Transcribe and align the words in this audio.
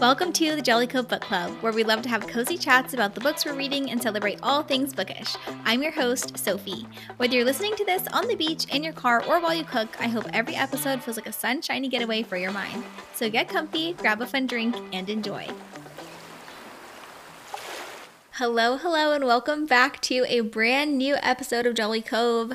Welcome 0.00 0.32
to 0.32 0.56
the 0.56 0.62
Jolly 0.62 0.88
Cove 0.88 1.06
Book 1.06 1.20
Club, 1.20 1.52
where 1.60 1.72
we 1.72 1.84
love 1.84 2.02
to 2.02 2.08
have 2.08 2.26
cozy 2.26 2.58
chats 2.58 2.94
about 2.94 3.14
the 3.14 3.20
books 3.20 3.44
we're 3.44 3.54
reading 3.54 3.92
and 3.92 4.02
celebrate 4.02 4.40
all 4.42 4.64
things 4.64 4.92
bookish. 4.92 5.36
I'm 5.64 5.84
your 5.84 5.92
host, 5.92 6.36
Sophie. 6.36 6.84
Whether 7.16 7.36
you're 7.36 7.44
listening 7.44 7.76
to 7.76 7.84
this 7.84 8.08
on 8.08 8.26
the 8.26 8.34
beach, 8.34 8.64
in 8.74 8.82
your 8.82 8.92
car, 8.92 9.24
or 9.24 9.40
while 9.40 9.54
you 9.54 9.62
cook, 9.62 9.88
I 10.00 10.08
hope 10.08 10.26
every 10.32 10.56
episode 10.56 11.00
feels 11.00 11.16
like 11.16 11.28
a 11.28 11.32
sunshiny 11.32 11.86
getaway 11.88 12.24
for 12.24 12.36
your 12.36 12.50
mind. 12.50 12.82
So 13.14 13.30
get 13.30 13.48
comfy, 13.48 13.92
grab 13.92 14.20
a 14.20 14.26
fun 14.26 14.48
drink, 14.48 14.74
and 14.92 15.08
enjoy. 15.08 15.46
Hello, 18.32 18.78
hello, 18.78 19.12
and 19.12 19.24
welcome 19.24 19.64
back 19.64 20.00
to 20.00 20.24
a 20.26 20.40
brand 20.40 20.98
new 20.98 21.14
episode 21.22 21.66
of 21.66 21.74
Jolly 21.76 22.02
Cove 22.02 22.54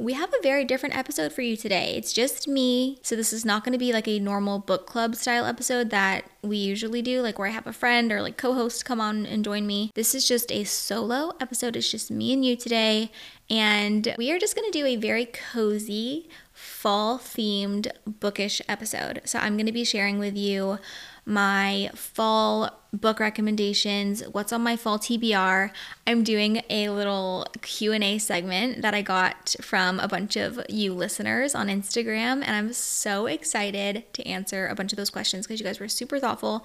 we 0.00 0.14
have 0.14 0.32
a 0.32 0.42
very 0.42 0.64
different 0.64 0.96
episode 0.96 1.30
for 1.30 1.42
you 1.42 1.58
today. 1.58 1.94
It's 1.94 2.14
just 2.14 2.48
me. 2.48 2.98
So, 3.02 3.14
this 3.14 3.34
is 3.34 3.44
not 3.44 3.64
going 3.64 3.74
to 3.74 3.78
be 3.78 3.92
like 3.92 4.08
a 4.08 4.18
normal 4.18 4.58
book 4.58 4.86
club 4.86 5.14
style 5.14 5.44
episode 5.44 5.90
that 5.90 6.24
we 6.42 6.56
usually 6.56 7.02
do, 7.02 7.20
like 7.20 7.38
where 7.38 7.48
I 7.48 7.50
have 7.50 7.66
a 7.66 7.72
friend 7.72 8.10
or 8.10 8.22
like 8.22 8.38
co 8.38 8.54
host 8.54 8.86
come 8.86 8.98
on 8.98 9.26
and 9.26 9.44
join 9.44 9.66
me. 9.66 9.92
This 9.94 10.14
is 10.14 10.26
just 10.26 10.50
a 10.50 10.64
solo 10.64 11.34
episode. 11.38 11.76
It's 11.76 11.90
just 11.90 12.10
me 12.10 12.32
and 12.32 12.42
you 12.42 12.56
today. 12.56 13.12
And 13.50 14.14
we 14.16 14.32
are 14.32 14.38
just 14.38 14.56
going 14.56 14.70
to 14.70 14.78
do 14.78 14.86
a 14.86 14.96
very 14.96 15.26
cozy, 15.26 16.30
fall 16.54 17.18
themed 17.18 17.88
bookish 18.06 18.62
episode. 18.68 19.20
So, 19.26 19.38
I'm 19.38 19.56
going 19.56 19.66
to 19.66 19.72
be 19.72 19.84
sharing 19.84 20.18
with 20.18 20.36
you 20.36 20.78
my 21.24 21.90
fall 21.94 22.80
book 22.92 23.20
recommendations, 23.20 24.22
what's 24.32 24.52
on 24.52 24.62
my 24.62 24.76
fall 24.76 24.98
TBR. 24.98 25.70
I'm 26.06 26.24
doing 26.24 26.62
a 26.68 26.88
little 26.88 27.46
Q&A 27.62 28.18
segment 28.18 28.82
that 28.82 28.94
I 28.94 29.02
got 29.02 29.54
from 29.60 30.00
a 30.00 30.08
bunch 30.08 30.36
of 30.36 30.60
you 30.68 30.92
listeners 30.92 31.54
on 31.54 31.68
Instagram 31.68 32.42
and 32.42 32.50
I'm 32.50 32.72
so 32.72 33.26
excited 33.26 34.04
to 34.14 34.26
answer 34.26 34.66
a 34.66 34.74
bunch 34.74 34.92
of 34.92 34.96
those 34.96 35.10
questions 35.10 35.46
because 35.46 35.60
you 35.60 35.66
guys 35.66 35.78
were 35.78 35.88
super 35.88 36.18
thoughtful 36.18 36.64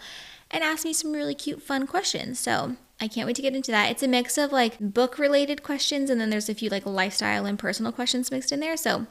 and 0.50 0.64
asked 0.64 0.86
me 0.86 0.94
some 0.94 1.12
really 1.12 1.36
cute 1.36 1.62
fun 1.62 1.86
questions. 1.86 2.40
So, 2.40 2.76
I 3.00 3.10
can't 3.10 3.28
wait 3.28 3.36
to 3.36 3.42
get 3.42 3.56
into 3.56 3.72
that. 3.72 3.92
It's 3.92 4.04
a 4.04 4.08
mix 4.08 4.38
of 4.38 4.54
like 4.54 4.80
book 4.80 5.20
related 5.20 5.64
questions 5.64 6.10
and 6.10 6.20
then 6.20 6.30
there's 6.30 6.48
a 6.48 6.56
few 6.56 6.70
like 6.70 6.86
lifestyle 6.86 7.46
and 7.46 7.60
personal 7.60 7.92
questions 7.92 8.32
mixed 8.32 8.54
in 8.54 8.62
there. 8.62 8.78
So 8.78 9.06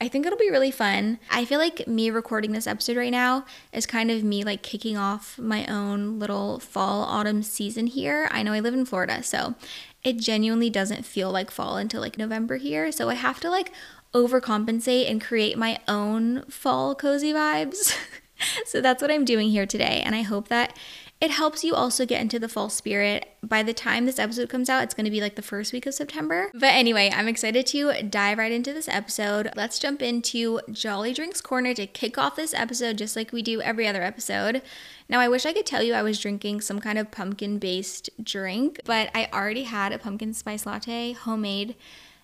I 0.00 0.08
think 0.08 0.26
it'll 0.26 0.38
be 0.38 0.50
really 0.50 0.72
fun. 0.72 1.20
I 1.30 1.44
feel 1.44 1.60
like 1.60 1.86
me 1.86 2.10
recording 2.10 2.50
this 2.50 2.66
episode 2.66 2.96
right 2.96 3.12
now 3.12 3.44
is 3.72 3.86
kind 3.86 4.10
of 4.10 4.24
me 4.24 4.42
like 4.42 4.62
kicking 4.62 4.96
off 4.96 5.38
my 5.38 5.64
own 5.66 6.18
little 6.18 6.58
fall 6.58 7.04
autumn 7.04 7.44
season 7.44 7.86
here. 7.86 8.28
I 8.32 8.42
know 8.42 8.52
I 8.52 8.60
live 8.60 8.74
in 8.74 8.84
Florida, 8.84 9.22
so 9.22 9.54
it 10.02 10.18
genuinely 10.18 10.70
doesn't 10.70 11.06
feel 11.06 11.30
like 11.30 11.52
fall 11.52 11.76
until 11.76 12.00
like 12.00 12.18
November 12.18 12.56
here. 12.56 12.90
So 12.90 13.08
I 13.08 13.14
have 13.14 13.38
to 13.40 13.50
like 13.50 13.70
overcompensate 14.14 15.08
and 15.08 15.22
create 15.22 15.56
my 15.56 15.78
own 15.86 16.42
fall 16.48 16.96
cozy 16.96 17.32
vibes. 17.32 17.96
so 18.66 18.80
that's 18.80 19.00
what 19.00 19.12
I'm 19.12 19.24
doing 19.24 19.50
here 19.50 19.66
today. 19.66 20.02
And 20.04 20.14
I 20.14 20.22
hope 20.22 20.48
that 20.48 20.76
it 21.20 21.32
helps 21.32 21.64
you 21.64 21.74
also 21.74 22.06
get 22.06 22.20
into 22.20 22.38
the 22.38 22.48
fall 22.48 22.68
spirit. 22.68 23.28
By 23.42 23.64
the 23.64 23.72
time 23.72 24.06
this 24.06 24.20
episode 24.20 24.48
comes 24.48 24.70
out, 24.70 24.84
it's 24.84 24.94
going 24.94 25.04
to 25.04 25.10
be 25.10 25.20
like 25.20 25.34
the 25.34 25.42
first 25.42 25.72
week 25.72 25.84
of 25.84 25.94
September. 25.94 26.48
But 26.54 26.74
anyway, 26.74 27.10
I'm 27.12 27.26
excited 27.26 27.66
to 27.68 28.02
dive 28.02 28.38
right 28.38 28.52
into 28.52 28.72
this 28.72 28.88
episode. 28.88 29.50
Let's 29.56 29.80
jump 29.80 30.00
into 30.00 30.60
Jolly 30.70 31.12
Drinks 31.12 31.40
Corner 31.40 31.74
to 31.74 31.88
kick 31.88 32.18
off 32.18 32.36
this 32.36 32.54
episode 32.54 32.98
just 32.98 33.16
like 33.16 33.32
we 33.32 33.42
do 33.42 33.60
every 33.60 33.88
other 33.88 34.02
episode. 34.02 34.62
Now, 35.08 35.18
I 35.18 35.28
wish 35.28 35.44
I 35.44 35.52
could 35.52 35.66
tell 35.66 35.82
you 35.82 35.94
I 35.94 36.02
was 36.02 36.20
drinking 36.20 36.60
some 36.60 36.78
kind 36.80 36.98
of 36.98 37.10
pumpkin 37.10 37.58
based 37.58 38.10
drink, 38.22 38.80
but 38.84 39.10
I 39.12 39.28
already 39.32 39.64
had 39.64 39.92
a 39.92 39.98
pumpkin 39.98 40.34
spice 40.34 40.66
latte 40.66 41.12
homemade 41.12 41.74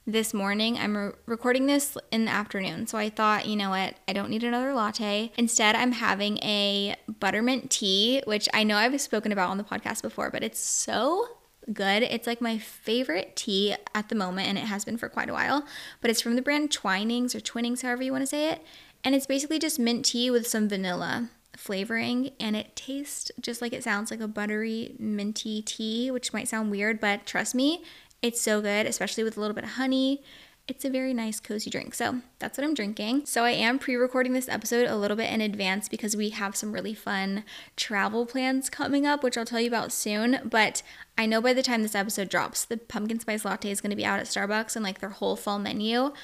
this 0.06 0.34
morning. 0.34 0.78
I'm 0.78 0.96
re- 0.96 1.12
recording 1.26 1.66
this 1.66 1.96
in 2.10 2.26
the 2.26 2.30
afternoon, 2.30 2.86
so 2.86 2.98
I 2.98 3.08
thought, 3.08 3.46
you 3.46 3.56
know 3.56 3.70
what, 3.70 3.94
I 4.06 4.12
don't 4.12 4.30
need 4.30 4.44
another 4.44 4.74
latte. 4.74 5.32
Instead, 5.36 5.74
I'm 5.74 5.92
having 5.92 6.38
a 6.38 6.96
buttermint 7.20 7.70
tea, 7.70 8.22
which 8.26 8.48
I 8.52 8.64
know 8.64 8.76
I've 8.76 9.00
spoken 9.00 9.32
about 9.32 9.50
on 9.50 9.58
the 9.58 9.64
podcast 9.64 10.02
before, 10.02 10.30
but 10.30 10.42
it's 10.42 10.60
so 10.60 11.26
good. 11.72 12.02
It's 12.02 12.26
like 12.26 12.40
my 12.40 12.58
favorite 12.58 13.34
tea 13.36 13.74
at 13.94 14.08
the 14.08 14.14
moment, 14.14 14.48
and 14.48 14.58
it 14.58 14.62
has 14.62 14.84
been 14.84 14.98
for 14.98 15.08
quite 15.08 15.30
a 15.30 15.32
while. 15.32 15.64
But 16.00 16.10
it's 16.10 16.20
from 16.20 16.36
the 16.36 16.42
brand 16.42 16.70
Twinings 16.70 17.34
or 17.34 17.40
Twinnings, 17.40 17.82
however 17.82 18.02
you 18.02 18.12
want 18.12 18.22
to 18.22 18.26
say 18.26 18.50
it. 18.50 18.62
And 19.02 19.14
it's 19.14 19.26
basically 19.26 19.58
just 19.58 19.78
mint 19.78 20.06
tea 20.06 20.30
with 20.30 20.46
some 20.46 20.68
vanilla 20.68 21.30
flavoring 21.56 22.30
and 22.40 22.56
it 22.56 22.74
tastes 22.74 23.30
just 23.40 23.62
like 23.62 23.72
it 23.72 23.84
sounds 23.84 24.10
like 24.10 24.20
a 24.20 24.28
buttery 24.28 24.94
minty 24.98 25.62
tea 25.62 26.10
which 26.10 26.32
might 26.32 26.48
sound 26.48 26.70
weird 26.70 27.00
but 27.00 27.24
trust 27.26 27.54
me 27.54 27.82
it's 28.24 28.40
so 28.40 28.62
good, 28.62 28.86
especially 28.86 29.22
with 29.22 29.36
a 29.36 29.40
little 29.40 29.54
bit 29.54 29.64
of 29.64 29.70
honey. 29.72 30.22
It's 30.66 30.86
a 30.86 30.88
very 30.88 31.12
nice, 31.12 31.40
cozy 31.40 31.68
drink. 31.68 31.94
So 31.94 32.22
that's 32.38 32.56
what 32.56 32.64
I'm 32.64 32.72
drinking. 32.72 33.26
So 33.26 33.44
I 33.44 33.50
am 33.50 33.78
pre 33.78 33.96
recording 33.96 34.32
this 34.32 34.48
episode 34.48 34.88
a 34.88 34.96
little 34.96 35.18
bit 35.18 35.30
in 35.30 35.42
advance 35.42 35.90
because 35.90 36.16
we 36.16 36.30
have 36.30 36.56
some 36.56 36.72
really 36.72 36.94
fun 36.94 37.44
travel 37.76 38.24
plans 38.24 38.70
coming 38.70 39.06
up, 39.06 39.22
which 39.22 39.36
I'll 39.36 39.44
tell 39.44 39.60
you 39.60 39.68
about 39.68 39.92
soon. 39.92 40.40
But 40.42 40.82
I 41.18 41.26
know 41.26 41.42
by 41.42 41.52
the 41.52 41.62
time 41.62 41.82
this 41.82 41.94
episode 41.94 42.30
drops, 42.30 42.64
the 42.64 42.78
pumpkin 42.78 43.20
spice 43.20 43.44
latte 43.44 43.70
is 43.70 43.82
going 43.82 43.90
to 43.90 43.96
be 43.96 44.06
out 44.06 44.20
at 44.20 44.24
Starbucks 44.24 44.74
and 44.74 44.82
like 44.82 45.00
their 45.00 45.10
whole 45.10 45.36
fall 45.36 45.58
menu. 45.58 46.14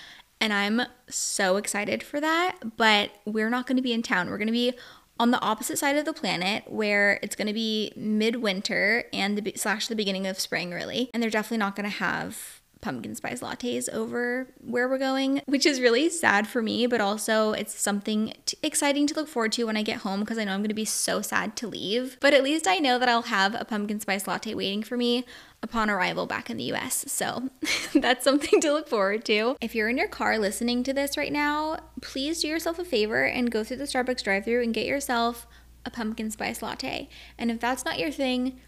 And 0.41 0.55
I'm 0.55 0.81
so 1.10 1.59
excited 1.59 2.03
for 2.03 2.19
that. 2.19 2.78
But 2.78 3.10
we're 3.27 3.50
not 3.50 3.66
going 3.66 3.77
to 3.77 3.83
be 3.83 3.93
in 3.93 4.03
town. 4.03 4.31
We're 4.31 4.39
going 4.39 4.47
to 4.47 4.53
be 4.53 4.72
on 5.20 5.31
the 5.32 5.41
opposite 5.41 5.78
side 5.78 5.97
of 5.97 6.06
the 6.06 6.14
planet 6.14 6.64
where 6.66 7.20
it's 7.22 7.36
going 7.36 7.47
to 7.47 7.53
be 7.53 7.92
midwinter 7.94 9.04
and 9.12 9.36
the 9.36 9.53
slash 9.54 9.86
the 9.86 9.94
beginning 9.94 10.26
of 10.26 10.41
spring 10.41 10.70
really. 10.70 11.10
And 11.12 11.22
they're 11.22 11.28
definitely 11.28 11.58
not 11.58 11.76
going 11.76 11.88
to 11.88 11.97
have 11.97 12.59
pumpkin 12.80 13.14
spice 13.14 13.41
lattes 13.41 13.88
over 13.91 14.48
where 14.60 14.88
we're 14.88 14.98
going, 14.98 15.42
which 15.46 15.66
is 15.66 15.80
really 15.80 16.08
sad 16.08 16.46
for 16.46 16.62
me, 16.62 16.86
but 16.86 17.00
also 17.00 17.52
it's 17.52 17.78
something 17.78 18.32
t- 18.46 18.56
exciting 18.62 19.06
to 19.06 19.14
look 19.14 19.28
forward 19.28 19.52
to 19.52 19.64
when 19.64 19.76
I 19.76 19.82
get 19.82 19.98
home 19.98 20.20
because 20.20 20.38
I 20.38 20.44
know 20.44 20.52
I'm 20.52 20.60
going 20.60 20.68
to 20.68 20.74
be 20.74 20.84
so 20.84 21.22
sad 21.22 21.56
to 21.56 21.68
leave. 21.68 22.16
But 22.20 22.34
at 22.34 22.42
least 22.42 22.66
I 22.66 22.76
know 22.76 22.98
that 22.98 23.08
I'll 23.08 23.22
have 23.22 23.54
a 23.54 23.64
pumpkin 23.64 24.00
spice 24.00 24.26
latte 24.26 24.54
waiting 24.54 24.82
for 24.82 24.96
me 24.96 25.24
upon 25.62 25.91
arrival 25.91 26.26
back 26.26 26.48
in 26.48 26.56
the 26.56 26.72
US. 26.72 27.04
So 27.08 27.50
that's 27.94 28.24
something 28.24 28.60
to 28.60 28.72
look 28.72 28.88
forward 28.88 29.24
to. 29.26 29.56
If 29.60 29.74
you're 29.74 29.88
in 29.88 29.98
your 29.98 30.08
car 30.08 30.38
listening 30.38 30.82
to 30.84 30.92
this 30.92 31.16
right 31.16 31.32
now, 31.32 31.78
please 32.00 32.41
do 32.41 32.48
yourself 32.48 32.78
a 32.78 32.84
favor 32.84 33.24
and 33.24 33.50
go 33.50 33.62
through 33.62 33.78
the 33.78 33.84
Starbucks 33.84 34.24
drive 34.24 34.44
through 34.44 34.62
and 34.62 34.74
get 34.74 34.86
yourself 34.86 35.47
a 35.84 35.91
pumpkin 35.91 36.30
spice 36.30 36.62
latte. 36.62 37.08
And 37.38 37.50
if 37.50 37.60
that's 37.60 37.84
not 37.84 37.98
your 37.98 38.10
thing, 38.10 38.60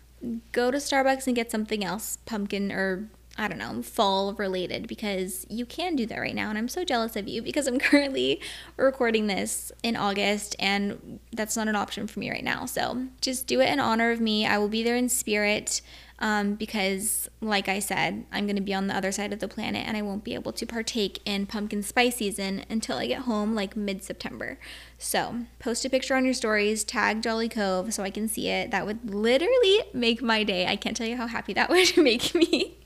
go 0.52 0.70
to 0.70 0.78
Starbucks 0.78 1.26
and 1.26 1.36
get 1.36 1.50
something 1.50 1.84
else, 1.84 2.18
pumpkin 2.26 2.70
or 2.70 3.08
I 3.38 3.48
don't 3.48 3.58
know, 3.58 3.82
fall 3.82 4.34
related 4.34 4.86
because 4.86 5.46
you 5.48 5.64
can 5.64 5.96
do 5.96 6.04
that 6.06 6.18
right 6.18 6.34
now. 6.34 6.50
And 6.50 6.58
I'm 6.58 6.68
so 6.68 6.84
jealous 6.84 7.16
of 7.16 7.28
you 7.28 7.40
because 7.40 7.66
I'm 7.66 7.78
currently 7.80 8.40
recording 8.76 9.26
this 9.26 9.72
in 9.82 9.96
August 9.96 10.54
and 10.58 11.18
that's 11.32 11.56
not 11.56 11.68
an 11.68 11.76
option 11.76 12.06
for 12.06 12.20
me 12.20 12.30
right 12.30 12.44
now. 12.44 12.66
So 12.66 13.06
just 13.20 13.46
do 13.46 13.60
it 13.60 13.68
in 13.70 13.80
honor 13.80 14.10
of 14.10 14.20
me. 14.20 14.46
I 14.46 14.58
will 14.58 14.68
be 14.68 14.82
there 14.82 14.96
in 14.96 15.08
spirit 15.08 15.80
um, 16.22 16.54
because, 16.54 17.28
like 17.40 17.68
I 17.68 17.80
said, 17.80 18.24
I'm 18.30 18.46
going 18.46 18.54
to 18.54 18.62
be 18.62 18.72
on 18.72 18.86
the 18.86 18.96
other 18.96 19.10
side 19.10 19.32
of 19.32 19.40
the 19.40 19.48
planet 19.48 19.84
and 19.84 19.96
I 19.96 20.02
won't 20.02 20.22
be 20.22 20.34
able 20.34 20.52
to 20.52 20.64
partake 20.64 21.18
in 21.24 21.46
pumpkin 21.46 21.82
spice 21.82 22.16
season 22.16 22.64
until 22.70 22.96
I 22.96 23.08
get 23.08 23.22
home 23.22 23.56
like 23.56 23.76
mid 23.76 24.04
September. 24.04 24.56
So, 24.98 25.46
post 25.58 25.84
a 25.84 25.90
picture 25.90 26.14
on 26.14 26.24
your 26.24 26.32
stories, 26.32 26.84
tag 26.84 27.22
Jolly 27.22 27.48
Cove 27.48 27.92
so 27.92 28.04
I 28.04 28.10
can 28.10 28.28
see 28.28 28.48
it. 28.48 28.70
That 28.70 28.86
would 28.86 29.12
literally 29.12 29.80
make 29.92 30.22
my 30.22 30.44
day. 30.44 30.68
I 30.68 30.76
can't 30.76 30.96
tell 30.96 31.08
you 31.08 31.16
how 31.16 31.26
happy 31.26 31.54
that 31.54 31.68
would 31.70 31.96
make 31.96 32.36
me 32.36 32.78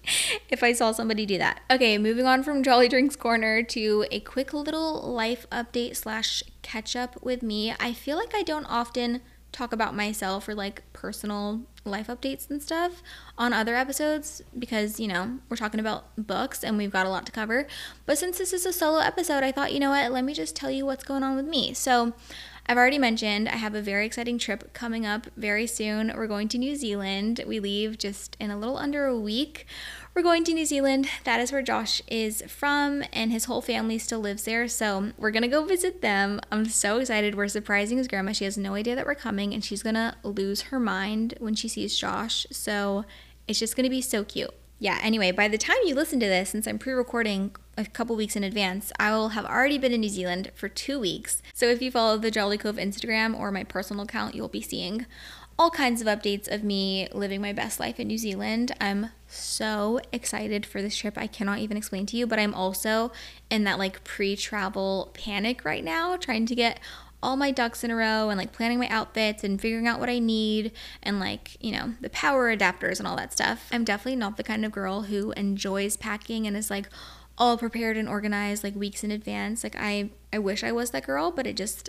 if 0.49 0.63
I 0.63 0.73
saw 0.73 0.93
somebody 0.93 1.27
do 1.27 1.37
that. 1.37 1.61
Okay, 1.71 1.99
moving 1.99 2.25
on 2.25 2.43
from 2.43 2.63
Jolly 2.63 2.89
Drinks 2.89 3.17
Corner 3.17 3.63
to 3.65 4.07
a 4.11 4.21
quick 4.21 4.55
little 4.55 5.03
life 5.13 5.47
update 5.53 5.97
slash 5.97 6.43
catch 6.63 6.97
up 6.97 7.23
with 7.23 7.43
me. 7.43 7.75
I 7.79 7.93
feel 7.93 8.17
like 8.17 8.35
I 8.35 8.43
don't 8.43 8.65
often 8.65 9.21
talk 9.57 9.73
about 9.73 9.95
myself 9.95 10.49
or 10.49 10.55
like 10.55 10.83
personal 10.93 11.63
life 11.85 12.09
updates 12.09 12.51
and 12.51 12.63
stuff 12.63 13.03
on 13.39 13.53
other 13.53 13.75
episodes 13.75 14.43
because, 14.59 15.01
you 15.01 15.09
know, 15.09 15.39
we're 15.49 15.57
talking 15.57 15.81
about 15.81 16.05
books 16.17 16.63
and 16.63 16.77
we've 16.77 16.91
got 16.91 17.07
a 17.07 17.09
lot 17.09 17.25
to 17.27 17.33
cover. 17.33 17.67
But 18.05 18.19
since 18.19 18.39
this 18.39 18.53
is 18.53 18.67
a 18.67 18.73
solo 18.73 18.99
episode, 18.99 19.43
I 19.43 19.53
thought, 19.53 19.73
you 19.73 19.81
know 19.81 19.91
what, 19.91 20.13
let 20.13 20.25
me 20.25 20.35
just 20.35 20.55
tell 20.55 20.71
you 20.71 20.85
what's 20.85 21.05
going 21.05 21.23
on 21.23 21.37
with 21.37 21.47
me. 21.47 21.73
So, 21.75 22.13
I've 22.69 22.79
already 22.79 22.99
mentioned 22.99 23.49
I 23.49 23.57
have 23.57 23.77
a 23.77 23.81
very 23.81 24.07
exciting 24.07 24.39
trip 24.39 24.73
coming 24.73 25.07
up 25.07 25.29
very 25.37 25.69
soon. 25.69 26.13
We're 26.17 26.27
going 26.27 26.49
to 26.49 26.59
New 26.59 26.75
Zealand. 26.75 27.41
We 27.47 27.61
leave 27.61 27.97
just 27.97 28.37
in 28.41 28.51
a 28.51 28.59
little 28.59 28.77
under 28.77 29.07
a 29.07 29.17
week. 29.17 29.67
We're 30.17 30.23
going 30.23 30.45
to 30.45 30.55
New 30.55 30.65
Zealand. 30.65 31.11
That 31.25 31.41
is 31.41 31.53
where 31.53 31.61
Josh 31.61 32.01
is 32.09 32.43
from, 32.49 33.05
and 33.13 33.31
his 33.31 33.45
whole 33.45 33.61
family 33.61 33.99
still 33.99 34.21
lives 34.21 34.45
there. 34.45 34.67
So 34.67 35.13
we're 35.19 35.31
gonna 35.31 35.47
go 35.47 35.67
visit 35.67 36.01
them. 36.01 36.41
I'm 36.51 36.65
so 36.65 36.97
excited. 36.97 37.35
We're 37.35 37.49
surprising 37.49 37.99
his 37.99 38.09
grandma. 38.09 38.33
She 38.33 38.45
has 38.45 38.57
no 38.57 38.73
idea 38.73 38.97
that 38.97 39.05
we're 39.05 39.15
coming, 39.15 39.53
and 39.53 39.63
she's 39.63 39.83
gonna 39.83 40.17
lose 40.23 40.63
her 40.63 40.81
mind 40.81 41.35
when 41.39 41.55
she 41.55 41.69
sees 41.69 41.99
Josh. 41.99 42.47
So 42.51 43.05
it's 43.47 43.59
just 43.59 43.77
gonna 43.77 43.91
be 43.91 44.01
so 44.01 44.25
cute. 44.25 44.55
Yeah, 44.79 44.99
anyway, 45.03 45.33
by 45.33 45.49
the 45.49 45.59
time 45.59 45.77
you 45.85 45.95
listen 45.95 46.19
to 46.21 46.27
this, 46.27 46.49
since 46.49 46.67
I'm 46.67 46.79
pre 46.79 46.95
recording 46.95 47.55
a 47.77 47.85
couple 47.85 48.17
weeks 48.17 48.37
in 48.37 48.45
advance, 48.45 48.93
I 48.99 49.11
will 49.11 49.31
have 49.31 49.45
already 49.45 49.77
been 49.77 49.93
in 49.93 50.01
New 50.01 50.09
Zealand 50.09 50.51
for 50.55 50.71
two 50.71 50.99
weeks. 50.99 51.43
So 51.53 51.67
if 51.67 51.83
you 51.83 51.91
follow 51.91 52.17
the 52.17 52.31
Jolly 52.31 52.57
Cove 52.57 52.77
Instagram 52.77 53.39
or 53.39 53.53
my 53.53 53.65
personal 53.65 54.05
account, 54.05 54.35
you'll 54.35 54.49
be 54.49 54.63
seeing 54.63 55.05
all 55.59 55.71
kinds 55.71 56.03
of 56.03 56.07
updates 56.07 56.53
of 56.53 56.63
me 56.63 57.09
living 57.13 57.41
my 57.41 57.53
best 57.53 57.81
life 57.81 57.99
in 57.99 58.09
New 58.09 58.19
Zealand. 58.19 58.73
I'm 58.81 59.11
so 59.27 60.01
excited 60.13 60.67
for 60.67 60.83
this 60.83 60.97
trip. 60.97 61.17
I 61.17 61.27
cannot 61.27 61.61
even 61.61 61.77
explain 61.77 62.05
to 62.07 62.17
you, 62.17 62.27
but 62.27 62.39
I'm 62.39 62.55
also 62.55 63.11
in 63.51 63.65
that 63.65 63.79
like 63.79 64.05
pre 64.05 64.37
travel 64.37 65.11
panic 65.15 65.65
right 65.65 65.83
now, 65.83 66.17
trying 66.17 66.45
to 66.47 66.55
get 66.55 66.79
all 67.23 67.37
my 67.37 67.51
ducks 67.51 67.83
in 67.83 67.91
a 67.91 67.97
row 67.97 68.29
and 68.29 68.39
like 68.39 68.53
planning 68.53 68.79
my 68.79 68.89
outfits 68.89 69.43
and 69.43 69.61
figuring 69.61 69.87
out 69.87 69.99
what 69.99 70.11
I 70.11 70.19
need 70.19 70.73
and 71.03 71.19
like, 71.19 71.57
you 71.63 71.73
know, 71.73 71.95
the 72.03 72.11
power 72.11 72.55
adapters 72.55 72.99
and 72.99 73.09
all 73.09 73.17
that 73.17 73.33
stuff. 73.33 73.69
I'm 73.73 73.85
definitely 73.85 74.17
not 74.17 74.37
the 74.37 74.45
kind 74.45 74.65
of 74.65 74.73
girl 74.73 75.03
who 75.03 75.33
enjoys 75.33 75.97
packing 75.97 76.47
and 76.47 76.55
is 76.55 76.71
like 76.71 76.89
all 77.39 77.57
prepared 77.57 77.97
and 77.97 78.09
organized 78.09 78.63
like 78.63 78.77
weeks 78.77 79.03
in 79.03 79.11
advance. 79.11 79.65
Like 79.65 79.77
I 79.79 80.11
I 80.35 80.39
wish 80.39 80.63
I 80.63 80.73
was 80.73 80.91
that 80.91 81.07
girl, 81.07 81.31
but 81.31 81.47
it 81.47 81.57
just 81.57 81.89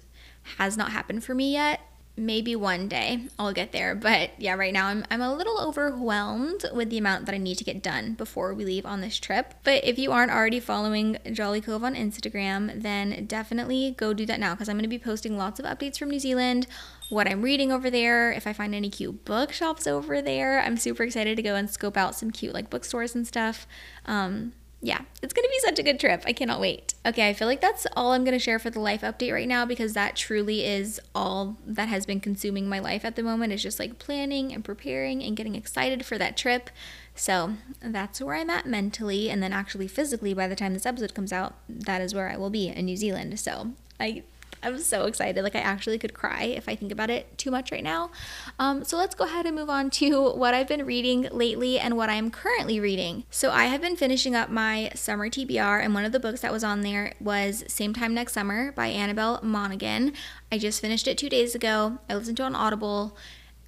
has 0.57 0.77
not 0.77 0.91
happened 0.91 1.25
for 1.25 1.35
me 1.35 1.51
yet 1.51 1.81
maybe 2.17 2.55
one 2.55 2.87
day 2.87 3.27
I'll 3.37 3.53
get 3.53 3.71
there. 3.71 3.93
But 3.95 4.31
yeah, 4.39 4.55
right 4.55 4.73
now 4.73 4.87
I'm, 4.87 5.05
I'm 5.11 5.21
a 5.21 5.33
little 5.33 5.59
overwhelmed 5.59 6.65
with 6.73 6.89
the 6.89 6.97
amount 6.97 7.27
that 7.27 7.35
I 7.35 7.37
need 7.37 7.57
to 7.59 7.63
get 7.63 7.83
done 7.83 8.13
before 8.13 8.53
we 8.53 8.65
leave 8.65 8.85
on 8.85 9.01
this 9.01 9.17
trip. 9.17 9.53
But 9.63 9.85
if 9.85 9.99
you 9.99 10.11
aren't 10.11 10.31
already 10.31 10.59
following 10.59 11.17
Jolly 11.31 11.61
Cove 11.61 11.83
on 11.83 11.95
Instagram, 11.95 12.81
then 12.81 13.25
definitely 13.27 13.95
go 13.97 14.13
do 14.13 14.25
that 14.25 14.39
now 14.39 14.55
because 14.55 14.67
I'm 14.67 14.75
going 14.75 14.83
to 14.83 14.89
be 14.89 14.99
posting 14.99 15.37
lots 15.37 15.59
of 15.59 15.65
updates 15.65 15.99
from 15.99 16.09
New 16.09 16.19
Zealand, 16.19 16.67
what 17.09 17.27
I'm 17.27 17.41
reading 17.41 17.71
over 17.71 17.89
there, 17.89 18.31
if 18.31 18.47
I 18.47 18.53
find 18.53 18.73
any 18.73 18.89
cute 18.89 19.23
bookshops 19.23 19.87
over 19.87 20.21
there. 20.21 20.59
I'm 20.59 20.77
super 20.77 21.03
excited 21.03 21.37
to 21.37 21.43
go 21.43 21.55
and 21.55 21.69
scope 21.69 21.97
out 21.97 22.15
some 22.15 22.31
cute 22.31 22.53
like 22.53 22.69
bookstores 22.69 23.15
and 23.15 23.27
stuff. 23.27 23.67
Um, 24.05 24.53
yeah, 24.79 25.01
it's 25.23 25.33
gonna 25.33 25.47
be 25.47 25.59
such 25.59 25.79
a 25.79 25.83
good 25.83 25.99
trip. 25.99 26.23
I 26.25 26.33
cannot 26.33 26.59
wait. 26.59 26.93
Okay, 27.03 27.27
I 27.27 27.33
feel 27.33 27.47
like 27.47 27.61
that's 27.61 27.87
all 27.95 28.11
I'm 28.11 28.23
gonna 28.23 28.37
share 28.37 28.59
for 28.59 28.69
the 28.69 28.79
life 28.79 29.01
update 29.01 29.33
right 29.33 29.47
now 29.47 29.65
because 29.65 29.93
that 29.93 30.15
truly 30.15 30.63
is 30.63 31.01
all 31.15 31.57
that 31.65 31.87
has 31.87 32.05
been 32.05 32.19
consuming 32.19 32.69
my 32.69 32.77
life 32.77 33.03
at 33.03 33.15
the 33.15 33.23
moment. 33.23 33.53
Is 33.53 33.63
just 33.63 33.79
like 33.79 33.97
planning 33.97 34.53
and 34.53 34.63
preparing 34.63 35.23
and 35.23 35.35
getting 35.35 35.55
excited 35.55 36.05
for 36.05 36.19
that 36.19 36.37
trip. 36.37 36.69
So 37.15 37.53
that's 37.81 38.21
where 38.21 38.35
I'm 38.35 38.51
at 38.51 38.67
mentally, 38.67 39.31
and 39.31 39.41
then 39.41 39.51
actually 39.51 39.87
physically, 39.87 40.35
by 40.35 40.47
the 40.47 40.55
time 40.55 40.73
this 40.73 40.85
episode 40.85 41.15
comes 41.15 41.33
out, 41.33 41.55
that 41.67 41.99
is 41.99 42.13
where 42.13 42.29
I 42.29 42.37
will 42.37 42.51
be 42.51 42.67
in 42.67 42.85
New 42.85 42.97
Zealand. 42.97 43.39
So 43.39 43.71
I 43.99 44.23
I'm 44.63 44.79
so 44.79 45.05
excited. 45.05 45.41
Like, 45.43 45.55
I 45.55 45.59
actually 45.59 45.97
could 45.97 46.13
cry 46.13 46.43
if 46.43 46.67
I 46.67 46.75
think 46.75 46.91
about 46.91 47.09
it 47.09 47.37
too 47.37 47.51
much 47.51 47.71
right 47.71 47.83
now. 47.83 48.11
Um, 48.59 48.83
so, 48.83 48.97
let's 48.97 49.15
go 49.15 49.25
ahead 49.25 49.45
and 49.45 49.55
move 49.55 49.69
on 49.69 49.89
to 49.91 50.31
what 50.35 50.53
I've 50.53 50.67
been 50.67 50.85
reading 50.85 51.27
lately 51.31 51.79
and 51.79 51.97
what 51.97 52.09
I'm 52.09 52.31
currently 52.31 52.79
reading. 52.79 53.23
So, 53.29 53.51
I 53.51 53.65
have 53.65 53.81
been 53.81 53.95
finishing 53.95 54.35
up 54.35 54.49
my 54.49 54.91
summer 54.95 55.29
TBR, 55.29 55.83
and 55.83 55.93
one 55.93 56.05
of 56.05 56.11
the 56.11 56.19
books 56.19 56.41
that 56.41 56.51
was 56.51 56.63
on 56.63 56.81
there 56.81 57.13
was 57.19 57.63
Same 57.67 57.93
Time 57.93 58.13
Next 58.13 58.33
Summer 58.33 58.71
by 58.71 58.87
Annabel 58.87 59.39
Monaghan. 59.43 60.13
I 60.51 60.57
just 60.57 60.81
finished 60.81 61.07
it 61.07 61.17
two 61.17 61.29
days 61.29 61.55
ago. 61.55 61.99
I 62.09 62.15
listened 62.15 62.37
to 62.37 62.43
it 62.43 62.47
on 62.47 62.55
Audible 62.55 63.17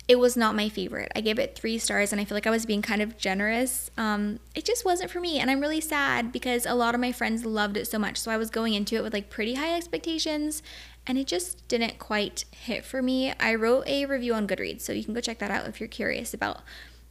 it 0.10 0.18
was 0.18 0.36
not 0.36 0.56
my 0.56 0.70
favorite. 0.70 1.12
I 1.16 1.22
gave 1.22 1.38
it 1.38 1.56
three 1.56 1.78
stars 1.78 2.12
and 2.12 2.20
I 2.20 2.26
feel 2.26 2.36
like 2.36 2.48
I 2.48 2.50
was 2.50 2.66
being 2.66 2.82
kind 2.82 3.00
of 3.00 3.16
generous. 3.16 3.92
Um, 3.96 4.40
it 4.56 4.66
just 4.66 4.84
wasn't 4.84 5.12
for 5.12 5.22
me. 5.22 5.40
And 5.40 5.52
I'm 5.52 5.62
really 5.62 5.80
sad 5.80 6.32
because 6.32 6.66
a 6.66 6.74
lot 6.74 6.96
of 6.96 7.00
my 7.00 7.12
friends 7.12 7.46
loved 7.46 7.78
it 7.78 7.86
so 7.86 8.00
much. 8.00 8.18
So 8.18 8.32
I 8.32 8.38
was 8.38 8.50
going 8.50 8.74
into 8.74 8.96
it 8.96 9.04
with 9.04 9.14
like 9.14 9.30
pretty 9.30 9.54
high 9.54 9.78
expectations 9.78 10.64
and 11.06 11.20
it 11.20 11.28
just 11.28 11.68
didn't 11.68 12.00
quite 12.00 12.46
hit 12.50 12.84
for 12.84 13.04
me. 13.04 13.34
I 13.40 13.54
wrote 13.54 13.88
a 13.88 14.08
review 14.08 14.34
on 14.34 14.48
Goodreads, 14.48 14.82
so 14.82 14.94
you 14.94 15.04
can 15.04 15.14
go 15.14 15.22
check 15.22 15.38
that 15.40 15.52
out 15.52 15.68
if 15.68 15.80
you're 15.80 15.88
curious 15.88 16.34
about 16.34 16.62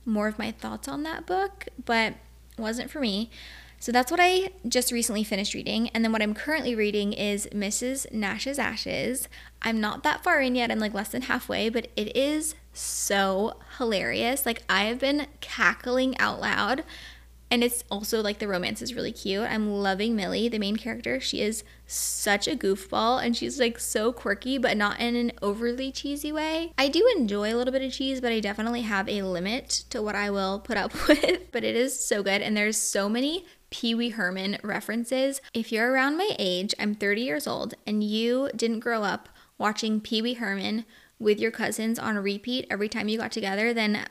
more 0.05 0.27
of 0.27 0.39
my 0.39 0.50
thoughts 0.50 0.89
on 0.89 1.05
that 1.05 1.25
book, 1.25 1.69
but 1.85 2.15
wasn't 2.59 2.91
for 2.91 2.99
me. 2.99 3.31
So 3.81 3.93
that's 3.93 4.11
what 4.11 4.21
I 4.21 4.50
just 4.67 4.91
recently 4.91 5.23
finished 5.23 5.55
reading. 5.55 5.89
And 5.91 6.05
then 6.05 6.11
what 6.11 6.23
I'm 6.23 6.35
currently 6.35 6.75
reading 6.75 7.12
is 7.12 7.47
Mrs. 7.53 8.12
Nash's 8.12 8.59
Ashes. 8.59 9.29
I'm 9.62 9.81
not 9.81 10.03
that 10.03 10.25
far 10.25 10.41
in 10.41 10.56
yet, 10.56 10.73
I'm 10.73 10.81
like 10.81 10.95
less 10.95 11.11
than 11.11 11.23
halfway, 11.23 11.69
but 11.69 11.87
it 11.95 12.17
is 12.17 12.56
so 12.78 13.56
hilarious. 13.78 14.46
Like 14.46 14.62
I 14.69 14.84
have 14.84 14.98
been 14.98 15.26
cackling 15.40 16.19
out 16.19 16.40
loud. 16.40 16.84
And 17.50 17.64
it's 17.64 17.82
also 17.90 18.20
like 18.20 18.40
the 18.40 18.48
romance 18.48 18.82
is 18.82 18.94
really 18.94 19.12
cute. 19.12 19.48
I'm 19.48 19.70
loving 19.70 20.14
Millie, 20.14 20.50
the 20.50 20.58
main 20.58 20.76
character. 20.76 21.19
She 21.19 21.40
is 21.40 21.64
such 21.86 22.46
a 22.46 22.54
goofball 22.54 23.25
and 23.25 23.34
she's 23.34 23.58
like 23.58 23.78
so 23.78 24.12
quirky, 24.12 24.58
but 24.58 24.76
not 24.76 25.00
in 25.00 25.16
an 25.16 25.32
overly 25.40 25.90
cheesy 25.90 26.30
way. 26.30 26.75
I 26.76 26.88
do 26.88 27.10
enjoy 27.16 27.54
a 27.54 27.56
little 27.56 27.72
bit 27.72 27.80
of 27.80 27.90
cheese, 27.90 28.20
but 28.20 28.32
I 28.32 28.40
definitely 28.40 28.82
have 28.82 29.08
a 29.08 29.22
limit 29.22 29.84
to 29.88 30.02
what 30.02 30.14
I 30.14 30.28
will 30.28 30.60
put 30.60 30.76
up 30.76 30.92
with. 31.08 31.50
But 31.50 31.64
it 31.64 31.75
is 31.75 31.98
so 31.98 32.22
good. 32.22 32.42
And 32.42 32.54
there's 32.54 32.76
so 32.76 33.08
many 33.08 33.46
Pee 33.70 33.94
Wee 33.94 34.10
Herman 34.10 34.58
references. 34.62 35.40
If 35.54 35.72
you're 35.72 35.90
around 35.90 36.19
my 36.19 36.30
age, 36.38 36.75
I'm 36.78 36.94
30 36.94 37.22
years 37.22 37.46
old, 37.46 37.75
and 37.86 38.02
you 38.02 38.50
didn't 38.54 38.80
grow 38.80 39.02
up 39.02 39.28
watching 39.58 40.00
Pee 40.00 40.22
Wee 40.22 40.34
Herman 40.34 40.84
with 41.19 41.41
your 41.41 41.50
cousins 41.50 41.99
on 41.99 42.17
a 42.17 42.23
repeat 42.23 42.67
every 42.70 42.88
time 42.88 43.09
you 43.09 43.19
got 43.19 43.32
together, 43.32 43.75
then 43.75 44.06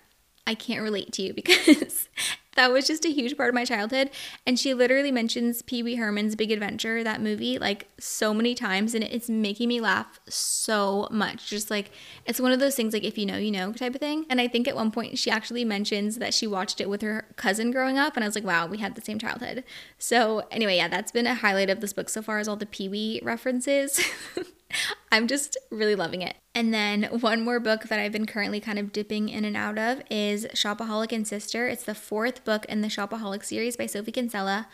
I 0.45 0.55
can't 0.55 0.81
relate 0.81 1.11
to 1.13 1.21
you 1.21 1.33
because 1.35 2.09
that 2.55 2.71
was 2.71 2.87
just 2.87 3.05
a 3.05 3.11
huge 3.11 3.37
part 3.37 3.49
of 3.49 3.55
my 3.55 3.65
childhood. 3.65 4.09
And 4.47 4.57
she 4.57 4.73
literally 4.73 5.11
mentions 5.11 5.61
Pee 5.61 5.83
Wee 5.83 5.95
Herman's 5.95 6.35
Big 6.35 6.51
Adventure, 6.51 7.03
that 7.03 7.21
movie, 7.21 7.59
like 7.59 7.87
so 7.99 8.33
many 8.33 8.55
times. 8.55 8.95
And 8.95 9.03
it's 9.03 9.29
making 9.29 9.69
me 9.69 9.79
laugh 9.79 10.19
so 10.27 11.07
much. 11.11 11.47
Just 11.49 11.69
like, 11.69 11.91
it's 12.25 12.41
one 12.41 12.51
of 12.51 12.59
those 12.59 12.75
things, 12.75 12.93
like, 12.93 13.03
if 13.03 13.15
you 13.15 13.27
know, 13.27 13.37
you 13.37 13.51
know 13.51 13.71
type 13.73 13.93
of 13.93 14.01
thing. 14.01 14.25
And 14.29 14.41
I 14.41 14.47
think 14.47 14.67
at 14.67 14.75
one 14.75 14.89
point 14.89 15.19
she 15.19 15.29
actually 15.29 15.65
mentions 15.65 16.17
that 16.17 16.33
she 16.33 16.47
watched 16.47 16.81
it 16.81 16.89
with 16.89 17.03
her 17.03 17.27
cousin 17.35 17.69
growing 17.69 17.99
up. 17.99 18.15
And 18.15 18.23
I 18.23 18.27
was 18.27 18.33
like, 18.33 18.43
wow, 18.43 18.65
we 18.65 18.79
had 18.79 18.95
the 18.95 19.01
same 19.01 19.19
childhood. 19.19 19.63
So, 19.99 20.47
anyway, 20.49 20.77
yeah, 20.77 20.87
that's 20.87 21.11
been 21.11 21.27
a 21.27 21.35
highlight 21.35 21.69
of 21.69 21.79
this 21.79 21.93
book 21.93 22.09
so 22.09 22.23
far, 22.23 22.39
is 22.39 22.47
all 22.47 22.55
the 22.55 22.65
Pee 22.65 22.89
Wee 22.89 23.21
references. 23.23 24.01
I'm 25.11 25.27
just 25.27 25.57
really 25.71 25.95
loving 25.95 26.21
it. 26.21 26.35
And 26.53 26.73
then 26.73 27.03
one 27.03 27.41
more 27.41 27.59
book 27.59 27.83
that 27.83 27.99
I've 27.99 28.11
been 28.11 28.25
currently 28.25 28.59
kind 28.59 28.79
of 28.79 28.91
dipping 28.91 29.29
in 29.29 29.45
and 29.45 29.55
out 29.55 29.77
of 29.77 30.01
is 30.09 30.47
Shopaholic 30.53 31.11
and 31.11 31.27
Sister. 31.27 31.67
It's 31.67 31.83
the 31.83 31.95
fourth 31.95 32.43
book 32.43 32.65
in 32.65 32.81
the 32.81 32.87
Shopaholic 32.87 33.43
series 33.43 33.77
by 33.77 33.85
Sophie 33.85 34.11
Kinsella. 34.11 34.67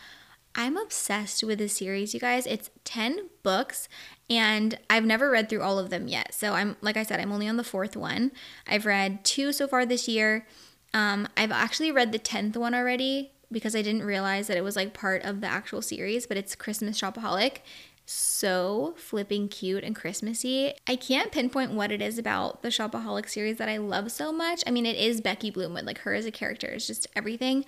I'm 0.56 0.76
obsessed 0.76 1.42
with 1.42 1.58
this 1.58 1.76
series, 1.76 2.14
you 2.14 2.20
guys. 2.20 2.46
It's 2.46 2.70
10 2.84 3.28
books 3.42 3.88
and 4.30 4.78
I've 4.88 5.04
never 5.04 5.30
read 5.30 5.48
through 5.48 5.62
all 5.62 5.78
of 5.78 5.90
them 5.90 6.06
yet. 6.06 6.32
So 6.32 6.54
I'm 6.54 6.76
like 6.80 6.96
I 6.96 7.02
said, 7.02 7.20
I'm 7.20 7.32
only 7.32 7.48
on 7.48 7.56
the 7.56 7.64
fourth 7.64 7.96
one. 7.96 8.30
I've 8.66 8.86
read 8.86 9.24
two 9.24 9.52
so 9.52 9.66
far 9.66 9.84
this 9.84 10.08
year. 10.08 10.46
Um, 10.92 11.28
I've 11.36 11.50
actually 11.50 11.90
read 11.90 12.12
the 12.12 12.20
10th 12.20 12.56
one 12.56 12.74
already 12.74 13.32
because 13.50 13.74
I 13.74 13.82
didn't 13.82 14.04
realize 14.04 14.46
that 14.46 14.56
it 14.56 14.64
was 14.64 14.76
like 14.76 14.94
part 14.94 15.22
of 15.22 15.40
the 15.40 15.48
actual 15.48 15.82
series, 15.82 16.26
but 16.26 16.36
it's 16.36 16.54
Christmas 16.54 17.00
Shopaholic 17.00 17.58
so 18.06 18.94
flipping 18.96 19.48
cute 19.48 19.84
and 19.84 19.96
Christmassy. 19.96 20.74
I 20.86 20.96
can't 20.96 21.32
pinpoint 21.32 21.72
what 21.72 21.90
it 21.90 22.02
is 22.02 22.18
about 22.18 22.62
the 22.62 22.68
Shopaholic 22.68 23.28
series 23.28 23.56
that 23.58 23.68
I 23.68 23.78
love 23.78 24.12
so 24.12 24.32
much. 24.32 24.62
I 24.66 24.70
mean, 24.70 24.86
it 24.86 24.96
is 24.96 25.20
Becky 25.20 25.50
Bloomwood, 25.50 25.84
like 25.84 25.98
her 25.98 26.14
as 26.14 26.26
a 26.26 26.30
character 26.30 26.68
is 26.68 26.86
just 26.86 27.06
everything. 27.16 27.64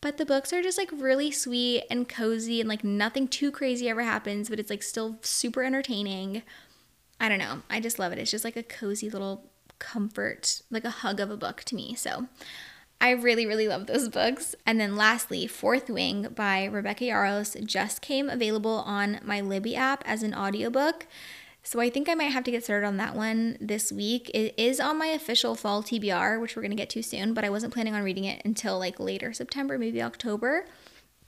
But 0.00 0.16
the 0.16 0.26
books 0.26 0.52
are 0.52 0.62
just 0.62 0.78
like 0.78 0.90
really 0.92 1.30
sweet 1.30 1.84
and 1.90 2.08
cozy 2.08 2.60
and 2.60 2.68
like 2.68 2.82
nothing 2.82 3.28
too 3.28 3.50
crazy 3.50 3.88
ever 3.88 4.02
happens, 4.02 4.48
but 4.48 4.58
it's 4.58 4.70
like 4.70 4.82
still 4.82 5.18
super 5.20 5.62
entertaining. 5.62 6.42
I 7.20 7.28
don't 7.28 7.38
know. 7.38 7.62
I 7.68 7.80
just 7.80 7.98
love 7.98 8.12
it. 8.12 8.18
It's 8.18 8.30
just 8.30 8.44
like 8.44 8.56
a 8.56 8.62
cozy 8.62 9.10
little 9.10 9.50
comfort, 9.78 10.62
like 10.70 10.84
a 10.84 10.90
hug 10.90 11.20
of 11.20 11.30
a 11.30 11.36
book 11.36 11.62
to 11.64 11.74
me. 11.74 11.94
So 11.94 12.28
I 13.00 13.10
really, 13.10 13.46
really 13.46 13.66
love 13.66 13.86
those 13.86 14.08
books. 14.08 14.54
And 14.66 14.78
then 14.78 14.94
lastly, 14.94 15.46
Fourth 15.46 15.88
Wing 15.88 16.28
by 16.34 16.66
Rebecca 16.66 17.04
Yarros 17.04 17.64
just 17.64 18.02
came 18.02 18.28
available 18.28 18.82
on 18.86 19.20
my 19.22 19.40
Libby 19.40 19.74
app 19.74 20.02
as 20.06 20.22
an 20.22 20.34
audiobook. 20.34 21.06
So 21.62 21.80
I 21.80 21.90
think 21.90 22.08
I 22.08 22.14
might 22.14 22.32
have 22.32 22.44
to 22.44 22.50
get 22.50 22.64
started 22.64 22.86
on 22.86 22.96
that 22.98 23.14
one 23.14 23.56
this 23.60 23.90
week. 23.90 24.30
It 24.34 24.54
is 24.56 24.80
on 24.80 24.98
my 24.98 25.06
official 25.06 25.54
fall 25.54 25.82
TBR, 25.82 26.40
which 26.40 26.56
we're 26.56 26.62
going 26.62 26.70
to 26.70 26.76
get 26.76 26.90
to 26.90 27.02
soon, 27.02 27.34
but 27.34 27.44
I 27.44 27.50
wasn't 27.50 27.72
planning 27.72 27.94
on 27.94 28.02
reading 28.02 28.24
it 28.24 28.42
until 28.44 28.78
like 28.78 28.98
later 28.98 29.32
September, 29.32 29.78
maybe 29.78 30.02
October. 30.02 30.66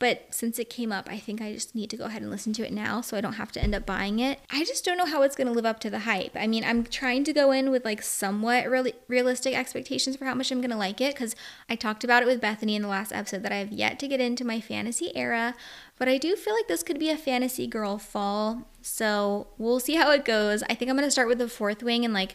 But 0.02 0.34
since 0.34 0.58
it 0.58 0.68
came 0.68 0.90
up, 0.90 1.06
I 1.08 1.20
think 1.20 1.40
I 1.40 1.52
just 1.52 1.76
need 1.76 1.88
to 1.90 1.96
go 1.96 2.06
ahead 2.06 2.22
and 2.22 2.30
listen 2.32 2.52
to 2.54 2.66
it 2.66 2.72
now 2.72 3.02
so 3.02 3.16
I 3.16 3.20
don't 3.20 3.34
have 3.34 3.52
to 3.52 3.62
end 3.62 3.72
up 3.72 3.86
buying 3.86 4.18
it. 4.18 4.40
I 4.50 4.64
just 4.64 4.84
don't 4.84 4.98
know 4.98 5.06
how 5.06 5.22
it's 5.22 5.36
going 5.36 5.46
to 5.46 5.52
live 5.52 5.64
up 5.64 5.78
to 5.78 5.90
the 5.90 6.00
hype. 6.00 6.32
I 6.34 6.48
mean, 6.48 6.64
I'm 6.64 6.82
trying 6.82 7.22
to 7.22 7.32
go 7.32 7.52
in 7.52 7.70
with 7.70 7.84
like 7.84 8.02
somewhat 8.02 8.68
really 8.68 8.94
realistic 9.06 9.56
expectations 9.56 10.16
for 10.16 10.24
how 10.24 10.34
much 10.34 10.50
I'm 10.50 10.60
going 10.60 10.72
to 10.72 10.76
like 10.76 11.00
it 11.00 11.14
because 11.14 11.36
I 11.68 11.76
talked 11.76 12.02
about 12.02 12.24
it 12.24 12.26
with 12.26 12.40
Bethany 12.40 12.74
in 12.74 12.82
the 12.82 12.88
last 12.88 13.12
episode 13.12 13.44
that 13.44 13.52
I 13.52 13.58
have 13.58 13.70
yet 13.70 14.00
to 14.00 14.08
get 14.08 14.20
into 14.20 14.44
my 14.44 14.60
fantasy 14.60 15.16
era. 15.16 15.54
But 16.00 16.08
I 16.08 16.18
do 16.18 16.34
feel 16.34 16.54
like 16.54 16.66
this 16.66 16.82
could 16.82 16.98
be 16.98 17.10
a 17.10 17.16
fantasy 17.16 17.68
girl 17.68 17.96
fall. 17.96 18.66
So 18.80 19.46
we'll 19.56 19.78
see 19.78 19.94
how 19.94 20.10
it 20.10 20.24
goes. 20.24 20.64
I 20.64 20.74
think 20.74 20.90
I'm 20.90 20.96
going 20.96 21.06
to 21.06 21.12
start 21.12 21.28
with 21.28 21.38
the 21.38 21.48
fourth 21.48 21.80
wing 21.80 22.04
and 22.04 22.12
like 22.12 22.34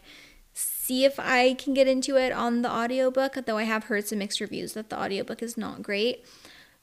see 0.54 1.04
if 1.04 1.20
I 1.20 1.56
can 1.56 1.74
get 1.74 1.90
into 1.90 2.16
it 2.16 2.32
on 2.32 2.62
the 2.62 2.72
audiobook, 2.72 3.34
though 3.46 3.58
I 3.58 3.64
have 3.64 3.84
heard 3.84 4.08
some 4.08 4.20
mixed 4.20 4.40
reviews 4.40 4.72
that 4.72 4.90
the 4.90 4.98
audiobook 4.98 5.44
is 5.44 5.58
not 5.58 5.84
great. 5.84 6.24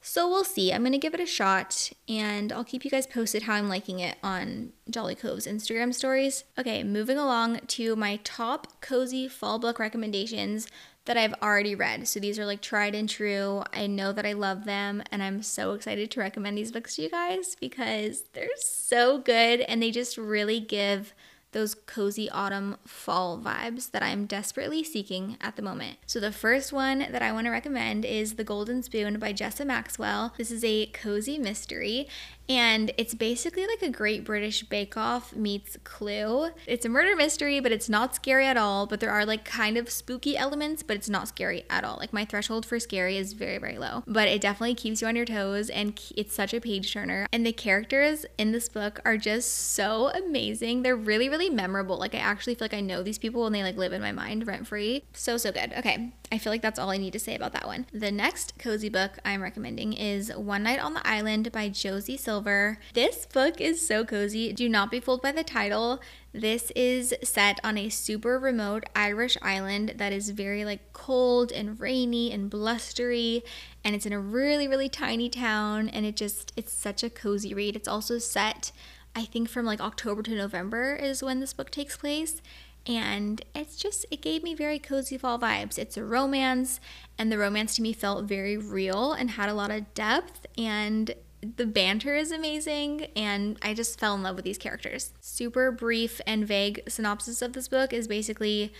So 0.06 0.28
we'll 0.28 0.44
see. 0.44 0.70
I'm 0.70 0.82
going 0.82 0.92
to 0.92 0.98
give 0.98 1.14
it 1.14 1.20
a 1.20 1.24
shot 1.24 1.90
and 2.10 2.52
I'll 2.52 2.62
keep 2.62 2.84
you 2.84 2.90
guys 2.90 3.06
posted 3.06 3.44
how 3.44 3.54
I'm 3.54 3.70
liking 3.70 4.00
it 4.00 4.18
on 4.22 4.74
Jolly 4.90 5.14
Cove's 5.14 5.46
Instagram 5.46 5.94
stories. 5.94 6.44
Okay, 6.58 6.84
moving 6.84 7.16
along 7.16 7.60
to 7.68 7.96
my 7.96 8.20
top 8.22 8.82
cozy 8.82 9.28
fall 9.28 9.58
book 9.58 9.78
recommendations 9.78 10.68
that 11.06 11.16
I've 11.16 11.32
already 11.42 11.74
read. 11.74 12.06
So 12.06 12.20
these 12.20 12.38
are 12.38 12.44
like 12.44 12.60
tried 12.60 12.94
and 12.94 13.08
true. 13.08 13.64
I 13.72 13.86
know 13.86 14.12
that 14.12 14.26
I 14.26 14.34
love 14.34 14.66
them 14.66 15.02
and 15.10 15.22
I'm 15.22 15.42
so 15.42 15.72
excited 15.72 16.10
to 16.10 16.20
recommend 16.20 16.58
these 16.58 16.70
books 16.70 16.96
to 16.96 17.02
you 17.02 17.08
guys 17.08 17.56
because 17.58 18.24
they're 18.34 18.50
so 18.58 19.16
good 19.16 19.60
and 19.60 19.82
they 19.82 19.90
just 19.90 20.18
really 20.18 20.60
give 20.60 21.14
those 21.54 21.74
cozy 21.74 22.28
autumn 22.28 22.76
fall 22.86 23.38
vibes 23.38 23.90
that 23.92 24.02
I'm 24.02 24.26
desperately 24.26 24.84
seeking 24.84 25.38
at 25.40 25.56
the 25.56 25.62
moment. 25.62 25.96
So, 26.06 26.20
the 26.20 26.32
first 26.32 26.72
one 26.72 26.98
that 26.98 27.22
I 27.22 27.32
want 27.32 27.46
to 27.46 27.50
recommend 27.50 28.04
is 28.04 28.34
The 28.34 28.44
Golden 28.44 28.82
Spoon 28.82 29.18
by 29.18 29.32
Jessa 29.32 29.64
Maxwell. 29.64 30.34
This 30.36 30.50
is 30.50 30.62
a 30.62 30.86
cozy 30.86 31.38
mystery, 31.38 32.08
and 32.48 32.92
it's 32.98 33.14
basically 33.14 33.66
like 33.66 33.80
a 33.80 33.88
Great 33.88 34.24
British 34.24 34.64
Bake 34.64 34.96
Off 34.96 35.34
meets 35.34 35.78
Clue. 35.82 36.50
It's 36.66 36.84
a 36.84 36.90
murder 36.90 37.16
mystery, 37.16 37.58
but 37.60 37.72
it's 37.72 37.88
not 37.88 38.14
scary 38.14 38.46
at 38.46 38.58
all. 38.58 38.86
But 38.86 39.00
there 39.00 39.10
are 39.10 39.24
like 39.24 39.44
kind 39.44 39.78
of 39.78 39.88
spooky 39.88 40.36
elements, 40.36 40.82
but 40.82 40.96
it's 40.96 41.08
not 41.08 41.28
scary 41.28 41.64
at 41.70 41.84
all. 41.84 41.96
Like 41.98 42.12
my 42.12 42.26
threshold 42.26 42.66
for 42.66 42.78
scary 42.78 43.16
is 43.16 43.32
very, 43.32 43.56
very 43.56 43.78
low, 43.78 44.02
but 44.06 44.28
it 44.28 44.42
definitely 44.42 44.74
keeps 44.74 45.00
you 45.00 45.08
on 45.08 45.16
your 45.16 45.24
toes 45.24 45.70
and 45.70 45.98
it's 46.16 46.34
such 46.34 46.52
a 46.52 46.60
page 46.60 46.92
turner. 46.92 47.26
And 47.32 47.46
the 47.46 47.52
characters 47.52 48.26
in 48.36 48.52
this 48.52 48.68
book 48.68 49.00
are 49.06 49.16
just 49.16 49.50
so 49.50 50.10
amazing. 50.10 50.82
They're 50.82 50.96
really, 50.96 51.30
really 51.30 51.43
memorable. 51.50 51.98
Like 51.98 52.14
I 52.14 52.18
actually 52.18 52.54
feel 52.54 52.64
like 52.64 52.74
I 52.74 52.80
know 52.80 53.02
these 53.02 53.18
people 53.18 53.46
and 53.46 53.54
they 53.54 53.62
like 53.62 53.76
live 53.76 53.92
in 53.92 54.00
my 54.00 54.12
mind 54.12 54.46
rent 54.46 54.66
free. 54.66 55.04
So, 55.12 55.36
so 55.36 55.52
good. 55.52 55.72
Okay. 55.78 56.12
I 56.32 56.38
feel 56.38 56.52
like 56.52 56.62
that's 56.62 56.78
all 56.78 56.90
I 56.90 56.96
need 56.96 57.12
to 57.12 57.18
say 57.18 57.34
about 57.34 57.52
that 57.52 57.66
one. 57.66 57.86
The 57.92 58.10
next 58.10 58.58
cozy 58.58 58.88
book 58.88 59.12
I'm 59.24 59.42
recommending 59.42 59.92
is 59.92 60.34
One 60.34 60.64
Night 60.64 60.80
on 60.80 60.94
the 60.94 61.06
Island 61.06 61.52
by 61.52 61.68
Josie 61.68 62.16
Silver. 62.16 62.78
This 62.92 63.26
book 63.26 63.60
is 63.60 63.86
so 63.86 64.04
cozy. 64.04 64.52
Do 64.52 64.68
not 64.68 64.90
be 64.90 65.00
fooled 65.00 65.22
by 65.22 65.32
the 65.32 65.44
title. 65.44 66.00
This 66.32 66.72
is 66.74 67.14
set 67.22 67.60
on 67.62 67.78
a 67.78 67.88
super 67.88 68.40
remote 68.40 68.84
Irish 68.96 69.38
island 69.40 69.94
that 69.98 70.12
is 70.12 70.30
very 70.30 70.64
like 70.64 70.92
cold 70.92 71.52
and 71.52 71.78
rainy 71.78 72.32
and 72.32 72.50
blustery 72.50 73.44
and 73.84 73.94
it's 73.94 74.04
in 74.04 74.12
a 74.12 74.18
really 74.18 74.66
really 74.66 74.88
tiny 74.88 75.28
town 75.28 75.88
and 75.88 76.04
it 76.04 76.16
just 76.16 76.52
it's 76.56 76.72
such 76.72 77.04
a 77.04 77.10
cozy 77.10 77.54
read. 77.54 77.76
It's 77.76 77.86
also 77.86 78.18
set 78.18 78.72
I 79.14 79.24
think 79.24 79.48
from 79.48 79.64
like 79.64 79.80
October 79.80 80.22
to 80.22 80.34
November 80.34 80.94
is 80.96 81.22
when 81.22 81.40
this 81.40 81.52
book 81.52 81.70
takes 81.70 81.96
place. 81.96 82.42
And 82.86 83.42
it's 83.54 83.76
just 83.76 84.04
it 84.10 84.20
gave 84.20 84.42
me 84.42 84.54
very 84.54 84.78
cozy 84.78 85.16
fall 85.16 85.38
vibes. 85.38 85.78
It's 85.78 85.96
a 85.96 86.04
romance 86.04 86.80
and 87.16 87.32
the 87.32 87.38
romance 87.38 87.76
to 87.76 87.82
me 87.82 87.92
felt 87.92 88.26
very 88.26 88.56
real 88.58 89.12
and 89.12 89.30
had 89.30 89.48
a 89.48 89.54
lot 89.54 89.70
of 89.70 89.94
depth. 89.94 90.46
And 90.58 91.14
the 91.56 91.66
banter 91.66 92.14
is 92.14 92.32
amazing 92.32 93.06
and 93.14 93.58
i 93.60 93.74
just 93.74 94.00
fell 94.00 94.14
in 94.14 94.22
love 94.22 94.36
with 94.36 94.44
these 94.44 94.58
characters. 94.58 95.12
Super 95.20 95.70
brief 95.70 96.20
and 96.26 96.46
vague 96.46 96.82
synopsis 96.88 97.42
of 97.42 97.52
this 97.52 97.68
book 97.68 97.92
is 97.92 98.08
basically 98.08 98.72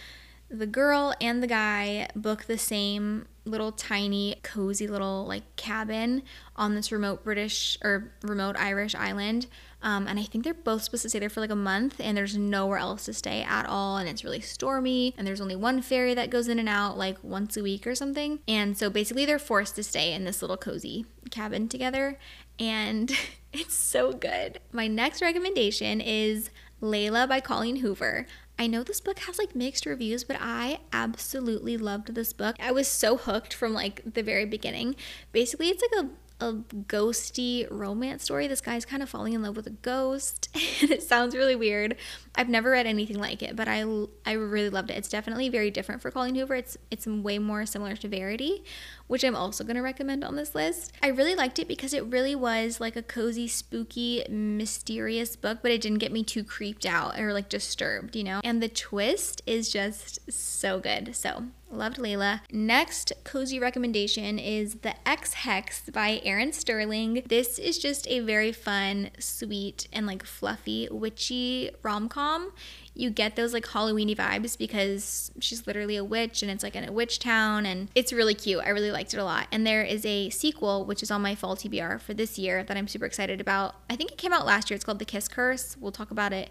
the 0.51 0.67
girl 0.67 1.15
and 1.21 1.43
the 1.43 1.47
guy 1.47 2.09
book 2.15 2.45
the 2.45 2.59
same 2.59 3.27
little 3.45 3.73
tiny 3.73 4.37
cozy 4.43 4.87
little 4.87 5.27
like 5.27 5.57
cabin 5.57 6.23
on 6.57 6.75
this 6.75 6.93
remote 6.93 7.25
british 7.25 7.79
or 7.83 8.13
remote 8.23 8.57
irish 8.57 8.95
island 8.95 9.47
um, 9.85 10.09
and 10.09 10.19
I 10.19 10.23
think 10.23 10.45
they're 10.45 10.55
both 10.55 10.83
supposed 10.83 11.03
to 11.03 11.11
stay 11.11 11.19
there 11.19 11.29
for 11.29 11.41
like 11.41 11.51
a 11.51 11.55
month, 11.55 12.01
and 12.01 12.17
there's 12.17 12.39
nowhere 12.39 12.79
else 12.79 13.05
to 13.05 13.13
stay 13.13 13.43
at 13.43 13.67
all. 13.67 13.99
And 13.99 14.09
it's 14.09 14.25
really 14.25 14.41
stormy, 14.41 15.15
and 15.19 15.27
there's 15.27 15.43
only 15.43 15.57
one 15.57 15.83
ferry 15.83 16.15
that 16.15 16.31
goes 16.31 16.49
in 16.49 16.59
and 16.59 16.71
out 16.71 16.97
like 16.97 17.23
once 17.23 17.59
a 17.59 17.63
week 17.63 17.87
or 17.87 17.95
something. 17.95 18.41
And 18.49 18.79
so 18.79 18.89
basically, 18.89 19.27
they're 19.27 19.39
forced 19.39 19.77
to 19.77 19.83
stay 19.83 20.15
in 20.15 20.25
this 20.25 20.41
little 20.41 20.57
cozy 20.57 21.05
cabin 21.31 21.69
together. 21.69 22.19
And 22.59 23.13
it's 23.53 23.75
so 23.75 24.13
good. 24.13 24.59
My 24.73 24.87
next 24.87 25.21
recommendation 25.21 26.01
is 26.01 26.49
Layla 26.81 27.29
by 27.29 27.41
Colleen 27.41 27.77
Hoover. 27.77 28.27
I 28.59 28.69
know 28.69 28.85
this 28.85 29.01
book 29.01 29.19
has 29.21 29.39
like 29.39 29.55
mixed 29.55 29.85
reviews, 29.85 30.25
but 30.25 30.39
I 30.41 30.79
absolutely 30.93 31.77
loved 31.77 32.15
this 32.15 32.33
book. 32.33 32.57
I 32.61 32.73
was 32.73 32.89
so 32.89 33.17
hooked 33.17 33.53
from 33.53 33.75
like 33.75 34.15
the 34.15 34.23
very 34.23 34.47
beginning. 34.47 34.97
Basically, 35.33 35.69
it's 35.69 35.83
like 35.83 36.05
a 36.05 36.09
a 36.41 36.53
ghosty 36.53 37.67
romance 37.71 38.25
story. 38.25 38.47
This 38.47 38.61
guy's 38.61 38.85
kind 38.85 39.03
of 39.03 39.09
falling 39.09 39.33
in 39.35 39.43
love 39.43 39.57
with 39.57 39.67
a 39.67 39.71
ghost, 39.71 40.49
and 40.83 40.91
it 40.91 41.03
sounds 41.03 41.35
really 41.35 41.57
weird. 41.57 41.97
I've 42.35 42.49
never 42.49 42.71
read 42.71 42.87
anything 42.87 43.19
like 43.19 43.43
it, 43.43 43.55
but 43.57 43.69
I 43.69 43.85
I 44.27 44.33
really 44.33 44.71
loved 44.71 44.91
it. 44.91 44.97
It's 44.97 45.09
definitely 45.09 45.49
very 45.49 45.71
different 45.71 46.03
for 46.03 46.11
Colleen 46.11 46.35
Hoover. 46.35 46.57
It's 46.57 46.77
it's 46.91 47.07
way 47.07 47.39
more 47.39 47.67
similar 47.67 47.97
to 47.97 48.09
Verity, 48.09 48.65
which 49.07 49.25
I'm 49.25 49.37
also 49.37 49.65
going 49.65 49.77
to 49.77 49.83
recommend 49.83 50.25
on 50.25 50.37
this 50.37 50.55
list. 50.55 50.93
I 51.03 51.09
really 51.09 51.35
liked 51.35 51.59
it 51.59 51.69
because 51.69 51.93
it 51.93 52.05
really 52.07 52.35
was 52.35 52.81
like 52.81 52.97
a 52.97 53.03
cozy, 53.03 53.49
spooky, 53.49 54.25
mysterious 54.29 55.37
book, 55.37 55.59
but 55.63 55.71
it 55.71 55.81
didn't 55.81 55.99
get 55.99 56.13
me 56.13 56.23
too 56.23 56.45
creeped 56.45 56.87
out 56.87 57.19
or 57.19 57.33
like 57.33 57.49
disturbed, 57.49 58.17
you 58.17 58.25
know. 58.25 58.41
And 58.43 58.63
the 58.63 58.69
twist 58.69 59.43
is 59.47 59.71
just 59.71 60.31
so 60.33 60.81
good. 60.81 61.15
So 61.15 61.45
Loved 61.75 61.99
Layla. 61.99 62.41
Next 62.53 63.13
cozy 63.25 63.59
recommendation 63.59 64.39
is 64.39 64.77
The 64.77 64.95
Ex 65.09 65.35
Hex 65.35 65.91
by 65.91 66.21
Erin 66.25 66.53
Sterling. 66.53 67.25
This 67.29 67.59
is 67.59 67.79
just 67.79 68.07
a 68.07 68.21
very 68.21 68.53
fun, 68.53 69.11
sweet, 69.19 69.89
and 69.93 70.07
like 70.07 70.25
fluffy, 70.25 70.89
witchy 70.91 71.71
rom 71.83 72.09
com 72.09 72.53
you 72.95 73.11
get 73.11 73.37
those 73.37 73.53
like 73.53 73.67
Halloweeny 73.67 74.17
vibes 74.17 74.57
because 74.57 75.33
she's 75.41 75.67
literally 75.67 75.97
a 75.97 76.05
witch 76.05 76.43
and 76.43 76.51
it's 76.51 76.63
like 76.63 76.77
in 76.77 76.89
a 76.89 76.93
witch 76.93 77.19
town 77.19 77.67
and 77.67 77.91
it's 77.95 78.13
really 78.13 78.35
cute. 78.35 78.63
I 78.65 78.69
really 78.69 78.93
liked 78.93 79.13
it 79.13 79.19
a 79.19 79.25
lot. 79.25 79.49
And 79.51 79.67
there 79.67 79.83
is 79.83 80.07
a 80.07 80.31
sequel 80.31 80.85
which 80.85 81.03
is 81.03 81.11
on 81.11 81.21
my 81.21 81.35
fall 81.35 81.57
TBR 81.57 82.01
for 82.01 82.15
this 82.15 82.39
year 82.39 82.63
that 82.63 82.77
I'm 82.77 82.89
super 82.89 83.05
excited 83.05 83.41
about. 83.41 83.75
I 83.91 83.97
think 83.97 84.13
it 84.13 84.19
came 84.19 84.33
out 84.33 84.47
last 84.47 84.71
year. 84.71 84.77
It's 84.77 84.85
called 84.85 85.01
The 85.01 85.05
Kiss 85.05 85.29
Curse. 85.29 85.77
We'll 85.81 85.93
talk 85.93 86.11
about 86.11 86.33
it 86.33 86.51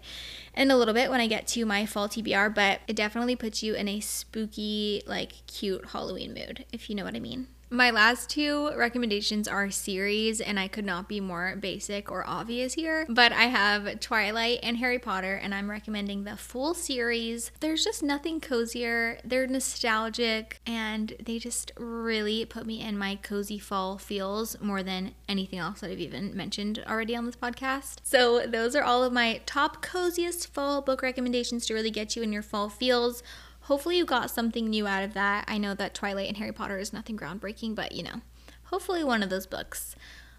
in 0.54 0.70
a 0.70 0.76
little 0.76 0.94
bit 0.94 1.10
when 1.10 1.20
I 1.20 1.26
get 1.26 1.46
to 1.48 1.64
my 1.64 1.86
fall 1.86 2.08
TBR, 2.08 2.54
but 2.54 2.80
it 2.86 2.94
definitely 2.94 3.36
puts 3.36 3.62
you 3.62 3.74
in 3.74 3.88
a 3.88 4.00
spooky, 4.00 5.02
like 5.06 5.46
cute 5.46 5.90
Halloween 5.90 6.34
mood, 6.34 6.66
if 6.72 6.90
you 6.90 6.94
know 6.94 7.04
what 7.04 7.16
I 7.16 7.20
mean. 7.20 7.48
My 7.74 7.90
last 7.90 8.30
two 8.30 8.70
recommendations 8.76 9.48
are 9.48 9.68
series, 9.68 10.40
and 10.40 10.60
I 10.60 10.68
could 10.68 10.84
not 10.84 11.08
be 11.08 11.18
more 11.18 11.56
basic 11.58 12.08
or 12.08 12.24
obvious 12.24 12.74
here. 12.74 13.04
But 13.08 13.32
I 13.32 13.46
have 13.46 13.98
Twilight 13.98 14.60
and 14.62 14.76
Harry 14.76 15.00
Potter, 15.00 15.34
and 15.34 15.52
I'm 15.52 15.68
recommending 15.68 16.22
the 16.22 16.36
full 16.36 16.74
series. 16.74 17.50
There's 17.58 17.82
just 17.82 18.00
nothing 18.00 18.40
cozier. 18.40 19.18
They're 19.24 19.48
nostalgic, 19.48 20.60
and 20.64 21.14
they 21.20 21.40
just 21.40 21.72
really 21.76 22.44
put 22.44 22.64
me 22.64 22.80
in 22.80 22.96
my 22.96 23.16
cozy 23.16 23.58
fall 23.58 23.98
feels 23.98 24.56
more 24.60 24.84
than 24.84 25.12
anything 25.28 25.58
else 25.58 25.80
that 25.80 25.90
I've 25.90 25.98
even 25.98 26.36
mentioned 26.36 26.80
already 26.88 27.16
on 27.16 27.26
this 27.26 27.34
podcast. 27.34 27.96
So, 28.04 28.46
those 28.46 28.76
are 28.76 28.84
all 28.84 29.02
of 29.02 29.12
my 29.12 29.40
top 29.46 29.82
coziest 29.82 30.46
fall 30.46 30.80
book 30.80 31.02
recommendations 31.02 31.66
to 31.66 31.74
really 31.74 31.90
get 31.90 32.14
you 32.14 32.22
in 32.22 32.32
your 32.32 32.42
fall 32.42 32.68
feels 32.68 33.24
hopefully 33.64 33.96
you 33.96 34.04
got 34.04 34.30
something 34.30 34.68
new 34.68 34.86
out 34.86 35.02
of 35.02 35.14
that. 35.14 35.44
I 35.48 35.58
know 35.58 35.74
that 35.74 35.94
Twilight 35.94 36.28
and 36.28 36.36
Harry 36.36 36.52
Potter 36.52 36.78
is 36.78 36.92
nothing 36.92 37.16
groundbreaking, 37.16 37.74
but 37.74 37.92
you 37.92 38.02
know, 38.02 38.20
hopefully 38.64 39.04
one 39.04 39.22
of 39.22 39.30
those 39.30 39.46
books 39.46 39.96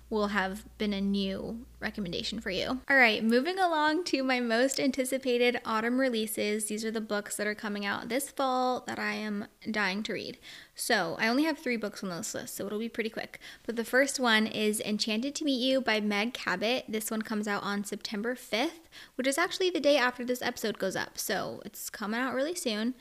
will 0.10 0.28
have 0.28 0.64
been 0.78 0.94
a 0.94 1.02
new 1.02 1.66
recommendation 1.80 2.40
for 2.40 2.50
you. 2.50 2.80
All 2.90 2.98
right, 2.98 3.24
moving 3.24 3.60
along 3.60 4.04
to 4.06 4.24
my 4.24 4.40
most 4.40 4.80
anticipated 4.80 5.60
autumn 5.66 6.00
releases. 6.00 6.66
These 6.66 6.86
are 6.86 6.92
the 6.92 7.02
books 7.02 7.36
that 7.36 7.48
are 7.48 7.56
coming 7.56 7.86
out 7.86 8.10
this 8.10 8.30
fall 8.30 8.84
that 8.88 9.00
I 9.00 9.14
am 9.14 9.48
dying 9.70 10.04
to 10.04 10.14
read. 10.14 10.38
So 10.76 11.16
I 11.20 11.28
only 11.28 11.44
have 11.44 11.58
three 11.58 11.78
books 11.78 12.04
on 12.04 12.10
this 12.10 12.34
list, 12.34 12.56
so 12.56 12.66
it'll 12.66 12.80
be 12.80 12.90
pretty 12.90 13.10
quick. 13.10 13.40
But 13.66 13.76
the 13.76 13.86
first 13.86 14.20
one 14.20 14.46
is 14.46 14.80
Enchanted 14.82 15.34
to 15.36 15.46
Meet 15.46 15.62
You 15.62 15.82
by 15.82 16.00
Meg 16.00 16.34
Cabot. 16.34 16.86
This 16.88 17.10
one 17.10 17.22
comes 17.22 17.48
out 17.48 17.64
on 17.64 17.84
September 17.84 18.36
5th, 18.36 18.88
which 19.16 19.28
is 19.28 19.38
actually 19.38 19.70
the 19.70 19.80
day 19.80 19.98
after 19.98 20.24
this 20.24 20.42
episode 20.42 20.78
goes 20.78 20.96
up. 20.96 21.18
So 21.18 21.62
it's 21.66 21.90
coming 21.90 22.20
out 22.20 22.36
really 22.36 22.56
soon. 22.56 22.94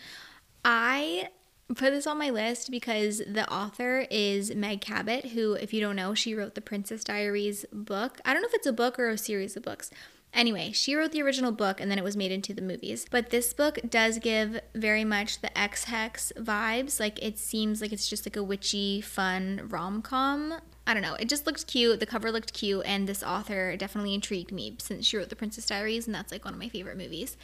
I 0.64 1.28
put 1.68 1.90
this 1.90 2.06
on 2.06 2.18
my 2.18 2.30
list 2.30 2.70
because 2.70 3.18
the 3.18 3.50
author 3.52 4.06
is 4.10 4.54
Meg 4.54 4.80
Cabot, 4.80 5.26
who, 5.26 5.54
if 5.54 5.72
you 5.72 5.80
don't 5.80 5.96
know, 5.96 6.14
she 6.14 6.34
wrote 6.34 6.54
the 6.54 6.60
Princess 6.60 7.04
Diaries 7.04 7.64
book. 7.72 8.20
I 8.24 8.32
don't 8.32 8.42
know 8.42 8.48
if 8.48 8.54
it's 8.54 8.66
a 8.66 8.72
book 8.72 8.98
or 8.98 9.08
a 9.08 9.18
series 9.18 9.56
of 9.56 9.62
books. 9.62 9.90
Anyway, 10.34 10.72
she 10.72 10.96
wrote 10.96 11.12
the 11.12 11.22
original 11.22 11.52
book 11.52 11.80
and 11.80 11.90
then 11.90 11.98
it 11.98 12.04
was 12.04 12.16
made 12.16 12.32
into 12.32 12.52
the 12.52 12.60
movies. 12.60 13.06
But 13.08 13.30
this 13.30 13.52
book 13.52 13.78
does 13.88 14.18
give 14.18 14.60
very 14.74 15.04
much 15.04 15.40
the 15.40 15.56
Ex 15.56 15.84
Hex 15.84 16.32
vibes. 16.36 16.98
Like 16.98 17.22
it 17.22 17.38
seems 17.38 17.80
like 17.80 17.92
it's 17.92 18.08
just 18.08 18.26
like 18.26 18.36
a 18.36 18.42
witchy, 18.42 19.00
fun 19.00 19.68
rom 19.68 20.02
com. 20.02 20.54
I 20.86 20.92
don't 20.92 21.02
know. 21.02 21.14
It 21.14 21.28
just 21.28 21.46
looked 21.46 21.66
cute. 21.66 22.00
The 22.00 22.06
cover 22.06 22.30
looked 22.30 22.52
cute, 22.52 22.84
and 22.84 23.08
this 23.08 23.22
author 23.22 23.74
definitely 23.76 24.12
intrigued 24.12 24.52
me 24.52 24.76
since 24.78 25.06
she 25.06 25.16
wrote 25.16 25.30
The 25.30 25.36
Princess 25.36 25.64
Diaries, 25.64 26.06
and 26.06 26.14
that's 26.14 26.30
like 26.30 26.44
one 26.44 26.52
of 26.52 26.60
my 26.60 26.68
favorite 26.68 26.98
movies. 26.98 27.38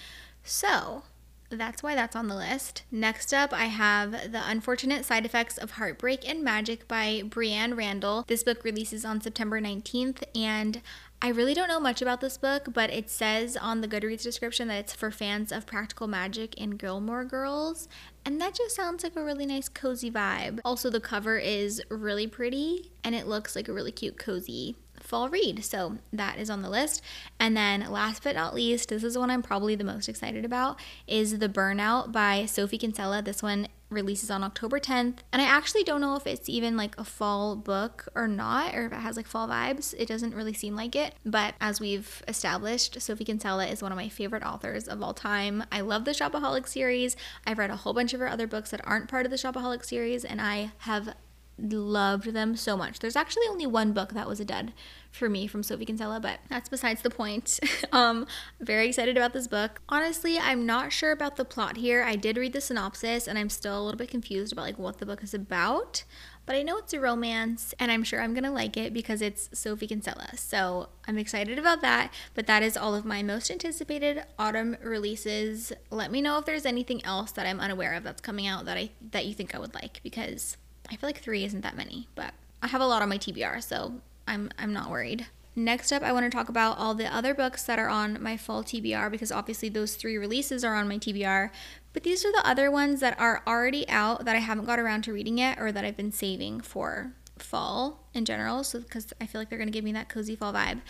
So, 0.45 1.05
that's 1.50 1.83
why 1.83 1.95
that's 1.95 2.16
on 2.16 2.28
the 2.28 2.37
list. 2.37 2.85
Next 2.90 3.35
up, 3.35 3.52
I 3.52 3.66
have 3.66 4.12
The 4.33 4.42
Unfortunate 4.45 5.04
Side 5.04 5.26
Effects 5.26 5.59
of 5.59 5.73
Heartbreak 5.73 6.28
and 6.28 6.42
Magic 6.42 6.87
by 6.87 7.23
Breanne 7.25 7.76
Randall. 7.76 8.25
This 8.26 8.45
book 8.45 8.64
releases 8.64 9.04
on 9.04 9.21
September 9.21 9.61
19th, 9.61 10.23
and 10.35 10.80
I 11.23 11.28
really 11.28 11.52
don't 11.52 11.69
know 11.69 11.80
much 11.80 12.00
about 12.00 12.21
this 12.21 12.38
book, 12.38 12.69
but 12.73 12.90
it 12.90 13.11
says 13.11 13.57
on 13.57 13.80
the 13.83 13.88
Goodreads 13.88 14.23
description 14.23 14.69
that 14.69 14.78
it's 14.78 14.95
for 14.95 15.11
fans 15.11 15.52
of 15.52 15.66
practical 15.66 16.07
magic 16.07 16.54
and 16.59 16.78
Gilmore 16.78 17.25
Girls, 17.25 17.88
and 18.25 18.40
that 18.40 18.54
just 18.54 18.75
sounds 18.75 19.02
like 19.02 19.16
a 19.16 19.25
really 19.25 19.45
nice 19.45 19.69
cozy 19.69 20.11
vibe. 20.11 20.61
Also, 20.64 20.88
the 20.88 21.00
cover 21.00 21.37
is 21.38 21.83
really 21.90 22.26
pretty 22.26 22.90
and 23.04 23.14
it 23.14 23.26
looks 23.26 23.57
like 23.57 23.69
a 23.69 23.73
really 23.73 23.92
cute 23.92 24.19
cozy 24.19 24.76
fall 25.11 25.29
read. 25.29 25.64
So 25.64 25.99
that 26.12 26.38
is 26.38 26.49
on 26.49 26.62
the 26.62 26.71
list. 26.71 27.02
And 27.38 27.57
then 27.57 27.90
last 27.90 28.23
but 28.23 28.37
not 28.37 28.55
least, 28.55 28.88
this 28.88 29.02
is 29.02 29.14
the 29.14 29.21
one 29.21 29.31
I'm 29.31 29.43
probably 29.43 29.75
the 29.75 29.85
most 29.85 30.09
excited 30.09 30.45
about 30.45 30.81
is 31.09 31.40
The 31.40 31.49
Burnout 31.49 32.12
by 32.12 32.47
Sophie 32.47 32.79
Kinsella. 32.79 33.21
This 33.21 33.43
one 33.43 33.67
releases 33.90 34.31
on 34.31 34.45
October 34.45 34.79
10th. 34.79 35.19
And 35.33 35.43
I 35.43 35.47
actually 35.47 35.83
don't 35.83 36.00
know 36.00 36.14
if 36.14 36.25
it's 36.25 36.49
even 36.49 36.76
like 36.76 36.97
a 36.97 37.02
fall 37.02 37.57
book 37.57 38.07
or 38.14 38.29
not, 38.29 38.73
or 38.73 38.87
if 38.87 38.93
it 38.93 39.00
has 39.00 39.17
like 39.17 39.26
fall 39.26 39.49
vibes. 39.49 39.95
It 39.99 40.07
doesn't 40.07 40.33
really 40.33 40.55
seem 40.55 40.76
like 40.76 40.95
it. 40.95 41.17
But 41.26 41.55
as 41.61 41.81
we've 41.81 42.23
established, 42.29 43.02
Sophie 43.02 43.25
Kinsella 43.25 43.67
is 43.67 43.83
one 43.83 43.90
of 43.90 43.97
my 43.97 44.09
favorite 44.09 44.45
authors 44.45 44.87
of 44.87 45.02
all 45.02 45.12
time. 45.12 45.64
I 45.73 45.81
love 45.81 46.05
the 46.05 46.12
Shopaholic 46.12 46.69
series. 46.69 47.17
I've 47.45 47.59
read 47.59 47.71
a 47.71 47.76
whole 47.76 47.93
bunch 47.93 48.14
of 48.14 48.21
her 48.21 48.29
other 48.29 48.47
books 48.47 48.71
that 48.71 48.81
aren't 48.85 49.09
part 49.09 49.26
of 49.26 49.31
the 49.33 49.37
Shopaholic 49.37 49.85
series, 49.85 50.25
and 50.25 50.40
I 50.40 50.71
have 50.79 51.14
loved 51.62 52.33
them 52.33 52.57
so 52.57 52.76
much. 52.76 52.99
There's 52.99 53.17
actually 53.17 53.47
only 53.49 53.67
one 53.67 53.93
book 53.93 54.12
that 54.12 54.29
was 54.29 54.40
a 54.40 54.45
dud 54.45 54.73
for 55.11 55.29
me 55.29 55.47
from 55.47 55.62
Sophie 55.62 55.85
Kinsella, 55.85 56.21
but 56.21 56.38
that's 56.49 56.69
besides 56.69 57.02
the 57.02 57.11
point. 57.11 57.59
um, 57.93 58.26
very 58.61 58.88
excited 58.88 59.17
about 59.17 59.33
this 59.33 59.49
book. 59.49 59.81
Honestly, 59.88 60.38
I'm 60.38 60.67
not 60.67 60.93
sure 60.93 61.12
about 61.12 61.37
the 61.37 61.45
plot 61.45 61.76
here. 61.76 62.02
I 62.02 62.17
did 62.17 62.37
read 62.37 62.52
the 62.52 62.61
synopsis 62.61 63.26
and 63.26 63.38
I'm 63.38 63.50
still 63.50 63.81
a 63.81 63.83
little 63.83 63.99
bit 63.99 64.09
confused 64.09 64.52
about 64.52 64.62
like 64.62 64.79
what 64.79 64.99
the 64.99 65.07
book 65.07 65.23
is 65.23 65.35
about, 65.35 66.05
but 66.47 66.55
I 66.55 66.62
know 66.62 66.79
it's 66.79 66.93
a 66.93 67.00
romance 67.00 67.75
and 67.79 67.90
I'm 67.90 68.05
sure 68.05 68.21
I'm 68.21 68.35
going 68.35 68.45
to 68.45 68.50
like 68.50 68.76
it 68.76 68.93
because 68.93 69.21
it's 69.21 69.50
Sophie 69.52 69.88
Kinsella. 69.88 70.37
So, 70.37 70.90
I'm 71.11 71.19
excited 71.19 71.59
about 71.59 71.81
that, 71.81 72.12
but 72.35 72.47
that 72.47 72.62
is 72.62 72.76
all 72.76 72.95
of 72.95 73.05
my 73.05 73.21
most 73.21 73.50
anticipated 73.50 74.23
autumn 74.38 74.76
releases. 74.81 75.73
Let 75.90 76.12
me 76.12 76.23
know 76.23 76.38
if 76.38 76.45
there's 76.45 76.64
anything 76.64 77.05
else 77.05 77.33
that 77.33 77.47
I'm 77.47 77.59
unaware 77.59 77.95
of 77.95 78.05
that's 78.05 78.21
coming 78.21 78.47
out 78.47 78.64
that 78.67 78.76
I 78.76 78.90
that 79.11 79.26
you 79.26 79.35
think 79.35 79.52
I 79.52 79.59
would 79.59 79.75
like 79.75 80.00
because 80.05 80.57
I 80.90 80.97
feel 80.97 81.09
like 81.09 81.20
3 81.20 81.44
isn't 81.44 81.61
that 81.62 81.76
many, 81.76 82.09
but 82.14 82.35
I 82.62 82.66
have 82.68 82.80
a 82.80 82.87
lot 82.87 83.02
on 83.02 83.09
my 83.09 83.18
TBR, 83.18 83.62
so 83.62 83.94
I'm 84.26 84.50
I'm 84.59 84.73
not 84.73 84.90
worried. 84.90 85.26
Next 85.56 85.92
up, 85.92 86.02
I 86.02 86.12
want 86.12 86.25
to 86.25 86.30
talk 86.30 86.49
about 86.49 86.78
all 86.78 86.94
the 86.94 87.12
other 87.12 87.35
books 87.35 87.64
that 87.64 87.78
are 87.78 87.88
on 87.88 88.23
my 88.23 88.37
fall 88.37 88.62
TBR 88.62 89.11
because 89.11 89.32
obviously 89.32 89.68
those 89.68 89.97
three 89.97 90.16
releases 90.16 90.64
are 90.64 90.75
on 90.75 90.88
my 90.88 90.97
TBR. 90.97 91.50
But 91.92 92.04
these 92.04 92.25
are 92.25 92.30
the 92.30 92.47
other 92.47 92.70
ones 92.70 93.00
that 93.00 93.18
are 93.18 93.42
already 93.47 93.88
out 93.88 94.25
that 94.25 94.37
I 94.37 94.38
haven't 94.38 94.66
got 94.66 94.78
around 94.78 95.02
to 95.02 95.12
reading 95.12 95.38
yet 95.38 95.59
or 95.59 95.73
that 95.73 95.85
I've 95.85 95.97
been 95.97 96.12
saving 96.12 96.61
for 96.61 97.12
fall 97.37 98.06
in 98.14 98.25
general. 98.25 98.62
So, 98.62 98.78
because 98.78 99.12
I 99.20 99.26
feel 99.26 99.40
like 99.40 99.49
they're 99.49 99.59
going 99.59 99.68
to 99.68 99.73
give 99.73 99.85
me 99.85 99.92
that 99.92 100.09
cozy 100.09 100.37
fall 100.37 100.52
vibe. 100.52 100.80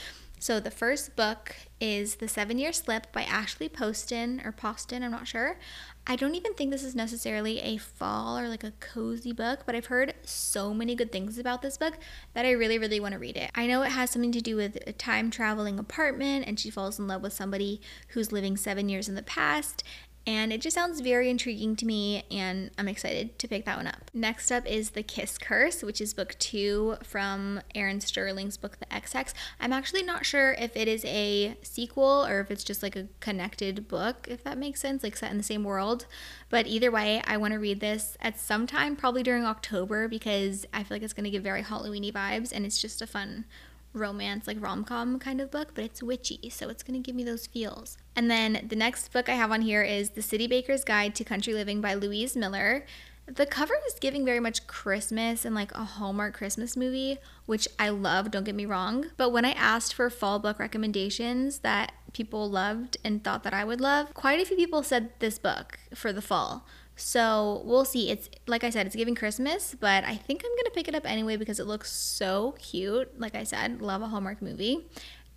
So 0.43 0.59
the 0.59 0.71
first 0.71 1.17
book 1.17 1.55
is 1.83 2.15
The 2.15 2.27
Seven 2.27 2.57
Year 2.57 2.73
Slip 2.73 3.13
by 3.13 3.25
Ashley 3.25 3.69
Poston 3.69 4.41
or 4.43 4.53
Poston, 4.53 5.03
I'm 5.03 5.11
not 5.11 5.29
sure. 5.29 5.59
I 6.07 6.17
don't 6.17 6.35
even 6.35 6.55
think 6.55 6.71
this 6.71 6.83
is 6.83 6.95
necessarily 6.95 7.61
a 7.61 7.77
fall 7.77 8.39
or 8.39 8.49
like 8.49 8.65
a 8.65 8.73
cozy 8.81 9.33
book, 9.33 9.65
but 9.67 9.75
I've 9.75 9.87
heard 9.87 10.15
so 10.25 10.73
many 10.73 10.95
good 10.95 11.13
things 11.13 11.37
about 11.37 11.61
this 11.61 11.77
book 11.77 11.99
that 12.33 12.47
I 12.47 12.53
really, 12.53 12.79
really 12.79 13.01
want 13.01 13.13
to 13.13 13.19
read 13.19 13.37
it. 13.37 13.51
I 13.55 13.67
know 13.67 13.83
it 13.83 13.93
has 13.93 14.13
something 14.13 14.33
to 14.33 14.41
do 14.41 14.57
with 14.57 14.79
a 14.87 14.95
time 14.95 15.31
traveling 15.31 15.79
apartment 15.79 16.47
and 16.47 16.59
she 16.59 16.71
falls 16.71 16.99
in 16.99 17.07
love 17.07 17.21
with 17.21 17.35
somebody 17.35 17.83
who's 18.09 18.33
living 18.33 18.57
seven 18.57 18.89
years 18.89 19.11
in 19.11 19.17
the 19.17 19.23
past 19.23 19.85
and 20.27 20.53
it 20.53 20.61
just 20.61 20.75
sounds 20.75 21.01
very 21.01 21.31
intriguing 21.31 21.77
to 21.77 21.87
me 21.87 22.25
and 22.31 22.71
I'm 22.79 22.89
excited 22.89 23.39
to 23.39 23.49
pick 23.49 23.65
that 23.65 23.77
one 23.77 23.87
up. 23.87 24.11
Next 24.13 24.53
up 24.53 24.67
is 24.67 24.91
The 24.91 25.03
Kiss 25.03 25.39
Curse, 25.39 25.83
which 25.83 26.01
is 26.01 26.13
book 26.13 26.37
2 26.39 26.99
from 27.03 27.61
Erin 27.75 28.01
Sterling's 28.01 28.57
book 28.57 28.79
The 28.79 28.93
Ex 28.93 29.15
Hex. 29.15 29.35
I'm 29.59 29.73
actually 29.73 30.03
not 30.03 30.27
sure 30.27 30.53
if 30.53 30.77
it 30.77 30.89
is 30.89 31.05
a 31.07 31.57
sequel 31.63 32.27
or 32.27 32.41
if 32.41 32.51
it's 32.51 32.65
just 32.65 32.83
like 32.83 32.97
a 32.97 33.09
connected 33.21 33.89
book, 33.89 34.27
if 34.31 34.45
that 34.45 34.59
makes 34.59 34.81
sense, 34.81 35.03
like 35.03 35.17
set 35.17 35.31
in 35.31 35.39
the 35.39 35.43
same 35.43 35.65
world. 35.65 36.07
But 36.51 36.67
either 36.67 36.91
way, 36.91 37.23
I 37.27 37.37
want 37.39 37.55
to 37.55 37.59
read 37.59 37.81
this 37.81 38.17
at 38.21 38.39
some 38.39 38.67
time, 38.67 38.97
probably 38.97 39.23
during 39.23 39.45
October 39.45 40.07
because 40.07 40.67
I 40.75 40.83
feel 40.83 40.97
like 40.97 41.03
it's 41.03 41.15
going 41.15 41.25
to 41.25 41.31
give 41.31 41.43
very 41.43 41.63
Halloweeny 41.63 42.13
vibes 42.13 42.53
and 42.53 42.67
it's 42.67 42.81
just 42.81 43.01
a 43.01 43.07
fun 43.07 43.47
romance, 43.93 44.47
like 44.47 44.61
rom 44.61 44.85
com 44.85 45.19
kind 45.19 45.41
of 45.41 45.51
book, 45.51 45.73
but 45.75 45.85
it's 45.85 46.03
witchy, 46.03 46.51
so 46.51 46.69
it's 46.69 46.83
gonna 46.83 47.01
give 47.01 47.15
me 47.15 47.25
those 47.25 47.47
feels. 47.47 47.99
And 48.17 48.31
then 48.31 48.67
the 48.69 48.77
next 48.77 49.13
book 49.13 49.29
I 49.29 49.35
have 49.35 49.51
on 49.51 49.63
here 49.63 49.83
is 49.83 50.11
The 50.11 50.23
City 50.23 50.47
Baker's 50.47 50.85
Guide 50.85 51.15
to 51.17 51.25
Country 51.25 51.55
Living 51.55 51.81
by 51.81 51.95
Louise 51.95 52.37
Miller. 52.37 52.85
The 53.27 53.47
cover 53.47 53.75
is 53.87 53.95
giving 54.01 54.25
very 54.25 54.41
much 54.41 54.67
Christmas 54.67 55.45
and 55.45 55.55
like 55.55 55.73
a 55.73 55.85
Hallmark 55.85 56.35
Christmas 56.35 56.77
movie, 56.77 57.19
which 57.47 57.69
I 57.79 57.91
love, 57.91 58.31
don't 58.31 58.45
get 58.45 58.57
me 58.57 58.67
wrong. 58.67 59.07
But 59.17 59.31
when 59.31 59.45
I 59.45 59.53
asked 59.53 59.95
for 59.95 60.11
fall 60.11 60.41
book 60.41 60.59
recommendations 60.59 61.59
that 61.59 61.93
people 62.13 62.51
loved 62.51 62.97
and 63.05 63.23
thought 63.23 63.45
that 63.45 63.55
I 63.55 63.65
would 63.65 63.81
love, 63.81 64.15
quite 64.15 64.41
a 64.41 64.45
few 64.45 64.57
people 64.57 64.83
said 64.83 65.11
this 65.21 65.39
book 65.39 65.79
for 65.95 66.13
the 66.13 66.23
fall. 66.23 66.67
So 67.01 67.63
we'll 67.65 67.87
see. 67.87 68.11
It's 68.11 68.29
like 68.47 68.63
I 68.63 68.69
said, 68.69 68.87
it's 68.87 68.95
giving 68.95 69.15
Christmas, 69.15 69.75
but 69.75 70.05
I 70.05 70.17
think 70.17 70.43
I'm 70.45 70.51
gonna 70.57 70.75
pick 70.75 70.87
it 70.87 70.95
up 70.95 71.11
anyway 71.11 71.37
because 71.39 71.59
it 71.59 71.67
looks 71.67 71.91
so 71.91 72.55
cute. 72.59 73.19
Like 73.19 73.35
I 73.35 73.43
said, 73.43 73.81
love 73.81 74.03
a 74.03 74.09
Hallmark 74.09 74.43
movie. 74.43 74.87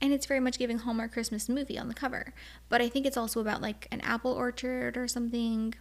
And 0.01 0.12
it's 0.12 0.25
very 0.25 0.41
much 0.41 0.60
giving 0.60 0.79
Hallmark 0.79 1.13
Christmas 1.13 1.48
movie 1.48 1.79
on 1.79 1.88
the 1.88 1.93
cover. 1.93 2.34
But 2.67 2.82
I 2.82 2.89
think 2.89 3.05
it's 3.05 3.15
also 3.15 3.39
about 3.39 3.62
like 3.62 3.88
an 3.91 4.01
apple 4.01 4.34
orchard 4.34 4.98
or 4.98 5.08
something. 5.08 5.74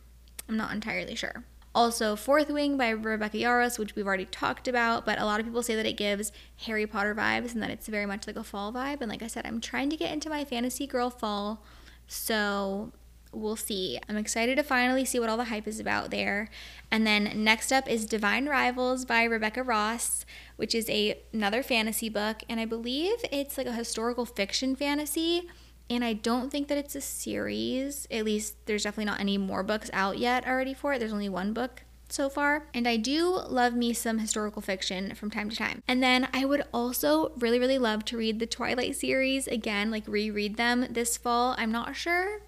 I'm 0.48 0.56
not 0.56 0.72
entirely 0.72 1.16
sure. 1.16 1.44
Also, 1.74 2.14
Fourth 2.14 2.48
Wing 2.48 2.76
by 2.76 2.90
Rebecca 2.90 3.38
Yarros, 3.38 3.76
which 3.76 3.96
we've 3.96 4.06
already 4.06 4.26
talked 4.26 4.68
about, 4.68 5.04
but 5.04 5.18
a 5.18 5.24
lot 5.24 5.40
of 5.40 5.46
people 5.46 5.64
say 5.64 5.74
that 5.74 5.86
it 5.86 5.96
gives 5.96 6.30
Harry 6.58 6.86
Potter 6.86 7.14
vibes 7.14 7.54
and 7.54 7.62
that 7.62 7.70
it's 7.70 7.88
very 7.88 8.06
much 8.06 8.28
like 8.28 8.36
a 8.36 8.44
fall 8.44 8.72
vibe. 8.72 9.00
And 9.00 9.10
like 9.10 9.22
I 9.22 9.26
said, 9.26 9.46
I'm 9.46 9.60
trying 9.60 9.90
to 9.90 9.96
get 9.96 10.12
into 10.12 10.30
my 10.30 10.44
fantasy 10.44 10.86
girl 10.86 11.10
fall. 11.10 11.64
So 12.06 12.92
we'll 13.32 13.56
see. 13.56 13.98
I'm 14.08 14.16
excited 14.16 14.56
to 14.56 14.62
finally 14.62 15.04
see 15.04 15.18
what 15.18 15.28
all 15.28 15.36
the 15.36 15.44
hype 15.44 15.66
is 15.66 15.80
about 15.80 16.10
there. 16.10 16.48
And 16.90 17.06
then 17.06 17.32
next 17.42 17.72
up 17.72 17.88
is 17.88 18.06
Divine 18.06 18.46
Rivals 18.46 19.04
by 19.04 19.24
Rebecca 19.24 19.62
Ross, 19.62 20.24
which 20.56 20.74
is 20.74 20.88
a 20.88 21.18
another 21.32 21.62
fantasy 21.62 22.08
book, 22.08 22.42
and 22.48 22.60
I 22.60 22.64
believe 22.64 23.16
it's 23.30 23.58
like 23.58 23.66
a 23.66 23.72
historical 23.72 24.26
fiction 24.26 24.76
fantasy. 24.76 25.48
And 25.90 26.04
I 26.04 26.12
don't 26.14 26.50
think 26.50 26.68
that 26.68 26.78
it's 26.78 26.94
a 26.94 27.00
series. 27.00 28.06
At 28.10 28.24
least 28.24 28.54
there's 28.66 28.84
definitely 28.84 29.06
not 29.06 29.20
any 29.20 29.36
more 29.36 29.62
books 29.62 29.90
out 29.92 30.18
yet 30.18 30.46
already 30.46 30.74
for 30.74 30.94
it. 30.94 31.00
There's 31.00 31.12
only 31.12 31.28
one 31.28 31.52
book 31.52 31.82
so 32.08 32.30
far. 32.30 32.68
And 32.72 32.86
I 32.86 32.96
do 32.96 33.42
love 33.48 33.74
me 33.74 33.92
some 33.92 34.18
historical 34.18 34.62
fiction 34.62 35.14
from 35.14 35.30
time 35.30 35.50
to 35.50 35.56
time. 35.56 35.82
And 35.88 36.02
then 36.02 36.28
I 36.32 36.44
would 36.44 36.62
also 36.72 37.32
really, 37.36 37.58
really 37.58 37.78
love 37.78 38.04
to 38.06 38.16
read 38.16 38.38
the 38.38 38.46
Twilight 38.46 38.96
series 38.96 39.46
again, 39.48 39.90
like 39.90 40.06
reread 40.06 40.56
them 40.56 40.86
this 40.88 41.16
fall. 41.16 41.54
I'm 41.58 41.72
not 41.72 41.96
sure 41.96 42.40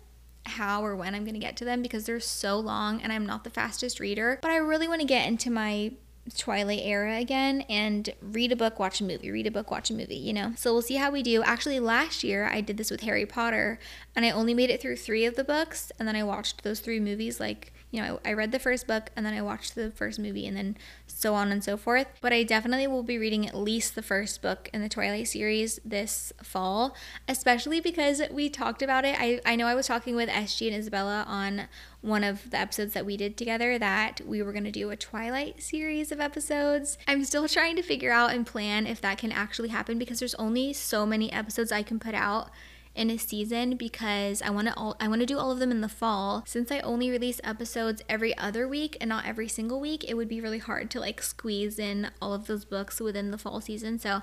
how 0.46 0.84
or 0.84 0.94
when 0.94 1.14
I'm 1.14 1.24
going 1.24 1.34
to 1.34 1.40
get 1.40 1.56
to 1.58 1.64
them 1.64 1.82
because 1.82 2.06
they're 2.06 2.20
so 2.20 2.58
long 2.58 3.00
and 3.02 3.12
I'm 3.12 3.26
not 3.26 3.44
the 3.44 3.50
fastest 3.50 4.00
reader. 4.00 4.38
But 4.42 4.50
I 4.50 4.56
really 4.56 4.88
want 4.88 5.00
to 5.00 5.06
get 5.06 5.26
into 5.26 5.50
my 5.50 5.92
Twilight 6.36 6.80
era 6.82 7.18
again 7.18 7.62
and 7.62 8.08
read 8.22 8.50
a 8.50 8.56
book, 8.56 8.78
watch 8.78 9.00
a 9.00 9.04
movie, 9.04 9.30
read 9.30 9.46
a 9.46 9.50
book, 9.50 9.70
watch 9.70 9.90
a 9.90 9.94
movie, 9.94 10.16
you 10.16 10.32
know? 10.32 10.54
So 10.56 10.72
we'll 10.72 10.82
see 10.82 10.94
how 10.96 11.10
we 11.10 11.22
do. 11.22 11.42
Actually, 11.42 11.80
last 11.80 12.24
year 12.24 12.46
I 12.46 12.62
did 12.62 12.78
this 12.78 12.90
with 12.90 13.02
Harry 13.02 13.26
Potter 13.26 13.78
and 14.16 14.24
I 14.24 14.30
only 14.30 14.54
made 14.54 14.70
it 14.70 14.80
through 14.80 14.96
three 14.96 15.26
of 15.26 15.36
the 15.36 15.44
books 15.44 15.92
and 15.98 16.08
then 16.08 16.16
I 16.16 16.22
watched 16.22 16.62
those 16.62 16.80
three 16.80 16.98
movies 17.00 17.40
like 17.40 17.73
you 17.94 18.02
know, 18.02 18.18
I, 18.24 18.30
I, 18.30 18.32
read 18.32 18.50
the 18.50 18.58
first 18.58 18.88
book 18.88 19.10
and 19.14 19.24
then 19.24 19.34
I 19.34 19.40
watched 19.40 19.76
the 19.76 19.92
first 19.92 20.18
movie 20.18 20.48
and 20.48 20.56
then 20.56 20.76
so 21.06 21.32
on 21.34 21.52
and 21.52 21.62
so 21.62 21.76
forth. 21.76 22.08
But 22.20 22.32
I 22.32 22.42
definitely 22.42 22.88
will 22.88 23.04
be 23.04 23.18
reading 23.18 23.46
at 23.46 23.54
least 23.54 23.94
the 23.94 24.02
first 24.02 24.42
book 24.42 24.68
in 24.72 24.82
the 24.82 24.88
Twilight 24.88 25.28
series 25.28 25.78
this 25.84 26.32
fall, 26.42 26.96
especially 27.28 27.80
because 27.80 28.20
we 28.32 28.50
talked 28.50 28.82
about 28.82 29.04
it. 29.04 29.16
I, 29.20 29.40
I 29.46 29.54
know 29.54 29.68
I 29.68 29.76
was 29.76 29.86
talking 29.86 30.16
with 30.16 30.28
SG 30.28 30.66
and 30.66 30.76
Isabella 30.76 31.24
on 31.28 31.68
one 32.00 32.24
of 32.24 32.50
the 32.50 32.58
episodes 32.58 32.94
that 32.94 33.06
we 33.06 33.16
did 33.16 33.36
together 33.36 33.78
that 33.78 34.20
we 34.26 34.42
were 34.42 34.52
going 34.52 34.64
to 34.64 34.72
do 34.72 34.90
a 34.90 34.96
Twilight 34.96 35.62
series 35.62 36.10
of 36.10 36.20
episodes. 36.20 36.98
I'm 37.06 37.24
still 37.24 37.46
trying 37.46 37.76
to 37.76 37.82
figure 37.82 38.10
out 38.10 38.32
and 38.32 38.44
plan 38.44 38.88
if 38.88 39.00
that 39.02 39.18
can 39.18 39.30
actually 39.30 39.68
happen 39.68 39.98
because 40.00 40.18
there's 40.18 40.34
only 40.34 40.72
so 40.72 41.06
many 41.06 41.32
episodes 41.32 41.70
I 41.70 41.84
can 41.84 42.00
put 42.00 42.14
out 42.14 42.50
in 42.94 43.10
a 43.10 43.18
season 43.18 43.76
because 43.76 44.40
I 44.40 44.50
want 44.50 44.68
to 44.68 44.74
all 44.76 44.96
I 45.00 45.08
want 45.08 45.20
to 45.20 45.26
do 45.26 45.38
all 45.38 45.50
of 45.50 45.58
them 45.58 45.70
in 45.70 45.80
the 45.80 45.88
fall. 45.88 46.44
Since 46.46 46.70
I 46.70 46.80
only 46.80 47.10
release 47.10 47.40
episodes 47.42 48.02
every 48.08 48.36
other 48.38 48.68
week 48.68 48.96
and 49.00 49.08
not 49.08 49.26
every 49.26 49.48
single 49.48 49.80
week, 49.80 50.04
it 50.08 50.14
would 50.14 50.28
be 50.28 50.40
really 50.40 50.58
hard 50.58 50.90
to 50.92 51.00
like 51.00 51.22
squeeze 51.22 51.78
in 51.78 52.10
all 52.22 52.32
of 52.32 52.46
those 52.46 52.64
books 52.64 53.00
within 53.00 53.30
the 53.30 53.38
fall 53.38 53.60
season. 53.60 53.98
So 53.98 54.22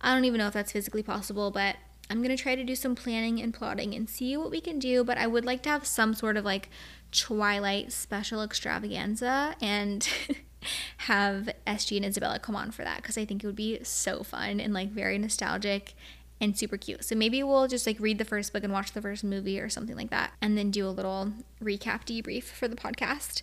I 0.00 0.14
don't 0.14 0.24
even 0.24 0.38
know 0.38 0.48
if 0.48 0.52
that's 0.52 0.72
physically 0.72 1.02
possible, 1.02 1.50
but 1.50 1.76
I'm 2.10 2.22
going 2.22 2.36
to 2.36 2.42
try 2.42 2.56
to 2.56 2.64
do 2.64 2.74
some 2.74 2.96
planning 2.96 3.40
and 3.40 3.54
plotting 3.54 3.94
and 3.94 4.10
see 4.10 4.36
what 4.36 4.50
we 4.50 4.60
can 4.60 4.80
do, 4.80 5.04
but 5.04 5.16
I 5.16 5.28
would 5.28 5.44
like 5.44 5.62
to 5.62 5.68
have 5.68 5.86
some 5.86 6.12
sort 6.12 6.36
of 6.36 6.44
like 6.44 6.68
Twilight 7.12 7.92
special 7.92 8.42
extravaganza 8.42 9.54
and 9.60 10.08
have 10.98 11.48
SG 11.66 11.96
and 11.96 12.04
Isabella 12.04 12.40
come 12.40 12.56
on 12.56 12.72
for 12.72 12.82
that 12.82 12.96
because 12.96 13.16
I 13.16 13.24
think 13.24 13.44
it 13.44 13.46
would 13.46 13.56
be 13.56 13.82
so 13.84 14.24
fun 14.24 14.58
and 14.58 14.74
like 14.74 14.90
very 14.90 15.18
nostalgic 15.18 15.94
and 16.40 16.56
super 16.56 16.76
cute. 16.76 17.04
So 17.04 17.14
maybe 17.14 17.42
we'll 17.42 17.68
just 17.68 17.86
like 17.86 18.00
read 18.00 18.18
the 18.18 18.24
first 18.24 18.52
book 18.52 18.64
and 18.64 18.72
watch 18.72 18.92
the 18.92 19.02
first 19.02 19.22
movie 19.22 19.60
or 19.60 19.68
something 19.68 19.96
like 19.96 20.10
that, 20.10 20.32
and 20.40 20.56
then 20.56 20.70
do 20.70 20.86
a 20.86 20.90
little 20.90 21.32
recap 21.62 22.04
debrief 22.04 22.44
for 22.44 22.68
the 22.68 22.76
podcast. 22.76 23.42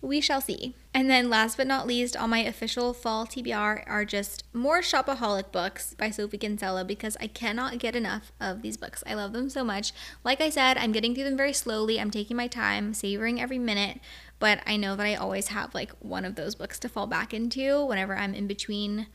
We 0.00 0.20
shall 0.20 0.40
see. 0.40 0.76
And 0.94 1.10
then, 1.10 1.28
last 1.28 1.56
but 1.56 1.66
not 1.66 1.86
least, 1.86 2.16
on 2.16 2.30
my 2.30 2.38
official 2.38 2.92
fall 2.92 3.26
TBR 3.26 3.82
are 3.86 4.04
just 4.04 4.44
more 4.52 4.80
Shopaholic 4.80 5.50
books 5.50 5.94
by 5.94 6.10
Sophie 6.10 6.38
Kinsella 6.38 6.84
because 6.84 7.16
I 7.20 7.26
cannot 7.26 7.78
get 7.78 7.96
enough 7.96 8.30
of 8.40 8.62
these 8.62 8.76
books. 8.76 9.02
I 9.06 9.14
love 9.14 9.32
them 9.32 9.50
so 9.50 9.64
much. 9.64 9.92
Like 10.22 10.40
I 10.40 10.50
said, 10.50 10.78
I'm 10.78 10.92
getting 10.92 11.14
through 11.14 11.24
them 11.24 11.36
very 11.36 11.52
slowly. 11.52 12.00
I'm 12.00 12.12
taking 12.12 12.36
my 12.36 12.46
time, 12.46 12.94
savoring 12.94 13.40
every 13.40 13.58
minute, 13.58 13.98
but 14.38 14.60
I 14.64 14.76
know 14.76 14.94
that 14.94 15.06
I 15.06 15.16
always 15.16 15.48
have 15.48 15.74
like 15.74 15.90
one 15.98 16.24
of 16.24 16.36
those 16.36 16.54
books 16.54 16.78
to 16.80 16.88
fall 16.88 17.08
back 17.08 17.34
into 17.34 17.84
whenever 17.84 18.16
I'm 18.16 18.34
in 18.34 18.46
between 18.46 19.08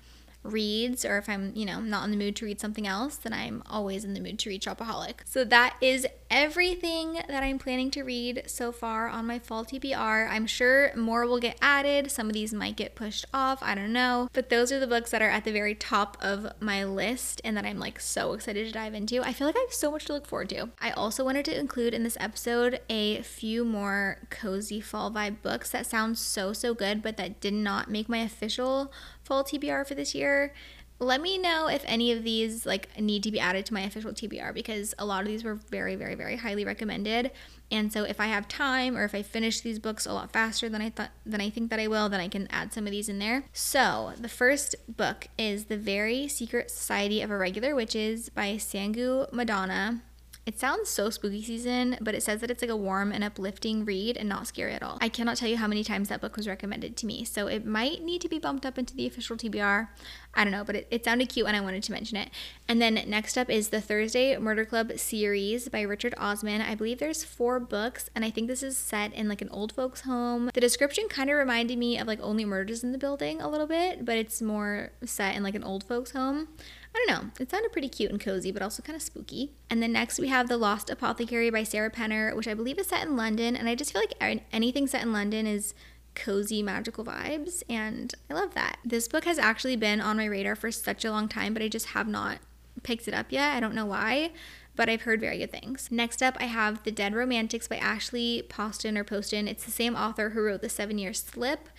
reads 0.44 1.06
or 1.06 1.18
if 1.18 1.30
I'm, 1.30 1.52
you 1.56 1.66
know, 1.66 1.80
not 1.80 2.06
in 2.06 2.12
the 2.12 2.18
mood 2.18 2.36
to 2.38 2.46
read 2.46 2.60
something 2.60 2.86
else, 2.86 3.16
then 3.18 3.34
I'm 3.34 3.64
always 3.70 4.04
in 4.04 4.14
the 4.14 4.20
mood 4.20 4.40
to 4.40 4.50
read 4.50 4.62
Shopaholic. 4.62 5.22
So 5.26 5.44
that 5.46 5.76
is 5.82 6.06
everything 6.30 7.14
that 7.14 7.44
I'm 7.44 7.60
planning 7.60 7.92
to 7.92 8.04
read 8.04 8.44
so 8.48 8.72
far 8.72 9.08
on 9.08 9.28
my 9.28 9.40
fall 9.40 9.64
TBR. 9.64 10.30
I'm 10.30 10.48
sure 10.48 10.94
more 10.96 11.26
will 11.26 11.40
get 11.40 11.58
added. 11.62 12.12
Some 12.12 12.28
of 12.28 12.34
these 12.34 12.54
might 12.54 12.76
get 12.76 12.96
pushed 12.96 13.26
off. 13.34 13.60
I 13.62 13.76
don't 13.76 13.94
know. 13.94 14.30
But 14.34 14.50
those 14.50 14.72
are 14.72 14.80
the 14.80 14.88
books 14.88 15.12
that 15.12 15.22
are 15.22 15.30
at 15.30 15.46
the 15.46 15.52
very 15.52 15.76
top 15.76 16.18
of 16.20 16.52
my 16.60 16.84
list 16.84 17.40
and 17.44 17.56
that 17.56 17.66
I'm 17.66 17.80
like 17.80 18.00
so 18.00 18.34
excited 18.34 18.66
to 18.66 18.74
dive 18.74 18.94
into. 18.94 19.22
I 19.22 19.32
feel 19.32 19.48
like 19.48 19.56
I 19.56 19.62
have 19.62 19.74
so 19.74 19.92
much 19.92 20.06
to 20.06 20.14
look 20.14 20.26
forward 20.26 20.50
to. 20.50 20.70
I 20.82 20.92
also 20.92 21.24
wanted 21.24 21.46
to 21.46 21.58
include 21.58 21.94
in 21.94 22.04
this 22.04 22.18
episode 22.20 22.80
a 22.90 23.22
few 23.22 23.64
more 23.64 24.18
cozy 24.30 24.82
fall 24.82 25.12
vibe 25.12 25.42
books 25.42 25.70
that 25.72 25.86
sound 25.86 26.18
so, 26.18 26.52
so 26.52 26.74
good, 26.74 27.02
but 27.02 27.18
that 27.18 27.40
did 27.40 27.54
not 27.54 27.90
make 27.90 28.10
my 28.10 28.20
official 28.20 28.92
fall 29.24 29.44
TBR 29.44 29.88
for 29.88 29.96
this 29.96 30.14
year. 30.14 30.54
Let 31.00 31.22
me 31.22 31.38
know 31.38 31.68
if 31.68 31.84
any 31.86 32.12
of 32.12 32.24
these 32.24 32.66
like 32.66 32.98
need 33.00 33.24
to 33.24 33.32
be 33.32 33.40
added 33.40 33.66
to 33.66 33.74
my 33.74 33.82
official 33.82 34.12
TBR 34.12 34.54
because 34.54 34.94
a 34.98 35.06
lot 35.06 35.22
of 35.22 35.28
these 35.28 35.44
were 35.44 35.56
very, 35.56 35.96
very, 35.96 36.16
very 36.16 36.38
highly 36.38 36.64
recommended. 36.64 37.32
And 37.72 37.92
so 37.92 38.04
if 38.04 38.20
I 38.20 38.28
have 38.28 38.48
time 38.48 38.96
or 38.96 39.04
if 39.04 39.16
I 39.16 39.22
finish 39.24 39.62
these 39.62 39.80
books 39.80 40.06
a 40.06 40.14
lot 40.14 40.32
faster 40.32 40.70
than 40.70 40.82
I 40.82 40.92
thought 40.92 41.10
than 41.26 41.42
I 41.42 41.50
think 41.50 41.72
that 41.72 41.80
I 41.80 41.88
will, 41.88 42.08
then 42.08 42.22
I 42.22 42.28
can 42.28 42.48
add 42.52 42.72
some 42.72 42.86
of 42.86 42.92
these 42.92 43.10
in 43.10 43.20
there. 43.20 43.46
So 43.52 44.14
the 44.18 44.30
first 44.30 44.76
book 44.88 45.28
is 45.38 45.66
The 45.66 45.78
Very 45.78 46.28
Secret 46.28 46.70
Society 46.70 47.22
of 47.22 47.32
Irregular 47.32 47.76
Witches 47.76 48.30
by 48.30 48.56
Sangu 48.56 49.30
Mandanna. 49.32 50.02
It 50.46 50.60
sounds 50.60 50.90
so 50.90 51.10
spooky 51.10 51.42
season, 51.42 51.98
but 52.02 52.14
it 52.16 52.22
says 52.22 52.42
that 52.42 52.52
it's 52.52 52.62
like 52.62 52.70
a 52.70 52.76
warm 52.76 53.14
and 53.14 53.24
uplifting 53.24 53.86
read 53.86 54.18
and 54.18 54.28
not 54.28 54.46
scary 54.46 54.74
at 54.74 54.84
all. 54.84 54.98
I 55.00 55.08
cannot 55.08 55.38
tell 55.38 55.48
you 55.48 55.56
how 55.56 55.68
many 55.68 55.86
times 55.86 56.10
that 56.10 56.20
book 56.20 56.36
was 56.36 56.50
recommended 56.50 56.98
to 56.98 57.06
me, 57.06 57.24
so 57.24 57.48
it 57.48 57.66
might 57.66 58.02
need 58.04 58.20
to 58.22 58.28
be 58.28 58.40
bumped 58.40 58.66
up 58.66 58.78
into 58.78 58.94
the 58.94 59.08
official 59.08 59.38
TBR. 59.38 59.88
I 60.34 60.44
don't 60.44 60.52
know, 60.52 60.66
but 60.66 60.76
it, 60.76 60.88
it 60.92 61.06
sounded 61.06 61.30
cute 61.30 61.48
and 61.48 61.56
I 61.56 61.62
wanted 61.62 61.84
to 61.84 61.94
mention 61.94 62.18
it. 62.18 62.30
And 62.68 62.82
then 62.82 63.02
next 63.08 63.38
up 63.38 63.50
is 63.50 63.70
the 63.70 63.80
Thursday 63.80 64.38
Murder 64.38 64.66
Club 64.66 64.92
series 64.98 65.70
by 65.70 65.82
Richard 65.82 66.14
Osman. 66.18 66.60
I 66.60 66.76
believe 66.76 67.00
there's 67.00 67.24
four 67.24 67.62
books, 67.62 68.10
and 68.14 68.26
I 68.26 68.30
think 68.30 68.50
this 68.50 68.64
is 68.64 68.76
set 68.76 69.14
in 69.14 69.30
like 69.30 69.42
an 69.42 69.50
old 69.50 69.72
folks' 69.72 70.02
home. 70.02 70.52
The 70.54 70.60
description 70.60 71.08
kind 71.08 71.30
of 71.30 71.38
reminded 71.38 71.78
me 71.78 71.98
of 71.98 72.08
like 72.08 72.20
Only 72.22 72.44
Murders 72.44 72.84
in 72.84 72.92
the 72.92 72.98
Building 72.98 73.40
a 73.40 73.48
little 73.48 73.68
bit, 73.68 74.04
but 74.04 74.18
it's 74.18 74.42
more 74.42 74.92
set 75.06 75.38
in 75.38 75.44
like 75.44 75.56
an 75.56 75.64
old 75.64 75.86
folks' 75.86 76.12
home. 76.12 76.50
I 76.96 77.06
don't 77.06 77.24
know. 77.24 77.32
It 77.40 77.50
sounded 77.50 77.72
pretty 77.72 77.90
cute 77.90 78.12
and 78.12 78.22
cozy, 78.22 78.52
but 78.52 78.62
also 78.62 78.84
kind 78.84 78.96
of 78.96 79.02
spooky. 79.02 79.52
And 79.70 79.82
then 79.82 79.92
next 79.92 80.20
we 80.20 80.28
have 80.28 80.48
The 80.48 80.58
Lost 80.58 80.90
Apothecary 80.90 81.50
by 81.50 81.64
Sarah 81.64 81.90
Penner, 81.90 82.36
which 82.36 82.48
I 82.48 82.54
believe 82.54 82.78
is 82.78 82.88
set 82.88 83.06
in 83.06 83.16
London. 83.16 83.56
And 83.56 83.68
I 83.68 83.76
just 83.76 83.94
feel 83.94 84.02
like 84.02 84.44
anything 84.52 84.88
set 84.88 85.02
in 85.02 85.12
London 85.12 85.48
is 85.48 85.74
cozy, 86.14 86.62
magical 86.62 87.04
vibes. 87.04 87.64
And 87.68 88.14
I 88.30 88.36
love 88.36 88.54
that. 88.54 88.78
This 88.86 89.08
book 89.08 89.26
has 89.26 89.40
actually 89.40 89.76
been 89.76 90.02
on 90.02 90.18
my 90.18 90.26
radar 90.26 90.56
for 90.56 90.72
such 90.72 91.04
a 91.04 91.12
long 91.12 91.28
time, 91.28 91.54
but 91.54 91.64
I 91.64 91.68
just 91.68 91.88
have 91.88 92.08
not 92.08 92.38
picked 92.84 93.08
it 93.08 93.14
up 93.14 93.32
yet. 93.32 93.56
I 93.56 93.60
don't 93.60 93.76
know 93.76 93.86
why 93.86 94.32
but 94.76 94.90
I've 94.90 95.04
heard 95.04 95.22
very 95.22 95.40
good 95.40 95.52
things. 95.52 95.90
Next 95.92 96.24
up, 96.24 96.36
I 96.40 96.46
have 96.46 96.84
The 96.84 96.92
Dead 96.92 97.14
Romantics 97.14 97.68
by 97.68 97.78
Ashley 97.78 98.44
Poston 98.48 98.98
or 98.98 99.04
Poston. 99.04 99.48
It's 99.48 99.66
the 99.66 99.72
same 99.72 99.96
author 99.96 100.32
who 100.32 100.42
wrote 100.42 100.62
The 100.62 100.70
Seven 100.70 100.98
Year 100.98 101.14
Slip. 101.14 101.70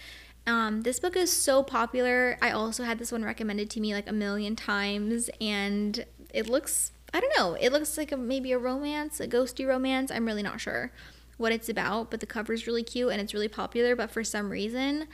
Um, 0.46 0.82
this 0.82 1.00
book 1.00 1.16
is 1.16 1.32
so 1.32 1.62
popular. 1.62 2.36
I 2.42 2.50
also 2.50 2.84
had 2.84 2.98
this 2.98 3.10
one 3.10 3.24
recommended 3.24 3.70
to 3.70 3.80
me 3.80 3.94
like 3.94 4.08
a 4.08 4.12
million 4.12 4.56
times, 4.56 5.30
and 5.40 6.04
it 6.32 6.48
looks, 6.48 6.92
I 7.14 7.20
don't 7.20 7.32
know, 7.38 7.54
it 7.54 7.72
looks 7.72 7.96
like 7.96 8.12
a, 8.12 8.16
maybe 8.16 8.52
a 8.52 8.58
romance, 8.58 9.20
a 9.20 9.28
ghosty 9.28 9.66
romance. 9.66 10.10
I'm 10.10 10.26
really 10.26 10.42
not 10.42 10.60
sure 10.60 10.92
what 11.38 11.52
it's 11.52 11.68
about, 11.68 12.10
but 12.10 12.20
the 12.20 12.26
cover 12.26 12.52
is 12.52 12.66
really 12.66 12.82
cute 12.82 13.10
and 13.10 13.20
it's 13.20 13.34
really 13.34 13.48
popular. 13.48 13.96
But 13.96 14.10
for 14.10 14.22
some 14.22 14.50
reason, 14.50 15.08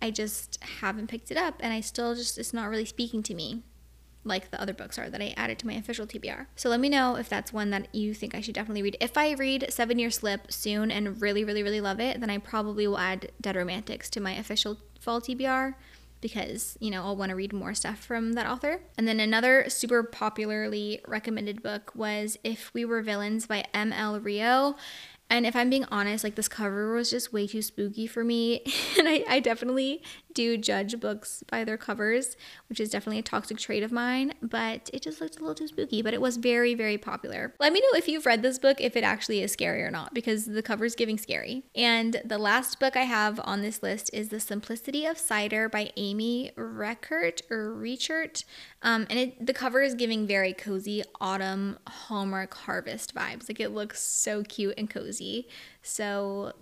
I 0.00 0.10
just 0.10 0.62
haven't 0.62 1.08
picked 1.08 1.30
it 1.32 1.36
up, 1.36 1.56
and 1.58 1.72
I 1.72 1.80
still 1.80 2.14
just, 2.14 2.38
it's 2.38 2.54
not 2.54 2.68
really 2.68 2.84
speaking 2.84 3.22
to 3.24 3.34
me 3.34 3.62
like 4.28 4.50
the 4.50 4.60
other 4.60 4.72
books 4.72 4.98
are 4.98 5.10
that 5.10 5.20
I 5.20 5.34
added 5.36 5.58
to 5.60 5.66
my 5.66 5.74
official 5.74 6.06
TBR. 6.06 6.46
So 6.56 6.68
let 6.68 6.80
me 6.80 6.88
know 6.88 7.16
if 7.16 7.28
that's 7.28 7.52
one 7.52 7.70
that 7.70 7.94
you 7.94 8.14
think 8.14 8.34
I 8.34 8.40
should 8.40 8.54
definitely 8.54 8.82
read. 8.82 8.96
If 9.00 9.16
I 9.18 9.32
read 9.32 9.66
Seven 9.70 9.98
Year 9.98 10.10
Slip 10.10 10.52
soon 10.52 10.90
and 10.90 11.20
really, 11.20 11.44
really, 11.44 11.62
really 11.62 11.80
love 11.80 12.00
it, 12.00 12.20
then 12.20 12.30
I 12.30 12.38
probably 12.38 12.86
will 12.86 12.98
add 12.98 13.32
Dead 13.40 13.56
Romantics 13.56 14.08
to 14.10 14.20
my 14.20 14.32
official 14.32 14.78
fall 15.00 15.20
TBR 15.20 15.74
because, 16.20 16.76
you 16.80 16.90
know, 16.90 17.04
I'll 17.04 17.16
want 17.16 17.30
to 17.30 17.36
read 17.36 17.52
more 17.52 17.74
stuff 17.74 17.98
from 17.98 18.32
that 18.32 18.46
author. 18.46 18.80
And 18.96 19.06
then 19.06 19.20
another 19.20 19.68
super 19.68 20.02
popularly 20.02 21.00
recommended 21.06 21.62
book 21.62 21.92
was 21.94 22.36
If 22.42 22.72
We 22.74 22.84
Were 22.84 23.02
Villains 23.02 23.46
by 23.46 23.64
M.L. 23.72 24.20
Rio. 24.20 24.76
And 25.30 25.46
if 25.46 25.54
I'm 25.54 25.68
being 25.68 25.84
honest, 25.90 26.24
like 26.24 26.36
this 26.36 26.48
cover 26.48 26.94
was 26.94 27.10
just 27.10 27.32
way 27.32 27.46
too 27.46 27.60
spooky 27.60 28.06
for 28.06 28.24
me. 28.24 28.62
and 28.98 29.08
I, 29.08 29.24
I 29.28 29.40
definitely 29.40 30.02
do 30.38 30.56
judge 30.56 31.00
books 31.00 31.42
by 31.50 31.64
their 31.64 31.76
covers, 31.76 32.36
which 32.68 32.78
is 32.78 32.90
definitely 32.90 33.18
a 33.18 33.22
toxic 33.22 33.58
trait 33.58 33.82
of 33.82 33.90
mine, 33.90 34.34
but 34.40 34.88
it 34.92 35.02
just 35.02 35.20
looked 35.20 35.36
a 35.36 35.40
little 35.40 35.52
too 35.52 35.66
spooky. 35.66 36.00
But 36.00 36.14
it 36.14 36.20
was 36.20 36.36
very, 36.36 36.76
very 36.76 36.96
popular. 36.96 37.52
Let 37.58 37.72
me 37.72 37.80
know 37.80 37.98
if 37.98 38.06
you've 38.06 38.24
read 38.24 38.42
this 38.42 38.56
book, 38.56 38.80
if 38.80 38.94
it 38.94 39.02
actually 39.02 39.42
is 39.42 39.50
scary 39.50 39.82
or 39.82 39.90
not, 39.90 40.14
because 40.14 40.46
the 40.46 40.62
cover 40.62 40.84
is 40.84 40.94
giving 40.94 41.18
scary. 41.18 41.64
And 41.74 42.22
the 42.24 42.38
last 42.38 42.78
book 42.78 42.96
I 42.96 43.02
have 43.02 43.40
on 43.42 43.62
this 43.62 43.82
list 43.82 44.10
is 44.12 44.28
The 44.28 44.38
Simplicity 44.38 45.06
of 45.06 45.18
Cider 45.18 45.68
by 45.68 45.90
Amy 45.96 46.52
Reckert 46.56 47.42
or 47.50 47.74
Reichert. 47.74 48.44
Um, 48.82 49.08
and 49.10 49.18
it, 49.18 49.44
the 49.44 49.52
cover 49.52 49.82
is 49.82 49.96
giving 49.96 50.24
very 50.24 50.52
cozy 50.52 51.02
autumn 51.20 51.80
Hallmark 51.88 52.54
harvest 52.54 53.12
vibes. 53.12 53.48
Like 53.48 53.58
it 53.58 53.70
looks 53.70 54.00
so 54.00 54.44
cute 54.44 54.74
and 54.78 54.88
cozy. 54.88 55.48
So 55.82 56.52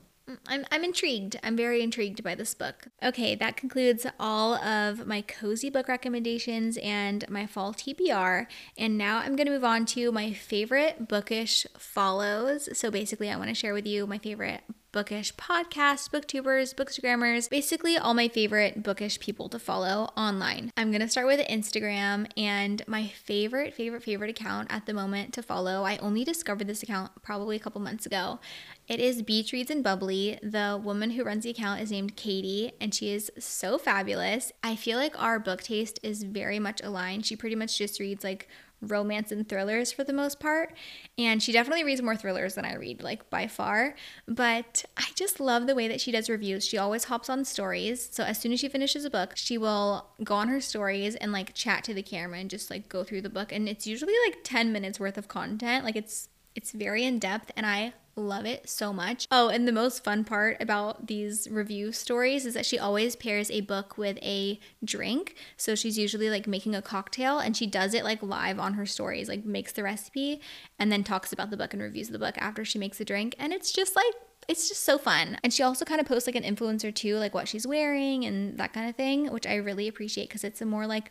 I'm, 0.49 0.65
I'm 0.71 0.85
intrigued. 0.85 1.39
I'm 1.43 1.57
very 1.57 1.83
intrigued 1.83 2.23
by 2.23 2.35
this 2.35 2.55
book. 2.55 2.89
Okay, 3.03 3.35
that 3.37 3.57
concludes 3.57 4.07
all 4.19 4.55
of 4.55 5.07
my 5.07 5.23
cozy 5.23 5.71
book 5.71 5.89
recommendations 5.89 6.77
and 6.79 7.29
my 7.29 7.47
fall 7.47 7.73
TBR. 7.73 8.47
And 8.77 8.99
now 8.99 9.19
I'm 9.19 9.37
going 9.37 9.47
to 9.47 9.53
move 9.53 9.65
on 9.65 9.87
to 9.87 10.11
my 10.11 10.33
favorite 10.33 11.09
bookish 11.09 11.67
follows. 11.79 12.69
So 12.77 12.91
basically, 12.91 13.31
I 13.31 13.37
want 13.37 13.49
to 13.49 13.55
share 13.55 13.75
with 13.75 13.87
you 13.87 14.07
my 14.07 14.19
favorite 14.19 14.63
bookish 14.93 15.35
podcasts, 15.35 16.09
booktubers, 16.09 16.75
bookstagrammers, 16.75 17.51
basically 17.51 17.97
all 17.97 18.15
my 18.15 18.29
favorite 18.29 18.83
bookish 18.83 19.21
people 19.21 19.49
to 19.49 19.59
follow 19.59 20.11
online. 20.17 20.71
I'm 20.77 20.91
gonna 20.91 21.09
start 21.09 21.27
with 21.27 21.47
Instagram 21.49 22.27
and 22.37 22.83
my 22.87 23.09
favorite, 23.09 23.75
favorite, 23.75 24.03
favorite 24.03 24.31
account 24.31 24.69
at 24.71 24.87
the 24.87 24.95
moment 24.95 25.35
to 25.35 25.43
follow. 25.43 25.85
I 25.85 25.97
only 25.99 26.25
discovered 26.25 26.67
this 26.67 26.83
account 26.83 27.11
probably 27.23 27.57
a 27.57 27.61
couple 27.61 27.81
months 27.81 28.07
ago. 28.07 28.41
It 28.89 29.01
is 29.01 29.23
Beach 29.23 29.53
Reads 29.53 29.71
and 29.71 29.83
Bubbly. 29.83 30.39
The 30.43 30.81
woman 30.83 31.11
who 31.11 31.25
runs 31.25 31.45
the 31.45 31.51
account 31.51 31.81
is 31.81 31.91
named 31.91 32.17
Katie, 32.17 32.73
and 32.81 32.95
she 32.95 33.11
is 33.11 33.33
so 33.39 33.79
fabulous. 33.79 34.53
I 34.63 34.77
feel 34.77 34.97
like 34.97 35.21
our 35.21 35.39
book 35.41 35.63
taste 35.63 35.99
is 36.03 36.23
very 36.23 36.59
much 36.61 36.81
aligned. 36.83 37.27
She 37.27 37.35
pretty 37.35 37.57
much 37.57 37.77
just 37.77 37.99
reads 37.99 38.23
like 38.23 38.49
romance 38.91 39.33
and 39.33 39.49
thrillers 39.49 39.93
for 39.93 40.05
the 40.05 40.13
most 40.13 40.41
part. 40.41 40.75
And 41.19 41.43
she 41.43 41.53
definitely 41.53 41.85
reads 41.85 42.03
more 42.03 42.17
thrillers 42.17 42.55
than 42.55 42.65
I 42.65 42.75
read, 42.75 43.03
like 43.03 43.29
by 43.31 43.47
far. 43.47 43.95
But 44.27 44.85
I 44.97 45.07
just 45.15 45.41
love 45.41 45.67
the 45.67 45.75
way 45.75 45.89
that 45.89 46.01
she 46.01 46.13
does 46.13 46.29
reviews. 46.29 46.67
She 46.67 46.79
always 46.79 47.05
hops 47.05 47.29
on 47.29 47.45
stories. 47.45 48.09
So 48.13 48.25
as 48.25 48.39
soon 48.39 48.53
as 48.53 48.61
she 48.61 48.69
finishes 48.69 49.05
a 49.05 49.11
book, 49.11 49.33
she 49.35 49.59
will 49.59 50.07
go 50.23 50.35
on 50.35 50.49
her 50.49 50.61
stories 50.61 51.15
and 51.17 51.33
like 51.33 51.55
chat 51.55 51.85
to 51.85 51.95
the 51.95 52.03
camera 52.03 52.39
and 52.39 52.51
just 52.51 52.71
like 52.71 52.89
go 52.89 53.05
through 53.05 53.23
the 53.23 53.31
book. 53.31 53.53
And 53.53 53.69
it's 53.69 53.87
usually 53.87 54.15
like 54.27 54.39
10 54.45 54.73
minutes 54.73 55.01
worth 55.01 55.19
of 55.19 55.29
content. 55.29 55.85
Like 55.85 55.97
it's 55.97 56.29
it's 56.55 56.73
very 56.73 57.05
in 57.05 57.19
depth 57.19 57.53
and 57.55 57.67
I 57.67 57.93
love 58.17 58.47
it 58.47 58.69
so 58.69 58.93
much. 58.93 59.27
Oh, 59.31 59.49
and 59.49 59.69
the 59.69 59.73
most 59.73 60.03
fun 60.03 60.25
part 60.25 60.57
about 60.61 61.07
these 61.07 61.47
review 61.51 61.93
stories 61.93 62.47
is 62.47 62.55
that 62.55 62.67
she 62.67 62.79
always 62.79 63.15
pairs 63.15 63.51
a 63.51 63.61
book 63.61 63.99
with 63.99 64.19
a 64.23 64.59
drink. 64.83 65.37
So 65.57 65.75
she's 65.75 65.99
usually 65.99 66.31
like 66.31 66.47
making 66.47 66.75
a 66.75 66.83
cocktail 66.83 67.39
and 67.39 67.57
she 67.57 67.67
does 67.67 67.95
it 67.95 68.05
like 68.05 68.23
live 68.23 68.59
on 68.59 68.75
her 68.75 68.87
stories, 68.87 69.29
like 69.29 69.45
makes 69.45 69.73
the 69.73 69.83
recipe 69.83 70.41
and 70.79 70.91
then 70.91 71.05
talks 71.05 71.33
about 71.33 71.51
the 71.51 71.57
book 71.57 71.75
and 71.75 71.83
reviews 71.83 72.09
the 72.09 72.19
book 72.19 72.37
after 72.39 72.65
she 72.65 72.79
makes 72.79 72.99
the 72.99 73.05
drink. 73.05 73.35
And 73.39 73.53
it's 73.53 73.71
just 73.71 73.95
like 73.95 74.15
it's 74.49 74.69
just 74.69 74.85
so 74.85 74.97
fun. 74.97 75.39
And 75.43 75.53
she 75.53 75.63
also 75.63 75.85
kind 75.85 76.01
of 76.01 76.07
posts 76.07 76.27
like 76.27 76.37
an 76.37 76.43
influencer 76.43 76.95
too, 76.95 77.17
like 77.17 77.35
what 77.35 77.49
she's 77.49 77.67
wearing 77.67 78.25
and 78.25 78.57
that 78.59 78.73
kind 78.73 78.89
of 78.89 78.97
thing, 78.97 79.31
which 79.33 79.47
I 79.47 79.57
really 79.57 79.89
appreciate 79.89 80.29
because 80.29 80.45
it's 80.45 80.63
a 80.63 80.67
more 80.67 80.87
like 80.87 81.11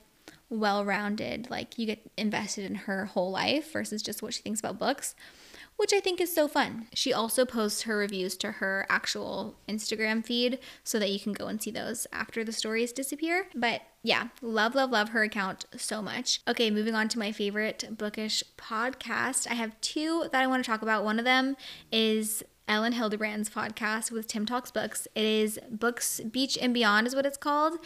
well 0.50 0.86
rounded, 0.86 1.50
like 1.50 1.78
you 1.78 1.86
get 1.86 2.00
invested 2.18 2.66
in 2.66 2.76
her 2.76 3.06
whole 3.06 3.32
life 3.32 3.72
versus 3.74 4.02
just 4.02 4.22
what 4.22 4.34
she 4.34 4.42
thinks 4.42 4.60
about 4.60 4.80
books 4.80 5.16
which 5.78 5.94
I 5.94 6.00
think 6.00 6.22
is 6.22 6.34
so 6.34 6.48
fun. 6.48 6.88
She 6.94 7.14
also 7.14 7.46
posts 7.46 7.84
her 7.84 7.98
reviews 7.98 8.36
to 8.38 8.54
her 8.54 8.86
actual 8.90 9.56
Instagram 9.68 10.26
feed 10.26 10.60
so 10.84 11.00
that 11.00 11.12
you 11.12 11.20
can 11.20 11.34
go 11.34 11.48
and 11.48 11.62
see 11.62 11.72
those 11.72 12.08
after 12.12 12.44
the 12.44 12.52
stories 12.52 12.92
disappear. 12.92 13.48
But 13.54 13.82
yeah, 14.04 14.30
love, 14.42 14.76
love, 14.76 14.92
love 14.92 15.10
her 15.10 15.24
account 15.24 15.66
so 15.76 16.02
much. 16.02 16.42
Okay, 16.48 16.70
moving 16.70 16.96
on 16.96 17.08
to 17.10 17.20
my 17.20 17.32
favorite 17.32 17.98
bookish 17.98 18.44
podcast. 18.58 19.50
I 19.50 19.56
have 19.56 19.80
two 19.82 20.26
that 20.32 20.42
I 20.42 20.48
want 20.48 20.64
to 20.64 20.70
talk 20.70 20.82
about. 20.82 21.04
One 21.04 21.20
of 21.20 21.26
them 21.26 21.58
is 21.92 22.44
Ellen 22.68 22.94
Hildebrand's 22.94 23.50
podcast 23.50 24.12
with 24.12 24.28
Tim 24.28 24.46
Talks 24.46 24.72
Books. 24.72 25.08
It 25.14 25.24
is 25.24 25.60
Books 25.70 26.20
Beach 26.22 26.58
and 26.60 26.74
Beyond, 26.74 27.06
is 27.08 27.16
what 27.16 27.26
it's 27.26 27.38
called 27.38 27.78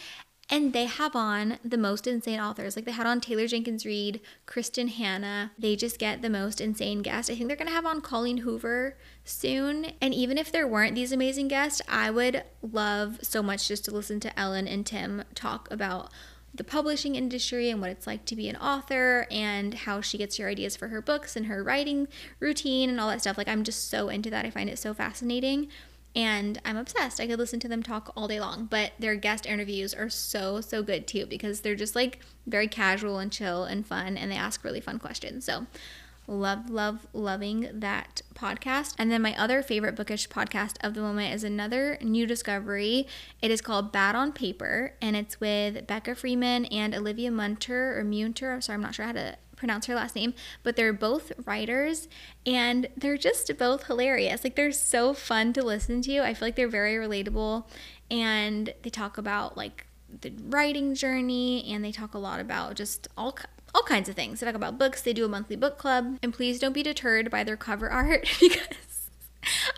and 0.50 0.72
they 0.72 0.86
have 0.86 1.14
on 1.14 1.58
the 1.64 1.78
most 1.78 2.06
insane 2.06 2.40
authors. 2.40 2.74
Like 2.74 2.84
they 2.84 2.92
had 2.92 3.06
on 3.06 3.20
Taylor 3.20 3.46
Jenkins 3.46 3.86
Reid, 3.86 4.20
Kristin 4.46 4.88
Hannah. 4.88 5.52
They 5.58 5.76
just 5.76 5.98
get 5.98 6.22
the 6.22 6.30
most 6.30 6.60
insane 6.60 7.02
guests. 7.02 7.30
I 7.30 7.36
think 7.36 7.46
they're 7.46 7.56
gonna 7.56 7.70
have 7.70 7.86
on 7.86 8.00
Colleen 8.00 8.38
Hoover 8.38 8.96
soon. 9.24 9.92
And 10.00 10.12
even 10.12 10.36
if 10.36 10.50
there 10.50 10.66
weren't 10.66 10.96
these 10.96 11.12
amazing 11.12 11.48
guests, 11.48 11.80
I 11.88 12.10
would 12.10 12.42
love 12.62 13.20
so 13.22 13.42
much 13.42 13.68
just 13.68 13.84
to 13.84 13.92
listen 13.92 14.18
to 14.20 14.38
Elin 14.38 14.66
and 14.66 14.84
Tim 14.84 15.22
talk 15.34 15.68
about 15.70 16.10
the 16.52 16.64
publishing 16.64 17.14
industry 17.14 17.70
and 17.70 17.80
what 17.80 17.90
it's 17.90 18.08
like 18.08 18.24
to 18.24 18.34
be 18.34 18.48
an 18.48 18.56
author 18.56 19.26
and 19.30 19.72
how 19.74 20.00
she 20.00 20.18
gets 20.18 20.36
her 20.36 20.48
ideas 20.48 20.74
for 20.74 20.88
her 20.88 21.00
books 21.00 21.36
and 21.36 21.46
her 21.46 21.62
writing 21.62 22.08
routine 22.40 22.90
and 22.90 23.00
all 23.00 23.08
that 23.08 23.20
stuff. 23.20 23.38
Like, 23.38 23.46
I'm 23.46 23.62
just 23.62 23.88
so 23.88 24.08
into 24.08 24.30
that. 24.30 24.44
I 24.44 24.50
find 24.50 24.68
it 24.68 24.78
so 24.78 24.92
fascinating 24.92 25.68
and 26.14 26.60
I'm 26.64 26.76
obsessed. 26.76 27.20
I 27.20 27.26
could 27.26 27.38
listen 27.38 27.60
to 27.60 27.68
them 27.68 27.82
talk 27.82 28.12
all 28.16 28.28
day 28.28 28.40
long, 28.40 28.66
but 28.66 28.92
their 28.98 29.14
guest 29.14 29.46
interviews 29.46 29.94
are 29.94 30.08
so, 30.08 30.60
so 30.60 30.82
good 30.82 31.06
too 31.06 31.26
because 31.26 31.60
they're 31.60 31.76
just 31.76 31.94
like 31.94 32.18
very 32.46 32.68
casual 32.68 33.18
and 33.18 33.30
chill 33.30 33.64
and 33.64 33.86
fun 33.86 34.16
and 34.16 34.30
they 34.30 34.36
ask 34.36 34.64
really 34.64 34.80
fun 34.80 34.98
questions. 34.98 35.44
So, 35.44 35.66
love, 36.26 36.70
love, 36.70 37.06
loving 37.12 37.68
that 37.72 38.22
podcast. 38.34 38.94
And 38.98 39.10
then 39.10 39.22
my 39.22 39.36
other 39.36 39.62
favorite 39.62 39.96
bookish 39.96 40.28
podcast 40.28 40.76
of 40.80 40.94
the 40.94 41.00
moment 41.00 41.34
is 41.34 41.44
another 41.44 41.98
new 42.00 42.26
discovery. 42.26 43.06
It 43.42 43.50
is 43.50 43.60
called 43.60 43.92
Bad 43.92 44.14
on 44.14 44.32
Paper 44.32 44.94
and 45.02 45.16
it's 45.16 45.40
with 45.40 45.86
Becca 45.86 46.14
Freeman 46.14 46.66
and 46.66 46.94
Olivia 46.94 47.30
Munter 47.30 47.98
or 47.98 48.04
Munter. 48.04 48.52
I'm 48.52 48.60
sorry, 48.60 48.74
I'm 48.74 48.82
not 48.82 48.94
sure 48.94 49.06
how 49.06 49.12
to 49.12 49.36
pronounce 49.60 49.86
her 49.86 49.94
last 49.94 50.16
name, 50.16 50.34
but 50.64 50.74
they're 50.74 50.92
both 50.92 51.30
writers 51.44 52.08
and 52.44 52.88
they're 52.96 53.18
just 53.18 53.56
both 53.58 53.86
hilarious. 53.86 54.42
Like 54.42 54.56
they're 54.56 54.72
so 54.72 55.14
fun 55.14 55.52
to 55.52 55.62
listen 55.62 56.02
to. 56.02 56.20
I 56.20 56.34
feel 56.34 56.48
like 56.48 56.56
they're 56.56 56.66
very 56.66 56.94
relatable 56.94 57.66
and 58.10 58.74
they 58.82 58.90
talk 58.90 59.18
about 59.18 59.56
like 59.56 59.86
the 60.22 60.32
writing 60.48 60.94
journey 60.94 61.64
and 61.70 61.84
they 61.84 61.92
talk 61.92 62.14
a 62.14 62.18
lot 62.18 62.40
about 62.40 62.74
just 62.74 63.06
all 63.16 63.38
all 63.72 63.82
kinds 63.82 64.08
of 64.08 64.16
things. 64.16 64.40
They 64.40 64.46
talk 64.46 64.56
about 64.56 64.78
books, 64.78 65.00
they 65.00 65.12
do 65.12 65.24
a 65.24 65.28
monthly 65.28 65.54
book 65.54 65.78
club, 65.78 66.18
and 66.24 66.32
please 66.32 66.58
don't 66.58 66.72
be 66.72 66.82
deterred 66.82 67.30
by 67.30 67.44
their 67.44 67.56
cover 67.56 67.88
art 67.90 68.28
because 68.40 69.08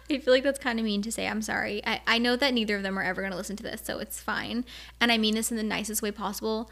I 0.08 0.18
feel 0.18 0.32
like 0.32 0.44
that's 0.44 0.58
kind 0.58 0.78
of 0.78 0.84
mean 0.84 1.02
to 1.02 1.12
say. 1.12 1.26
I'm 1.26 1.42
sorry. 1.42 1.82
I, 1.84 2.00
I 2.06 2.18
know 2.18 2.36
that 2.36 2.54
neither 2.54 2.76
of 2.76 2.82
them 2.82 2.98
are 2.98 3.02
ever 3.02 3.20
going 3.20 3.32
to 3.32 3.36
listen 3.36 3.56
to 3.56 3.62
this, 3.62 3.82
so 3.84 3.98
it's 3.98 4.20
fine. 4.20 4.64
And 5.00 5.12
I 5.12 5.18
mean 5.18 5.34
this 5.34 5.50
in 5.50 5.58
the 5.58 5.62
nicest 5.62 6.00
way 6.00 6.10
possible 6.10 6.70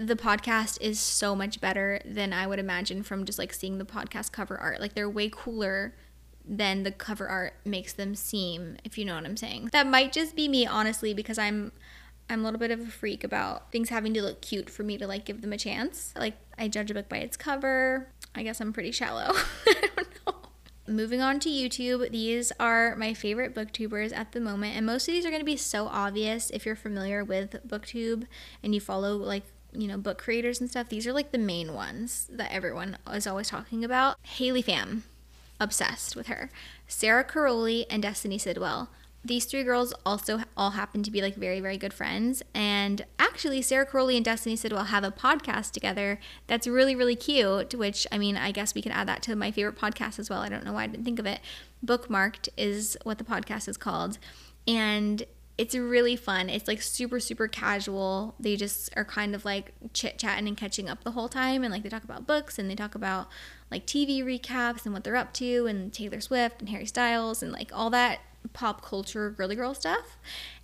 the 0.00 0.16
podcast 0.16 0.80
is 0.80 0.98
so 0.98 1.36
much 1.36 1.60
better 1.60 2.00
than 2.06 2.32
I 2.32 2.46
would 2.46 2.58
imagine 2.58 3.02
from 3.02 3.26
just 3.26 3.38
like 3.38 3.52
seeing 3.52 3.76
the 3.76 3.84
podcast 3.84 4.32
cover 4.32 4.56
art. 4.56 4.80
Like 4.80 4.94
they're 4.94 5.10
way 5.10 5.28
cooler 5.30 5.94
than 6.42 6.84
the 6.84 6.90
cover 6.90 7.28
art 7.28 7.52
makes 7.66 7.92
them 7.92 8.14
seem, 8.14 8.78
if 8.82 8.96
you 8.96 9.04
know 9.04 9.14
what 9.14 9.26
I'm 9.26 9.36
saying. 9.36 9.68
That 9.72 9.86
might 9.86 10.10
just 10.10 10.34
be 10.34 10.48
me 10.48 10.66
honestly 10.66 11.12
because 11.12 11.38
I'm 11.38 11.72
I'm 12.30 12.40
a 12.40 12.44
little 12.44 12.58
bit 12.58 12.70
of 12.70 12.80
a 12.80 12.86
freak 12.86 13.24
about 13.24 13.72
things 13.72 13.90
having 13.90 14.14
to 14.14 14.22
look 14.22 14.40
cute 14.40 14.70
for 14.70 14.84
me 14.84 14.96
to 14.96 15.06
like 15.06 15.26
give 15.26 15.42
them 15.42 15.52
a 15.52 15.58
chance. 15.58 16.14
Like 16.16 16.38
I 16.56 16.68
judge 16.68 16.90
a 16.90 16.94
book 16.94 17.10
by 17.10 17.18
its 17.18 17.36
cover. 17.36 18.08
I 18.34 18.42
guess 18.42 18.60
I'm 18.60 18.72
pretty 18.72 18.92
shallow. 18.92 19.32
I 19.66 19.88
don't 19.96 20.08
know. 20.26 20.34
Moving 20.88 21.20
on 21.20 21.40
to 21.40 21.50
YouTube, 21.50 22.10
these 22.10 22.52
are 22.58 22.96
my 22.96 23.12
favorite 23.12 23.54
booktubers 23.54 24.16
at 24.16 24.32
the 24.32 24.40
moment, 24.40 24.76
and 24.76 24.86
most 24.86 25.06
of 25.06 25.14
these 25.14 25.26
are 25.26 25.30
going 25.30 25.42
to 25.42 25.46
be 25.46 25.56
so 25.56 25.86
obvious 25.86 26.50
if 26.50 26.64
you're 26.64 26.74
familiar 26.74 27.22
with 27.22 27.56
booktube 27.68 28.26
and 28.62 28.74
you 28.74 28.80
follow 28.80 29.16
like 29.16 29.44
you 29.72 29.88
know, 29.88 29.96
book 29.96 30.18
creators 30.18 30.60
and 30.60 30.70
stuff, 30.70 30.88
these 30.88 31.06
are 31.06 31.12
like 31.12 31.32
the 31.32 31.38
main 31.38 31.74
ones 31.74 32.26
that 32.30 32.52
everyone 32.52 32.98
is 33.12 33.26
always 33.26 33.48
talking 33.48 33.84
about. 33.84 34.16
Haley 34.22 34.62
Pham, 34.62 35.02
obsessed 35.58 36.16
with 36.16 36.26
her. 36.28 36.50
Sarah 36.86 37.24
Caroli 37.24 37.86
and 37.90 38.02
Destiny 38.02 38.38
Sidwell. 38.38 38.90
These 39.22 39.44
three 39.44 39.64
girls 39.64 39.92
also 40.06 40.40
all 40.56 40.70
happen 40.70 41.02
to 41.02 41.10
be 41.10 41.20
like 41.20 41.34
very, 41.34 41.60
very 41.60 41.76
good 41.76 41.92
friends. 41.92 42.42
And 42.54 43.04
actually, 43.18 43.60
Sarah 43.60 43.84
Caroli 43.84 44.16
and 44.16 44.24
Destiny 44.24 44.56
Sidwell 44.56 44.84
have 44.84 45.04
a 45.04 45.10
podcast 45.10 45.72
together 45.72 46.18
that's 46.46 46.66
really, 46.66 46.96
really 46.96 47.16
cute. 47.16 47.74
Which, 47.74 48.06
I 48.10 48.16
mean, 48.16 48.38
I 48.38 48.50
guess 48.50 48.74
we 48.74 48.80
can 48.80 48.92
add 48.92 49.08
that 49.08 49.22
to 49.24 49.36
my 49.36 49.50
favorite 49.50 49.76
podcast 49.76 50.18
as 50.18 50.30
well. 50.30 50.40
I 50.40 50.48
don't 50.48 50.64
know 50.64 50.72
why 50.72 50.84
I 50.84 50.86
didn't 50.86 51.04
think 51.04 51.18
of 51.18 51.26
it. 51.26 51.40
Bookmarked 51.84 52.48
is 52.56 52.96
what 53.02 53.18
the 53.18 53.24
podcast 53.24 53.68
is 53.68 53.76
called. 53.76 54.16
And 54.66 55.24
it's 55.60 55.74
really 55.74 56.16
fun. 56.16 56.48
It's 56.48 56.66
like 56.66 56.80
super, 56.80 57.20
super 57.20 57.46
casual. 57.46 58.34
They 58.40 58.56
just 58.56 58.88
are 58.96 59.04
kind 59.04 59.34
of 59.34 59.44
like 59.44 59.74
chit 59.92 60.16
chatting 60.16 60.48
and 60.48 60.56
catching 60.56 60.88
up 60.88 61.04
the 61.04 61.10
whole 61.10 61.28
time. 61.28 61.62
And 61.62 61.70
like 61.70 61.82
they 61.82 61.90
talk 61.90 62.02
about 62.02 62.26
books 62.26 62.58
and 62.58 62.70
they 62.70 62.74
talk 62.74 62.94
about 62.94 63.28
like 63.70 63.84
TV 63.84 64.24
recaps 64.24 64.86
and 64.86 64.94
what 64.94 65.04
they're 65.04 65.16
up 65.16 65.34
to 65.34 65.66
and 65.66 65.92
Taylor 65.92 66.22
Swift 66.22 66.60
and 66.60 66.70
Harry 66.70 66.86
Styles 66.86 67.42
and 67.42 67.52
like 67.52 67.70
all 67.74 67.90
that 67.90 68.20
pop 68.54 68.80
culture 68.80 69.28
girly 69.32 69.54
girl 69.54 69.74
stuff. 69.74 70.16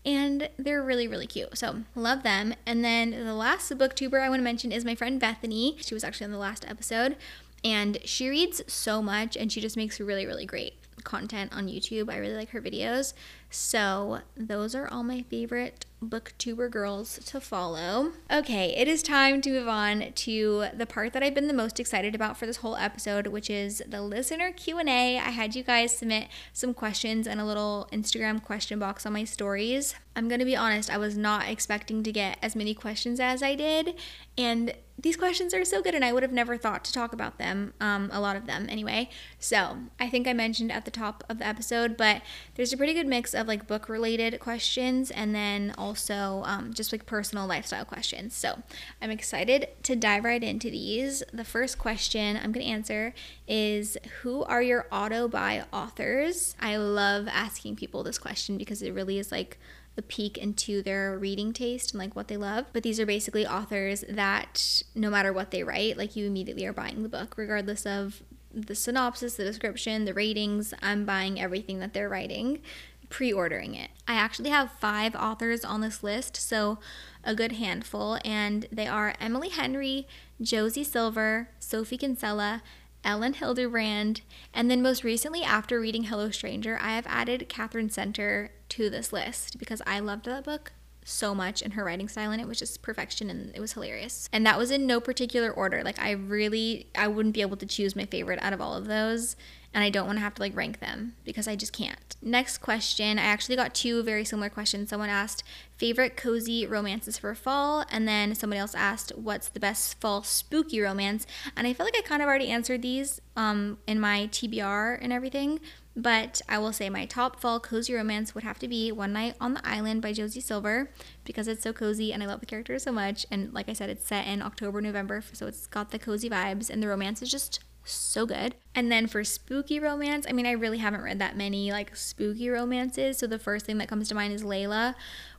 And 0.07 0.49
they're 0.59 0.83
really, 0.83 1.07
really 1.07 1.27
cute. 1.27 1.59
So 1.59 1.83
love 1.95 2.23
them. 2.23 2.55
And 2.65 2.83
then 2.83 3.11
the 3.11 3.35
last 3.35 3.71
booktuber 3.73 4.23
I 4.23 4.31
want 4.31 4.41
to 4.41 4.45
mention 4.45 4.73
is 4.73 4.83
my 4.83 4.95
friend 4.95 5.21
Bethany. 5.21 5.77
She 5.83 5.93
was 5.93 6.05
actually 6.05 6.25
on 6.25 6.33
the 6.33 6.39
last 6.39 6.65
episode. 6.67 7.17
And 7.63 7.99
she 8.07 8.31
reads 8.31 8.63
so 8.67 9.03
much 9.03 9.37
and 9.37 9.53
she 9.53 9.61
just 9.61 9.77
makes 9.77 10.01
really, 10.01 10.25
really 10.25 10.47
great 10.47 10.73
content 11.05 11.53
on 11.55 11.69
YouTube. 11.69 12.11
I 12.11 12.17
really 12.17 12.35
like 12.35 12.51
her 12.51 12.61
videos. 12.61 13.13
So, 13.51 14.21
those 14.37 14.75
are 14.75 14.89
all 14.89 15.03
my 15.03 15.23
favorite 15.23 15.87
booktuber 16.05 16.71
girls 16.71 17.19
to 17.27 17.41
follow. 17.41 18.13
Okay, 18.31 18.75
it 18.77 18.89
is 18.89 19.03
time 19.03 19.41
to 19.43 19.51
move 19.51 19.69
on 19.69 20.13
to 20.15 20.67
the 20.75 20.87
part 20.87 21.13
that 21.13 21.23
I've 21.23 21.35
been 21.35 21.49
the 21.49 21.55
most 21.55 21.81
excited 21.81 22.15
about 22.15 22.37
for 22.37 22.47
this 22.47 22.59
whole 22.59 22.77
episode, 22.77 23.29
which 23.29 23.49
is 23.49 23.83
the 23.87 24.03
listener 24.03 24.53
Q&A. 24.53 25.19
I 25.19 25.31
had 25.31 25.55
you 25.55 25.63
guys 25.63 25.97
submit 25.97 26.29
some 26.53 26.75
questions 26.75 27.27
and 27.27 27.41
a 27.41 27.45
little 27.45 27.89
Instagram 27.93 28.43
question 28.43 28.79
box 28.79 29.07
on 29.07 29.13
my 29.13 29.25
stories. 29.25 29.95
I'm 30.15 30.29
going 30.29 30.41
to 30.41 30.45
be 30.45 30.57
honest, 30.57 30.91
I 30.91 30.99
was 30.99 31.17
not 31.17 31.49
expecting 31.49 32.03
to 32.03 32.13
get 32.13 32.39
as 32.43 32.57
many 32.57 32.75
questions 32.75 33.21
as 33.21 33.43
I 33.43 33.55
did, 33.55 33.95
and 34.37 34.75
these 34.99 35.17
questions 35.17 35.53
are 35.53 35.65
so 35.65 35.83
good, 35.83 35.95
and 35.95 36.05
I 36.05 36.13
would 36.13 36.23
have 36.23 36.33
never 36.33 36.57
thought 36.57 36.85
to 36.85 36.93
talk 36.93 37.13
about 37.13 37.39
them, 37.39 37.75
um, 37.81 38.09
a 38.13 38.21
lot 38.21 38.37
of 38.37 38.47
them 38.47 38.67
anyway. 38.69 39.11
So, 39.39 39.79
I 40.01 40.09
think 40.09 40.27
I 40.27 40.33
mentioned 40.33 40.73
at 40.73 40.85
the 40.85 40.91
top 40.91 41.23
of 41.29 41.39
the 41.39 41.47
episode, 41.47 41.97
but 41.97 42.23
there's 42.55 42.73
a 42.73 42.77
pretty 42.77 42.95
good 42.95 43.07
mix 43.07 43.35
of 43.35 43.47
like 43.47 43.67
book 43.67 43.89
related 43.89 44.41
questions 44.41 45.11
and 45.11 45.35
then 45.35 45.75
also 45.77 46.43
um, 46.47 46.73
just 46.73 46.93
like 46.93 47.07
personal 47.07 47.47
lifestyle 47.47 47.85
questions. 47.85 48.35
So 48.35 48.63
I'm 49.01 49.11
excited 49.11 49.69
to 49.85 49.97
dive 49.97 50.25
right 50.25 50.43
into 50.43 50.71
these. 50.71 51.23
The 51.33 51.45
first 51.45 51.79
question 51.79 52.37
I'm 52.37 52.53
going 52.53 52.65
to 52.65 52.73
answer 52.73 53.15
is 53.47 53.97
Who 54.23 54.45
are 54.45 54.63
your 54.63 54.87
auto 54.91 55.29
buy 55.29 55.65
authors? 55.73 56.57
I 56.61 56.77
love 56.77 57.29
asking 57.29 57.77
people 57.77 58.03
this 58.03 58.19
question 58.19 58.57
because 58.57 58.83
it 58.83 58.93
really 58.93 59.19
is 59.19 59.31
like 59.31 59.59
a 59.99 60.03
peek 60.03 60.37
into 60.37 60.83
their 60.83 61.19
reading 61.19 61.53
taste 61.53 61.93
and 61.93 62.01
like 62.01 62.15
what 62.15 62.29
they 62.29 62.37
love. 62.37 62.67
But 62.73 62.83
these 62.83 63.01
are 63.01 63.07
basically 63.07 63.47
authors 63.47 64.05
that 64.09 64.83
no 64.95 65.11
matter 65.11 65.33
what 65.33 65.51
they 65.51 65.63
write, 65.63 65.97
like 65.97 66.17
you 66.17 66.27
immediately 66.27 66.67
are 66.67 66.73
buying 66.73 67.03
the 67.03 67.09
book, 67.09 67.35
regardless 67.37 67.87
of 67.87 68.23
the 68.53 68.75
synopsis, 68.75 69.37
the 69.37 69.45
description, 69.45 70.05
the 70.05 70.15
ratings. 70.15 70.73
I'm 70.83 71.05
buying 71.05 71.41
everything 71.41 71.79
that 71.81 71.93
they're 71.93 72.09
writing 72.09 72.61
pre 73.09 73.33
ordering 73.33 73.75
it. 73.75 73.91
I 74.09 74.15
actually 74.15 74.51
have 74.51 74.73
five 74.73 75.15
authors 75.15 75.65
on 75.65 75.81
this 75.81 76.03
list, 76.03 76.37
so 76.37 76.79
a 77.25 77.35
good 77.35 77.53
handful, 77.53 78.19
and 78.25 78.67
they 78.71 78.87
are 78.87 79.15
Emily 79.21 79.49
Henry, 79.49 80.07
Josie 80.41 80.85
Silver, 80.85 81.49
Sophie 81.59 81.99
Kinsella, 81.99 82.63
Elin 83.05 83.35
Hilderbrand, 83.35 84.23
and 84.53 84.71
then 84.71 84.83
most 84.83 85.05
recently, 85.05 85.43
after 85.43 85.81
reading 85.81 86.05
Hello 86.05 86.31
Stranger, 86.31 86.79
I 86.81 86.97
have 86.97 87.07
added 87.07 87.49
Katherine 87.49 87.91
Center 87.91 88.51
to 88.77 88.91
this 88.91 89.13
list 89.13 89.59
because 89.59 89.81
I 89.87 90.01
loved 90.01 90.27
that 90.27 90.45
book 90.45 90.73
so 91.03 91.35
much 91.35 91.63
and 91.63 91.75
her 91.75 91.85
writing 91.85 92.09
style 92.09 92.33
in 92.33 92.41
it 92.41 92.49
was 92.49 92.59
just 92.59 92.83
perfection 92.83 93.31
and 93.31 93.55
it 93.55 93.61
was 93.61 93.73
hilarious. 93.73 94.29
And 94.33 94.45
that 94.45 94.59
was 94.59 94.71
in 94.71 94.87
no 94.87 95.01
particular 95.01 95.51
order. 95.51 95.83
Like 95.83 95.99
I 95.99 96.11
really 96.11 96.89
I 96.95 97.09
wouldn't 97.09 97.35
be 97.35 97.41
able 97.41 97.57
to 97.59 97.67
choose 97.67 97.97
my 97.97 98.05
favorite 98.05 98.41
out 98.43 98.53
of 98.53 98.61
all 98.61 98.75
of 98.75 98.87
those 98.87 99.37
and 99.73 99.85
I 99.85 99.91
don't 99.91 100.07
want 100.07 100.19
to 100.19 100.23
have 100.23 100.35
to 100.35 100.43
like 100.43 100.57
rank 100.57 100.81
them 100.81 101.15
because 101.25 101.47
I 101.47 101.55
just 101.55 101.73
can't. 101.73 102.17
Next 102.21 102.59
question, 102.59 103.19
I 103.19 103.23
actually 103.23 103.57
got 103.57 103.75
two 103.75 104.03
very 104.03 104.25
similar 104.25 104.51
questions. 104.51 104.91
Someone 104.91 105.09
asked 105.09 105.45
favorite 105.77 106.17
cozy 106.17 106.67
romances 106.67 107.19
for 107.19 107.35
fall 107.35 107.85
and 107.91 108.07
then 108.07 108.35
somebody 108.35 108.59
else 108.59 108.75
asked 108.75 109.13
what's 109.17 109.49
the 109.49 109.61
best 109.61 110.01
fall 110.01 110.23
spooky 110.23 110.81
romance 110.81 111.27
and 111.57 111.67
I 111.67 111.73
feel 111.73 111.87
like 111.87 111.97
I 111.97 112.03
kind 112.03 112.21
of 112.21 112.29
already 112.29 112.49
answered 112.49 112.83
these 112.83 113.21
um, 113.37 113.79
in 113.87 114.01
my 114.01 114.29
TBR 114.33 114.99
and 115.01 115.13
everything 115.13 115.61
but 115.97 116.43
I 116.47 116.59
will 116.59 116.75
say 116.75 116.91
my 116.91 117.07
top 117.07 117.41
fall 117.41 117.59
cozy 117.59 117.95
romance 117.95 118.35
would 118.35 118.45
have 118.45 118.59
to 118.59 118.69
be 118.69 118.93
One 118.93 119.15
Night 119.15 119.35
on 119.41 119.55
the 119.55 119.67
Island 119.67 120.03
by 120.03 120.13
Josie 120.13 120.41
Silver 120.41 120.91
because 121.25 121.49
it's 121.49 121.63
so 121.63 121.73
cozy 121.73 122.13
and 122.13 122.23
I 122.23 122.27
love 122.27 122.41
the 122.41 122.47
characters 122.47 122.83
so 122.83 122.93
much. 122.93 123.25
And 123.31 123.55
like 123.55 123.71
I 123.71 123.73
said, 123.73 123.89
it's 123.89 124.07
set 124.07 124.27
in 124.27 124.43
October, 124.43 124.83
November, 124.83 125.23
so 125.33 125.47
it's 125.47 125.67
got 125.67 125.91
the 125.91 125.99
cozy 125.99 126.29
vibes 126.29 126.69
and 126.69 126.83
the 126.83 126.89
romance 126.89 127.23
is 127.23 127.31
just 127.31 127.61
so 127.83 128.27
good. 128.27 128.57
And 128.75 128.93
then 128.93 129.07
for 129.07 129.25
spooky 129.25 129.81
romance, 129.81 130.27
I 130.29 130.33
mean, 130.33 130.45
I 130.45 130.53
really 130.53 130.79
haven't 130.79 131.03
read 131.03 131.19
that 131.21 131.37
many 131.37 131.73
like 131.73 131.97
spooky 131.97 132.51
romances. 132.51 133.17
So 133.17 133.27
the 133.27 133.39
first 133.39 133.65
thing 133.65 133.79
that 133.79 133.89
comes 133.89 134.09
to 134.09 134.15
mind 134.15 134.35
is 134.35 134.43
Layla, 134.43 134.95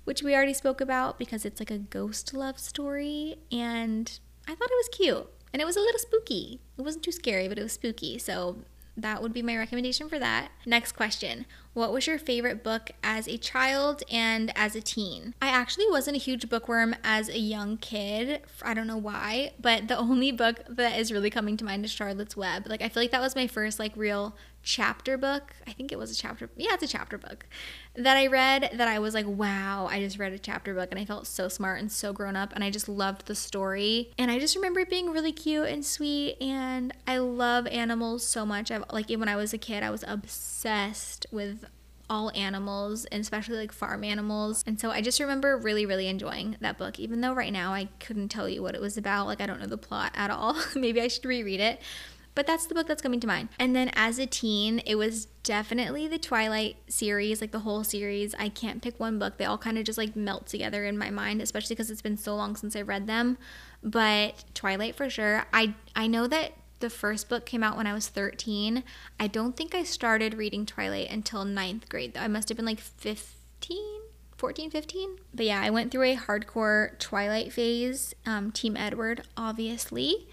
which 0.05 0.23
we 0.23 0.33
already 0.33 0.53
spoke 0.53 0.81
about 0.81 1.19
because 1.19 1.45
it's 1.45 1.61
like 1.61 1.71
a 1.71 1.77
ghost 1.77 2.33
love 2.33 2.57
story. 2.57 3.35
And 3.51 4.19
I 4.47 4.55
thought 4.55 4.71
it 4.71 4.77
was 4.77 4.89
cute 4.89 5.27
and 5.53 5.61
it 5.61 5.65
was 5.65 5.75
a 5.75 5.81
little 5.81 5.99
spooky. 5.99 6.61
It 6.79 6.81
wasn't 6.81 7.03
too 7.03 7.11
scary, 7.11 7.47
but 7.47 7.59
it 7.59 7.63
was 7.63 7.73
spooky. 7.73 8.17
So 8.17 8.57
that 8.97 9.21
would 9.21 9.31
be 9.31 9.43
my 9.43 9.55
recommendation 9.55 10.09
for 10.09 10.17
that. 10.19 10.49
Next 10.65 10.93
question 10.93 11.45
What 11.73 11.93
was 11.93 12.07
your 12.07 12.17
favorite 12.17 12.63
book 12.63 12.91
as 13.03 13.27
a 13.27 13.37
child 13.37 14.03
and 14.11 14.51
as 14.57 14.75
a 14.75 14.81
teen? 14.81 15.35
I 15.41 15.49
actually 15.49 15.89
wasn't 15.89 16.17
a 16.17 16.19
huge 16.19 16.49
bookworm 16.49 16.95
as 17.03 17.29
a 17.29 17.37
young 17.37 17.77
kid. 17.77 18.41
I 18.63 18.73
don't 18.73 18.87
know 18.87 18.97
why, 18.97 19.51
but 19.61 19.87
the 19.87 19.97
only 19.97 20.31
book 20.31 20.61
that 20.67 20.99
is 20.99 21.11
really 21.11 21.29
coming 21.29 21.55
to 21.57 21.65
mind 21.65 21.85
is 21.85 21.91
Charlotte's 21.91 22.35
Web. 22.35 22.67
Like, 22.67 22.81
I 22.81 22.89
feel 22.89 23.03
like 23.03 23.11
that 23.11 23.21
was 23.21 23.35
my 23.35 23.47
first, 23.47 23.79
like, 23.79 23.95
real 23.95 24.35
chapter 24.67 25.17
book. 25.17 25.53
I 25.65 25.71
think 25.71 25.93
it 25.93 25.97
was 25.97 26.11
a 26.11 26.15
chapter. 26.15 26.49
Yeah, 26.57 26.73
it's 26.73 26.83
a 26.83 26.87
chapter 26.87 27.17
book 27.17 27.45
that 27.95 28.17
I 28.17 28.27
read 28.27 28.71
that 28.73 28.87
I 28.89 28.99
was 28.99 29.13
like, 29.13 29.25
wow, 29.25 29.87
I 29.89 30.01
just 30.01 30.19
read 30.19 30.33
a 30.33 30.37
chapter 30.37 30.73
book 30.73 30.89
and 30.91 30.99
I 30.99 31.05
felt 31.05 31.25
so 31.25 31.47
smart 31.47 31.79
and 31.79 31.89
so 31.89 32.11
grown 32.11 32.35
up 32.35 32.51
and 32.53 32.65
I 32.65 32.69
just 32.69 32.89
loved 32.89 33.27
the 33.27 33.33
story. 33.33 34.11
And 34.17 34.29
I 34.29 34.39
just 34.39 34.57
remember 34.57 34.81
it 34.81 34.89
being 34.89 35.11
really 35.11 35.31
cute 35.31 35.67
and 35.67 35.85
sweet 35.85 36.35
and 36.41 36.93
I 37.07 37.17
love 37.19 37.65
animals 37.67 38.27
so 38.27 38.45
much. 38.45 38.69
I've 38.69 38.83
like 38.91 39.09
when 39.09 39.29
I 39.29 39.37
was 39.37 39.53
a 39.53 39.57
kid, 39.57 39.83
I 39.83 39.89
was 39.89 40.03
obsessed 40.05 41.25
with 41.31 41.63
all 42.09 42.31
animals 42.35 43.05
and 43.05 43.21
especially 43.21 43.55
like 43.55 43.71
farm 43.71 44.03
animals. 44.03 44.65
And 44.67 44.77
so 44.77 44.91
I 44.91 44.99
just 44.99 45.21
remember 45.21 45.57
really, 45.57 45.85
really 45.85 46.07
enjoying 46.07 46.57
that 46.59 46.77
book, 46.77 46.99
even 46.99 47.21
though 47.21 47.33
right 47.33 47.53
now 47.53 47.71
I 47.73 47.87
couldn't 48.01 48.29
tell 48.29 48.49
you 48.49 48.61
what 48.61 48.75
it 48.75 48.81
was 48.81 48.97
about. 48.97 49.27
Like, 49.27 49.39
I 49.39 49.45
don't 49.45 49.61
know 49.61 49.65
the 49.65 49.77
plot 49.77 50.11
at 50.13 50.29
all. 50.29 50.57
Maybe 50.75 50.99
I 50.99 51.07
should 51.07 51.25
reread 51.25 51.61
it. 51.61 51.81
But 52.37 52.45
that's 52.45 52.67
the 52.67 52.75
book 52.75 52.85
that's 52.85 53.01
coming 53.01 53.19
to 53.21 53.25
mind. 53.25 53.49
And 53.57 53.75
then 53.75 53.89
as 53.95 54.19
a 54.19 54.27
teen, 54.27 54.77
it 54.85 54.93
was 54.93 55.25
definitely 55.41 56.07
the 56.07 56.19
Twilight 56.19 56.77
series, 56.87 57.41
like 57.41 57.49
the 57.49 57.61
whole 57.61 57.83
series. 57.83 58.35
I 58.37 58.49
can't 58.49 58.79
pick 58.79 58.99
one 58.99 59.17
book. 59.17 59.37
They 59.37 59.45
all 59.45 59.57
kind 59.57 59.75
of 59.75 59.85
just 59.85 59.97
like 59.97 60.15
melt 60.15 60.45
together 60.45 60.85
in 60.85 60.99
my 60.99 61.09
mind, 61.09 61.41
especially 61.41 61.75
because 61.75 61.89
it's 61.89 62.03
been 62.03 62.15
so 62.15 62.35
long 62.35 62.55
since 62.55 62.75
I 62.75 62.83
read 62.83 63.07
them. 63.07 63.39
But 63.81 64.45
Twilight 64.53 64.95
for 64.95 65.09
sure. 65.09 65.47
I 65.51 65.73
I 65.95 66.05
know 66.05 66.27
that 66.27 66.51
the 66.77 66.91
first 66.91 67.27
book 67.27 67.47
came 67.47 67.63
out 67.63 67.75
when 67.75 67.87
I 67.87 67.93
was 67.93 68.07
13. 68.07 68.83
I 69.19 69.25
don't 69.25 69.57
think 69.57 69.73
I 69.73 69.81
started 69.81 70.35
reading 70.35 70.67
Twilight 70.67 71.09
until 71.09 71.43
ninth 71.43 71.89
grade, 71.89 72.13
though. 72.13 72.21
I 72.21 72.27
must 72.27 72.49
have 72.49 72.55
been 72.55 72.67
like 72.67 72.79
15. 72.79 73.79
14, 74.37 74.69
15. 74.69 75.17
But 75.33 75.47
yeah, 75.47 75.59
I 75.59 75.71
went 75.71 75.91
through 75.91 76.03
a 76.03 76.15
hardcore 76.15 76.99
Twilight 76.99 77.51
phase. 77.51 78.13
Um, 78.27 78.51
Team 78.51 78.77
Edward, 78.77 79.23
obviously. 79.35 80.27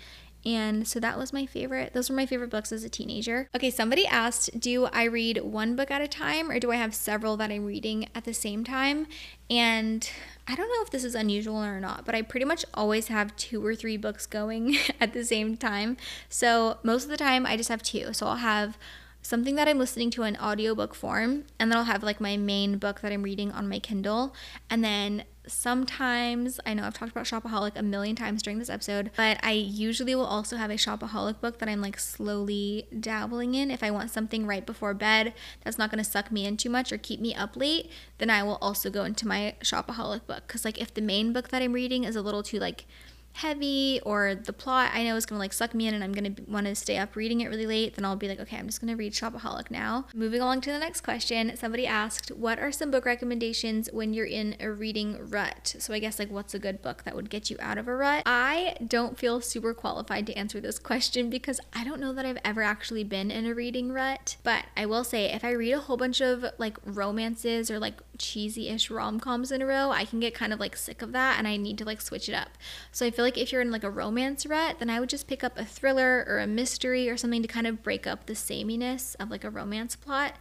And 0.47 0.87
so 0.87 1.01
that 1.01 1.19
was 1.19 1.33
my 1.33 1.47
favorite. 1.47 1.95
Those 1.95 2.11
were 2.11 2.17
my 2.17 2.27
favorite 2.27 2.51
books 2.51 2.71
as 2.71 2.85
a 2.85 2.89
teenager. 2.89 3.49
Okay, 3.55 3.71
somebody 3.71 4.07
asked, 4.07 4.61
do 4.61 4.87
I 4.87 5.05
read 5.05 5.39
one 5.39 5.75
book 5.75 5.91
at 5.91 6.03
a 6.03 6.09
time 6.09 6.51
or 6.51 6.59
do 6.59 6.71
I 6.71 6.77
have 6.77 6.95
several 6.95 7.37
that 7.39 7.51
I'm 7.51 7.65
reading 7.65 8.09
at 8.15 8.25
the 8.25 8.35
same 8.35 8.63
time? 8.63 9.07
And 9.49 10.09
I 10.47 10.55
don't 10.55 10.69
know 10.69 10.83
if 10.83 10.91
this 10.91 11.05
is 11.05 11.15
unusual 11.15 11.63
or 11.63 11.81
not, 11.81 12.05
but 12.05 12.15
I 12.15 12.23
pretty 12.23 12.45
much 12.45 12.65
always 12.75 13.09
have 13.09 13.35
two 13.37 13.65
or 13.65 13.75
three 13.75 13.97
books 13.97 14.27
going 14.27 14.77
at 15.01 15.15
the 15.15 15.25
same 15.25 15.57
time. 15.57 15.97
So 16.29 16.79
most 16.83 17.05
of 17.05 17.11
the 17.11 17.17
time 17.17 17.47
I 17.47 17.57
just 17.57 17.71
have 17.71 17.83
two. 17.83 18.13
So 18.13 18.27
I'll 18.27 18.37
have 18.37 18.77
something 19.25 19.55
that 19.57 19.67
I'm 19.67 19.79
listening 19.79 20.11
to 20.11 20.23
in 20.23 20.37
audiobook 20.37 20.95
form, 20.95 21.45
and 21.59 21.71
then 21.71 21.79
I'll 21.79 21.85
have 21.85 22.03
like 22.03 22.21
my 22.21 22.37
main 22.37 22.77
book 22.79 23.01
that 23.01 23.11
I'm 23.11 23.23
reading 23.23 23.51
on 23.51 23.69
my 23.69 23.79
Kindle, 23.79 24.35
and 24.71 24.85
then 24.85 25.25
sometimes 25.47 26.61
I 26.65 26.75
know 26.75 26.85
I've 26.85 26.95
talked 26.95 27.13
about 27.13 27.25
Shopaholic 27.25 27.73
a 27.77 27.83
million 27.83 28.17
times 28.17 28.43
during 28.43 28.59
this 28.59 28.71
episode, 28.71 29.11
but 29.17 29.39
I 29.43 29.53
usually 29.53 30.15
will 30.15 30.27
also 30.27 30.57
have 30.57 30.71
a 30.71 30.75
Shopaholic 30.75 31.41
book 31.41 31.59
that 31.59 31.69
I'm 31.69 31.81
like 31.81 31.99
slowly 31.99 32.87
dabbling 32.99 33.55
in. 33.55 33.71
If 33.71 33.83
I 33.83 33.91
want 33.91 34.11
something 34.11 34.47
right 34.47 34.65
before 34.65 34.95
bed 34.95 35.35
that's 35.63 35.79
not 35.79 35.91
to 35.91 36.05
suck 36.05 36.31
me 36.31 36.47
in 36.47 36.57
too 36.57 36.71
much 36.71 36.93
or 36.93 36.99
keep 36.99 37.21
me 37.21 37.35
up 37.35 37.57
late, 37.57 37.91
then 38.19 38.31
I 38.31 38.43
will 38.43 38.59
also 38.61 38.91
go 38.91 39.05
into 39.05 39.29
my 39.29 39.55
Shopaholic 39.61 40.27
book 40.27 40.47
cuz 40.49 40.65
like 40.65 40.79
if 40.79 40.93
the 40.93 41.03
main 41.03 41.33
book 41.33 41.49
that 41.49 41.63
I'm 41.63 41.73
reading 41.73 42.05
is 42.05 42.17
a 42.17 42.23
little 42.23 42.43
too 42.43 42.59
like 42.59 42.87
heavy 43.35 44.01
or 44.05 44.37
the 44.37 44.53
plot 44.53 44.93
I 44.95 45.03
know 45.03 45.17
is 45.17 45.27
gonna 45.27 45.41
like 45.41 45.53
suck 45.53 45.75
me 45.75 45.89
in 45.89 45.95
and 45.95 46.05
I'm 46.05 46.13
gonna 46.13 46.35
want 46.47 46.67
to 46.67 46.75
stay 46.77 46.99
up 46.99 47.17
reading 47.17 47.41
it 47.41 47.49
really 47.49 47.67
late, 47.67 47.97
then 47.97 48.05
I'll 48.05 48.15
be 48.15 48.29
like, 48.29 48.39
okay, 48.39 48.57
I'm 48.57 48.67
just 48.67 48.81
gonna 48.81 48.95
read 48.95 49.13
Shopaholic 49.13 49.73
now. 49.73 50.07
Moving 50.15 50.41
along 50.41 50.61
to 50.63 50.73
the 50.73 50.79
next 50.79 51.01
question, 51.01 51.57
somebody 51.57 51.85
asked, 51.85 52.31
what 52.31 52.61
are 52.61 52.71
some 52.71 52.93
book 52.93 53.05
recommendations 53.05 53.89
when 53.93 54.15
you're 54.15 54.25
in 54.25 54.57
a 54.61 54.71
reading 54.71 55.19
rut? 55.31 55.75
So 55.81 55.93
I 55.93 55.99
guess 55.99 56.21
like 56.21 56.31
what's 56.31 56.55
a 56.55 56.61
good 56.61 56.81
book 56.81 57.03
that 57.03 57.17
would 57.17 57.29
get 57.29 57.51
you 57.51 57.57
out 57.59 57.77
of 57.77 57.89
a 57.89 57.97
rut? 57.97 58.23
I 58.25 58.77
don't 58.87 59.19
feel 59.19 59.41
super 59.41 59.75
qualified 59.75 60.29
to 60.29 60.35
answer 60.35 60.61
this 60.61 60.79
question 60.85 61.29
because 61.29 61.61
I 61.73 61.83
don't 61.83 62.01
know 62.01 62.13
that 62.13 62.25
I've 62.25 62.39
ever 62.45 62.63
actually 62.63 63.03
been 63.03 63.33
in 63.33 63.47
a 63.47 63.55
reading 63.55 63.91
rut, 63.91 64.37
but 64.45 64.67
I 64.77 64.87
will 64.87 65.03
say 65.03 65.33
if 65.33 65.45
I 65.45 65.51
read 65.51 65.73
a 65.73 65.81
whole 65.81 65.97
bunch 65.97 66.21
of 66.21 66.45
like 66.59 66.79
romances 66.85 67.69
or 67.69 67.81
like 67.81 68.01
cheesy-ish 68.17 68.91
rom-coms 68.91 69.51
in 69.51 69.61
a 69.61 69.67
row, 69.67 69.91
I 69.91 70.05
can 70.05 70.21
get 70.21 70.35
kind 70.35 70.53
of 70.53 70.61
like 70.61 70.77
sick 70.77 71.03
of 71.03 71.11
that 71.13 71.37
and 71.37 71.49
I 71.49 71.57
need 71.57 71.79
to 71.79 71.85
like 71.85 72.01
switch 72.01 72.29
it 72.29 72.35
up. 72.35 72.51
So 72.93 73.05
I 73.05 73.11
feel 73.11 73.24
like 73.25 73.39
if 73.39 73.51
you're 73.51 73.63
in 73.63 73.71
like 73.71 73.85
a 73.85 73.91
romance 73.91 74.47
rut, 74.47 74.79
then 74.79 74.91
I 74.91 75.01
would 75.01 75.09
just 75.09 75.27
pick 75.27 75.43
up 75.43 75.59
a 75.59 75.65
thriller 75.65 76.25
or 76.29 76.39
a 76.39 76.47
mystery 76.47 77.09
or 77.09 77.17
something 77.17 77.43
to 77.43 77.49
kind 77.49 77.67
of 77.67 77.83
break 77.83 78.07
up 78.07 78.27
the 78.27 78.35
sameness 78.35 79.15
of 79.17 79.31
like 79.31 79.45
a 79.45 79.51
romance 79.51 79.97
plot. 79.97 80.35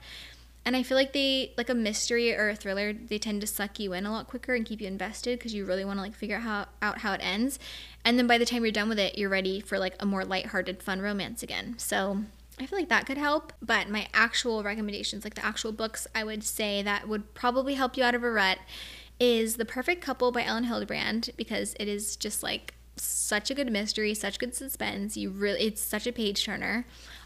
And 0.65 0.75
I 0.75 0.83
feel 0.83 0.95
like 0.95 1.11
they 1.11 1.53
like 1.57 1.69
a 1.69 1.75
mystery 1.75 2.33
or 2.33 2.49
a 2.49 2.55
thriller, 2.55 2.93
they 2.93 3.17
tend 3.17 3.41
to 3.41 3.47
suck 3.47 3.79
you 3.79 3.93
in 3.93 4.05
a 4.05 4.11
lot 4.11 4.27
quicker 4.27 4.53
and 4.53 4.65
keep 4.65 4.79
you 4.79 4.87
invested 4.87 5.39
because 5.39 5.53
you 5.53 5.65
really 5.65 5.83
want 5.83 5.97
to 5.97 6.01
like 6.01 6.15
figure 6.15 6.37
out 6.37 6.43
how, 6.43 6.65
out 6.81 6.97
how 6.99 7.13
it 7.13 7.21
ends. 7.23 7.59
And 8.05 8.17
then 8.17 8.27
by 8.27 8.37
the 8.37 8.45
time 8.45 8.63
you're 8.63 8.71
done 8.71 8.89
with 8.89 8.99
it, 8.99 9.17
you're 9.17 9.29
ready 9.29 9.59
for 9.59 9.77
like 9.79 9.95
a 9.99 10.05
more 10.05 10.23
lighthearted, 10.23 10.81
fun 10.81 11.01
romance 11.01 11.43
again. 11.43 11.75
So 11.77 12.19
I 12.59 12.65
feel 12.65 12.79
like 12.79 12.89
that 12.89 13.05
could 13.05 13.17
help. 13.17 13.51
But 13.61 13.89
my 13.89 14.07
actual 14.13 14.63
recommendations, 14.63 15.23
like 15.23 15.35
the 15.35 15.45
actual 15.45 15.71
books 15.71 16.07
I 16.15 16.23
would 16.23 16.43
say 16.43 16.81
that 16.81 17.07
would 17.09 17.33
probably 17.33 17.73
help 17.73 17.97
you 17.97 18.03
out 18.03 18.15
of 18.15 18.23
a 18.23 18.31
rut, 18.31 18.59
is 19.19 19.55
The 19.55 19.65
Perfect 19.65 20.01
Couple 20.01 20.31
by 20.31 20.43
Elin 20.43 20.65
Hilderbrand 20.65 21.29
because 21.37 21.75
it 21.79 21.87
is 21.87 22.15
just 22.15 22.43
like 22.43 22.75
such 22.95 23.49
a 23.49 23.55
good 23.55 23.71
mystery, 23.71 24.13
such 24.13 24.39
good 24.39 24.55
suspense. 24.55 25.17
You 25.17 25.29
really 25.29 25.61
it's 25.61 25.81
such 25.81 26.07
a 26.07 26.11
page 26.11 26.45
turner. 26.45 26.85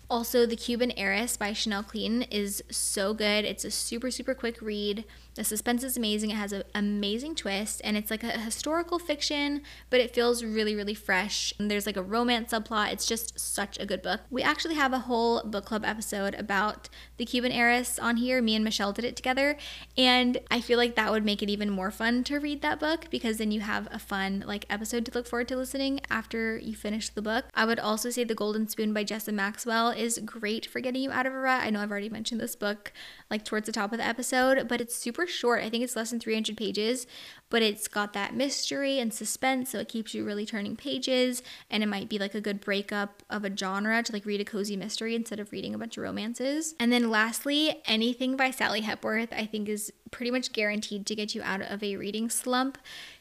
Also, 0.09 0.45
The 0.45 0.55
Cuban 0.55 0.91
Heiress 0.95 1.35
by 1.35 1.51
Chanel 1.51 1.83
Cleeton 1.83 2.23
is 2.23 2.63
so 2.71 3.13
good. 3.13 3.43
It's 3.43 3.65
a 3.65 3.71
super, 3.71 4.09
super 4.09 4.33
quick 4.33 4.61
read. 4.61 5.03
The 5.37 5.43
suspense 5.43 5.83
is 5.83 5.95
amazing. 5.95 6.31
It 6.31 6.37
has 6.37 6.51
an 6.51 6.63
amazing 6.73 7.35
twist, 7.35 7.79
and 7.83 7.95
it's 7.95 8.09
like 8.09 8.23
a 8.23 8.39
historical 8.39 8.97
fiction, 8.97 9.61
but 9.91 9.99
it 9.99 10.11
feels 10.11 10.43
really, 10.43 10.75
really 10.75 10.95
fresh. 10.95 11.53
And 11.59 11.69
there's 11.69 11.85
like 11.85 11.95
a 11.95 12.01
romance 12.01 12.53
subplot. 12.53 12.91
It's 12.91 13.05
just 13.05 13.39
such 13.39 13.79
a 13.79 13.85
good 13.85 14.01
book. 14.01 14.21
We 14.31 14.41
actually 14.41 14.73
have 14.73 14.93
a 14.93 14.99
whole 14.99 15.43
book 15.43 15.65
club 15.65 15.85
episode 15.85 16.33
about 16.33 16.89
The 17.17 17.25
Cuban 17.25 17.51
Heiress 17.51 17.99
on 17.99 18.17
here. 18.17 18.41
Me 18.41 18.55
and 18.55 18.65
Michelle 18.65 18.91
did 18.91 19.05
it 19.05 19.15
together, 19.15 19.57
and 19.95 20.39
I 20.49 20.59
feel 20.59 20.79
like 20.79 20.95
that 20.95 21.11
would 21.11 21.23
make 21.23 21.43
it 21.43 21.51
even 21.51 21.69
more 21.69 21.91
fun 21.91 22.23
to 22.23 22.39
read 22.39 22.63
that 22.63 22.79
book 22.79 23.05
because 23.11 23.37
then 23.37 23.51
you 23.51 23.61
have 23.61 23.87
a 23.91 23.99
fun 23.99 24.43
like 24.47 24.65
episode 24.71 25.05
to 25.05 25.11
look 25.13 25.27
forward 25.27 25.49
to 25.49 25.55
listening 25.55 25.99
after 26.09 26.57
you 26.57 26.75
finish 26.75 27.09
the 27.09 27.21
book. 27.21 27.45
I 27.53 27.65
would 27.65 27.79
also 27.79 28.09
say 28.09 28.23
The 28.23 28.33
Golden 28.33 28.67
Spoon 28.67 28.91
by 28.91 29.03
Jessa 29.03 29.31
Maxwell 29.31 29.91
is 29.91 30.17
great 30.25 30.65
for 30.65 30.79
getting 30.79 31.03
you 31.03 31.11
out 31.11 31.27
of 31.27 31.33
a 31.33 31.37
rut. 31.37 31.61
I 31.61 31.69
know 31.69 31.81
I've 31.81 31.91
already 31.91 32.09
mentioned 32.09 32.41
this 32.41 32.55
book 32.55 32.91
like 33.29 33.45
towards 33.45 33.67
the 33.67 33.71
top 33.71 33.91
of 33.91 33.99
the 33.99 34.07
episode, 34.07 34.67
but 34.67 34.81
it's 34.81 34.95
super 34.95 35.26
short. 35.27 35.63
I 35.63 35.69
think 35.69 35.83
it's 35.83 35.95
less 35.95 36.09
than 36.09 36.19
300 36.19 36.57
pages, 36.57 37.07
but 37.49 37.61
it's 37.61 37.87
got 37.87 38.13
that 38.13 38.35
mystery 38.35 38.99
and 38.99 39.13
suspense, 39.13 39.71
so 39.71 39.79
it 39.79 39.89
keeps 39.89 40.13
you 40.13 40.25
really 40.25 40.45
turning 40.45 40.75
pages. 40.75 41.41
And 41.69 41.83
it 41.83 41.87
might 41.87 42.09
be 42.09 42.19
like 42.19 42.35
a 42.35 42.41
good 42.41 42.61
breakup 42.61 43.23
of 43.29 43.45
a 43.45 43.55
genre 43.55 44.03
to 44.03 44.13
like 44.13 44.25
read 44.25 44.41
a 44.41 44.45
cozy 44.45 44.75
mystery 44.75 45.15
instead 45.15 45.39
of 45.39 45.51
reading 45.51 45.73
a 45.73 45.77
bunch 45.77 45.97
of 45.97 46.03
romances. 46.03 46.75
And 46.79 46.91
then 46.91 47.09
lastly, 47.09 47.81
anything 47.85 48.35
by 48.35 48.51
Sally 48.51 48.81
Hepworth, 48.81 49.31
I 49.31 49.45
think 49.45 49.69
is 49.69 49.91
pretty 50.11 50.31
much 50.31 50.53
guaranteed 50.53 51.05
to 51.05 51.15
get 51.15 51.35
you 51.35 51.41
out 51.43 51.61
of 51.61 51.83
a 51.83 51.97
reading 51.97 52.29
slump 52.29 52.77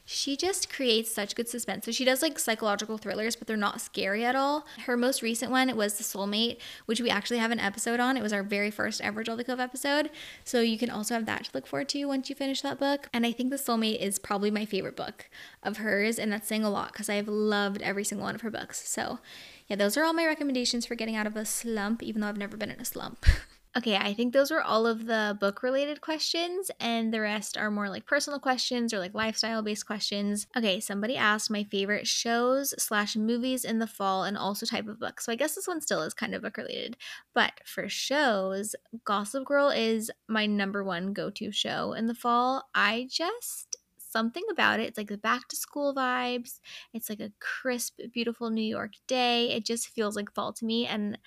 she 0.09 0.37
just 0.37 0.73
creates 0.73 1.13
such 1.13 1.35
good 1.35 1.49
suspense. 1.49 1.83
So 1.83 1.91
she 1.91 2.05
does 2.05 2.21
like 2.21 2.39
psychological 2.39 2.97
thrillers, 2.97 3.35
but 3.35 3.45
they're 3.45 3.57
not 3.57 3.81
scary 3.81 4.23
at 4.23 4.37
all. 4.37 4.65
Her 4.85 4.95
most 4.95 5.21
recent 5.21 5.51
one 5.51 5.75
was 5.75 5.95
The 5.95 6.03
Soulmate, 6.05 6.59
which 6.85 7.01
we 7.01 7.09
actually 7.09 7.39
have 7.39 7.51
an 7.51 7.59
episode 7.59 7.99
on. 7.99 8.15
It 8.15 8.23
was 8.23 8.31
our 8.31 8.41
very 8.41 8.71
first 8.71 9.01
ever 9.01 9.21
Jolly 9.21 9.43
Cove 9.43 9.59
episode. 9.59 10.09
So 10.45 10.61
you 10.61 10.77
can 10.77 10.89
also 10.89 11.13
have 11.13 11.25
that 11.25 11.43
to 11.43 11.51
look 11.53 11.67
forward 11.67 11.89
to 11.89 12.05
once 12.05 12.29
you 12.29 12.37
finish 12.37 12.61
that 12.61 12.79
book. 12.79 13.09
And 13.11 13.25
I 13.25 13.33
think 13.33 13.49
The 13.49 13.57
Soulmate 13.57 13.99
is 13.99 14.16
probably 14.19 14.51
my 14.51 14.65
favorite 14.65 14.95
book 14.95 15.29
of 15.63 15.77
hers, 15.77 16.19
and 16.19 16.31
that's 16.31 16.47
saying 16.47 16.63
a 16.63 16.69
lot 16.69 16.91
because 16.91 17.09
I've 17.09 17.27
loved 17.27 17.81
every 17.81 18.03
single 18.03 18.25
one 18.25 18.35
of 18.35 18.41
her 18.41 18.51
books. 18.51 18.87
So 18.87 19.19
yeah, 19.67 19.75
those 19.75 19.97
are 19.97 20.03
all 20.03 20.13
my 20.13 20.25
recommendations 20.25 20.85
for 20.85 20.95
getting 20.95 21.15
out 21.15 21.27
of 21.27 21.35
a 21.35 21.45
slump, 21.45 22.01
even 22.03 22.21
though 22.21 22.27
I've 22.27 22.37
never 22.37 22.57
been 22.57 22.71
in 22.71 22.79
a 22.79 22.85
slump. 22.85 23.25
Okay, 23.77 23.95
I 23.95 24.15
think 24.15 24.33
those 24.33 24.49
were 24.49 24.63
all 24.63 24.87
of 24.87 25.05
the 25.05 25.37
book 25.39 25.61
related 25.61 26.01
questions, 26.01 26.71
and 26.79 27.13
the 27.13 27.21
rest 27.21 27.59
are 27.59 27.69
more 27.69 27.89
like 27.89 28.07
personal 28.07 28.39
questions 28.39 28.91
or 28.91 28.97
like 28.97 29.13
lifestyle 29.13 29.61
based 29.61 29.85
questions. 29.85 30.47
Okay, 30.57 30.79
somebody 30.79 31.15
asked 31.15 31.51
my 31.51 31.63
favorite 31.63 32.07
shows 32.07 32.73
slash 32.81 33.15
movies 33.15 33.63
in 33.63 33.77
the 33.77 33.85
fall 33.85 34.23
and 34.23 34.35
also 34.35 34.65
type 34.65 34.87
of 34.87 34.99
book. 34.99 35.21
So 35.21 35.31
I 35.31 35.35
guess 35.35 35.53
this 35.53 35.67
one 35.67 35.79
still 35.81 36.01
is 36.01 36.15
kind 36.15 36.33
of 36.33 36.41
book 36.41 36.57
related. 36.57 36.97
But 37.35 37.51
for 37.65 37.87
shows, 37.87 38.75
Gossip 39.05 39.45
Girl 39.45 39.69
is 39.69 40.09
my 40.27 40.47
number 40.47 40.83
one 40.83 41.13
go 41.13 41.29
to 41.29 41.51
show 41.51 41.93
in 41.93 42.07
the 42.07 42.15
fall. 42.15 42.63
I 42.73 43.07
just 43.11 43.76
something 44.11 44.43
about 44.51 44.79
it. 44.79 44.87
It's 44.87 44.97
like 44.97 45.07
the 45.09 45.17
back 45.17 45.47
to 45.49 45.55
school 45.55 45.93
vibes. 45.93 46.59
It's 46.93 47.09
like 47.09 47.19
a 47.19 47.31
crisp, 47.39 47.99
beautiful 48.13 48.49
New 48.49 48.61
York 48.63 48.93
day. 49.07 49.51
It 49.51 49.65
just 49.65 49.89
feels 49.89 50.15
like 50.15 50.33
fall 50.33 50.53
to 50.53 50.65
me. 50.65 50.87
And 50.87 51.17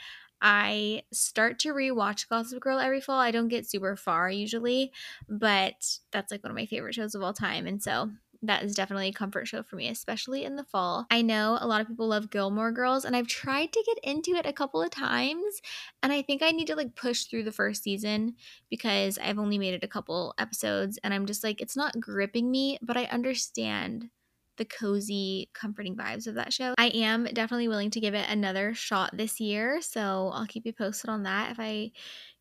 I 0.43 1.03
start 1.13 1.59
to 1.61 1.75
rewatch 1.75 2.29
Gossip 2.29 2.61
Girl 2.61 2.79
every 2.79 3.01
fall. 3.01 3.19
I 3.19 3.31
don't 3.31 3.49
get 3.49 3.69
super 3.69 3.95
far 3.97 4.31
usually, 4.31 4.93
but 5.29 5.99
that's 6.13 6.31
like 6.33 6.43
one 6.43 6.51
of 6.51 6.57
my 6.57 6.67
favorite 6.67 6.95
shows 6.95 7.15
of 7.15 7.23
all 7.23 7.35
time. 7.35 7.67
And 7.67 7.83
so 7.83 8.11
that 8.43 8.63
is 8.63 8.75
definitely 8.75 9.09
a 9.09 9.13
comfort 9.13 9.47
show 9.47 9.63
for 9.63 9.77
me, 9.77 9.89
especially 9.89 10.45
in 10.45 10.57
the 10.57 10.65
fall. 10.65 11.07
I 11.11 11.23
know 11.23 11.59
a 11.61 11.67
lot 11.67 11.81
of 11.81 11.89
people 11.89 12.09
love 12.09 12.31
Gilmore 12.31 12.73
Girls, 12.73 13.05
and 13.05 13.15
I've 13.15 13.27
tried 13.27 13.73
to 13.73 13.85
get 13.87 13.99
into 14.03 14.33
it 14.33 14.47
a 14.47 14.53
couple 14.53 14.83
of 14.83 14.91
times, 14.91 15.61
and 16.03 16.13
I 16.13 16.23
think 16.23 16.43
I 16.43 16.51
need 16.51 16.67
to 16.69 16.77
like 16.77 16.97
push 16.97 17.25
through 17.25 17.45
the 17.45 17.53
first 17.53 17.83
season 17.83 18.37
because 18.71 19.19
I've 19.19 19.39
only 19.39 19.59
made 19.59 19.75
it 19.75 19.85
a 19.85 19.89
couple 19.89 20.35
episodes, 20.39 20.99
and 21.05 21.13
I'm 21.13 21.27
just 21.27 21.45
like, 21.45 21.61
it's 21.61 21.77
not 21.77 22.01
gripping 22.01 22.51
me, 22.51 22.79
but 22.83 22.97
I 22.97 23.05
understand 23.05 24.11
the 24.57 24.65
cozy, 24.67 25.49
comforting 25.55 25.97
vibes 25.97 26.27
of 26.27 26.35
that 26.35 26.53
show. 26.53 26.75
I 26.77 26.89
am 26.89 27.25
definitely 27.25 27.69
willing 27.69 27.91
to 27.93 28.01
give 28.01 28.15
it 28.15 28.29
another 28.29 28.75
shot 28.75 29.17
this 29.17 29.41
year, 29.41 29.81
so 29.81 30.31
I'll 30.35 30.47
keep 30.47 30.67
you 30.67 30.73
posted 30.73 31.09
on 31.09 31.23
that 31.23 31.53
if 31.53 31.59
I 31.59 31.93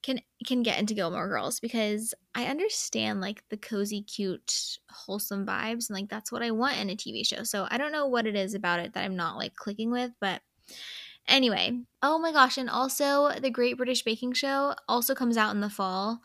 can 0.01 0.21
can 0.45 0.63
get 0.63 0.79
into 0.79 0.93
Gilmore 0.93 1.27
Girls 1.27 1.59
because 1.59 2.13
I 2.33 2.45
understand 2.45 3.21
like 3.21 3.43
the 3.49 3.57
cozy, 3.57 4.01
cute, 4.01 4.77
wholesome 4.89 5.45
vibes 5.45 5.89
and 5.89 5.97
like 5.97 6.09
that's 6.09 6.31
what 6.31 6.43
I 6.43 6.51
want 6.51 6.77
in 6.77 6.89
a 6.89 6.95
TV 6.95 7.23
show. 7.23 7.43
So 7.43 7.67
I 7.69 7.77
don't 7.77 7.91
know 7.91 8.07
what 8.07 8.27
it 8.27 8.35
is 8.35 8.53
about 8.53 8.79
it 8.79 8.93
that 8.93 9.03
I'm 9.03 9.15
not 9.15 9.37
like 9.37 9.55
clicking 9.55 9.91
with, 9.91 10.11
but 10.19 10.41
anyway. 11.27 11.79
Oh 12.01 12.19
my 12.19 12.31
gosh, 12.31 12.57
and 12.57 12.69
also 12.69 13.31
the 13.39 13.49
Great 13.49 13.77
British 13.77 14.03
Baking 14.03 14.33
Show 14.33 14.75
also 14.87 15.15
comes 15.15 15.37
out 15.37 15.53
in 15.53 15.61
the 15.61 15.69
fall. 15.69 16.21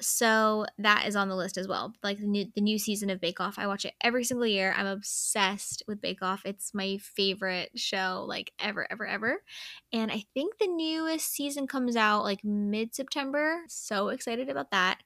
So 0.00 0.66
that 0.78 1.06
is 1.06 1.16
on 1.16 1.28
the 1.28 1.36
list 1.36 1.58
as 1.58 1.68
well. 1.68 1.94
Like 2.02 2.18
the 2.18 2.26
new 2.26 2.46
the 2.54 2.60
new 2.60 2.78
season 2.78 3.10
of 3.10 3.20
Bake 3.20 3.40
Off. 3.40 3.58
I 3.58 3.66
watch 3.66 3.84
it 3.84 3.94
every 4.00 4.24
single 4.24 4.46
year. 4.46 4.74
I'm 4.76 4.86
obsessed 4.86 5.82
with 5.86 6.00
Bake 6.00 6.22
Off. 6.22 6.42
It's 6.44 6.74
my 6.74 6.98
favorite 6.98 7.70
show 7.76 8.24
like 8.26 8.52
ever 8.58 8.86
ever 8.90 9.06
ever. 9.06 9.42
And 9.92 10.10
I 10.10 10.24
think 10.34 10.58
the 10.58 10.66
newest 10.68 11.32
season 11.32 11.66
comes 11.66 11.96
out 11.96 12.24
like 12.24 12.44
mid-September. 12.44 13.60
So 13.68 14.08
excited 14.08 14.48
about 14.48 14.70
that. 14.70 15.02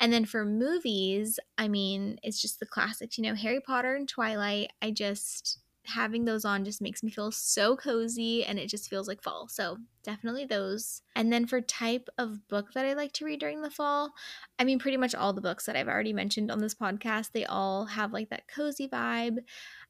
And 0.00 0.12
then 0.12 0.24
for 0.24 0.44
movies, 0.44 1.38
I 1.56 1.68
mean, 1.68 2.18
it's 2.22 2.40
just 2.40 2.60
the 2.60 2.66
classics, 2.66 3.18
you 3.18 3.24
know, 3.24 3.34
Harry 3.34 3.60
Potter 3.60 3.94
and 3.94 4.08
Twilight. 4.08 4.72
I 4.80 4.90
just 4.90 5.58
having 5.88 6.24
those 6.24 6.44
on 6.44 6.64
just 6.64 6.82
makes 6.82 7.02
me 7.02 7.10
feel 7.10 7.30
so 7.30 7.76
cozy 7.76 8.44
and 8.44 8.58
it 8.58 8.68
just 8.68 8.88
feels 8.88 9.08
like 9.08 9.22
fall. 9.22 9.48
So, 9.48 9.78
definitely 10.02 10.44
those. 10.44 11.02
And 11.16 11.32
then 11.32 11.46
for 11.46 11.60
type 11.60 12.08
of 12.18 12.46
book 12.48 12.72
that 12.74 12.86
I 12.86 12.94
like 12.94 13.12
to 13.14 13.24
read 13.24 13.40
during 13.40 13.62
the 13.62 13.70
fall, 13.70 14.12
I 14.58 14.64
mean, 14.64 14.78
pretty 14.78 14.96
much 14.96 15.14
all 15.14 15.32
the 15.32 15.40
books 15.40 15.66
that 15.66 15.76
I've 15.76 15.88
already 15.88 16.12
mentioned 16.12 16.50
on 16.50 16.58
this 16.60 16.74
podcast, 16.74 17.32
they 17.32 17.44
all 17.44 17.86
have 17.86 18.12
like 18.12 18.30
that 18.30 18.48
cozy 18.48 18.88
vibe. 18.88 19.38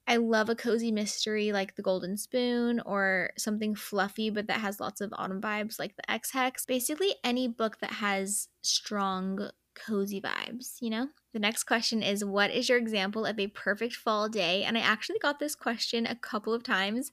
I 0.07 0.16
love 0.16 0.49
a 0.49 0.55
cozy 0.55 0.90
mystery 0.90 1.53
like 1.53 1.76
The 1.76 1.82
Golden 1.82 2.16
Spoon 2.16 2.80
or 2.80 3.30
something 3.36 3.74
fluffy 3.74 4.30
but 4.30 4.46
that 4.46 4.61
has 4.61 4.80
lots 4.80 5.03
of 5.03 5.12
autumn 5.12 5.40
vibes 5.40 5.78
like 5.78 5.96
The 5.96 6.11
Ex 6.11 6.32
Hex. 6.32 6.64
Basically, 6.64 7.14
any 7.22 7.46
book 7.46 7.78
that 7.80 7.92
has 7.92 8.49
strong 8.62 9.51
cozy 9.74 10.20
vibes, 10.20 10.76
you 10.80 10.90
know? 10.90 11.09
The 11.33 11.39
next 11.39 11.64
question 11.64 12.03
is 12.03 12.24
What 12.24 12.51
is 12.51 12.68
your 12.68 12.79
example 12.79 13.24
of 13.26 13.39
a 13.39 13.49
perfect 13.49 13.95
fall 13.95 14.29
day? 14.29 14.64
And 14.64 14.76
I 14.76 14.81
actually 14.81 15.18
got 15.18 15.39
this 15.39 15.55
question 15.55 16.07
a 16.07 16.16
couple 16.16 16.55
of 16.55 16.62
times 16.62 17.11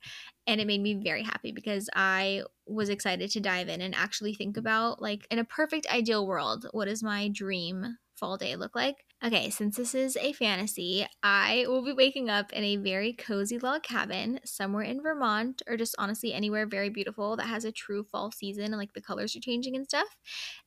and 0.48 0.62
it 0.62 0.68
made 0.68 0.82
me 0.82 0.94
very 0.96 1.24
happy 1.24 1.52
because 1.52 1.90
I 1.96 2.44
was 2.66 2.90
excited 2.90 3.30
to 3.32 3.40
dive 3.40 3.68
in 3.70 3.82
and 3.82 3.94
actually 3.96 4.34
think 4.34 4.58
about, 4.58 5.02
like, 5.02 5.28
in 5.32 5.40
a 5.40 5.46
perfect 5.46 5.88
ideal 5.88 6.26
world, 6.28 6.68
what 6.72 6.86
does 6.86 7.04
my 7.04 7.30
dream 7.30 7.98
fall 8.16 8.38
day 8.38 8.56
look 8.56 8.76
like? 8.76 9.06
Okay, 9.26 9.50
since 9.50 9.76
this 9.76 9.96
is 9.96 10.16
a 10.18 10.34
fantasy, 10.34 11.04
I 11.24 11.66
will 11.68 11.84
be 11.84 11.94
waking 11.94 12.30
up 12.30 12.54
in 12.54 12.64
a 12.64 12.76
very 12.76 13.12
cozy 13.12 13.58
log 13.58 13.82
cabin 13.82 14.40
somewhere 14.46 14.84
in 14.84 15.02
Vermont 15.02 15.64
or 15.66 15.78
just 15.78 15.96
honestly 15.98 16.32
anywhere 16.32 16.68
very 16.68 16.90
beautiful 16.90 17.36
that 17.38 17.48
has 17.48 17.66
a 17.66 17.72
true 17.72 18.04
fall 18.04 18.30
season 18.32 18.66
and 18.66 18.78
like 18.78 18.94
the 18.94 19.02
colors 19.02 19.36
are 19.36 19.40
changing 19.40 19.76
and 19.76 19.86
stuff. 19.86 20.16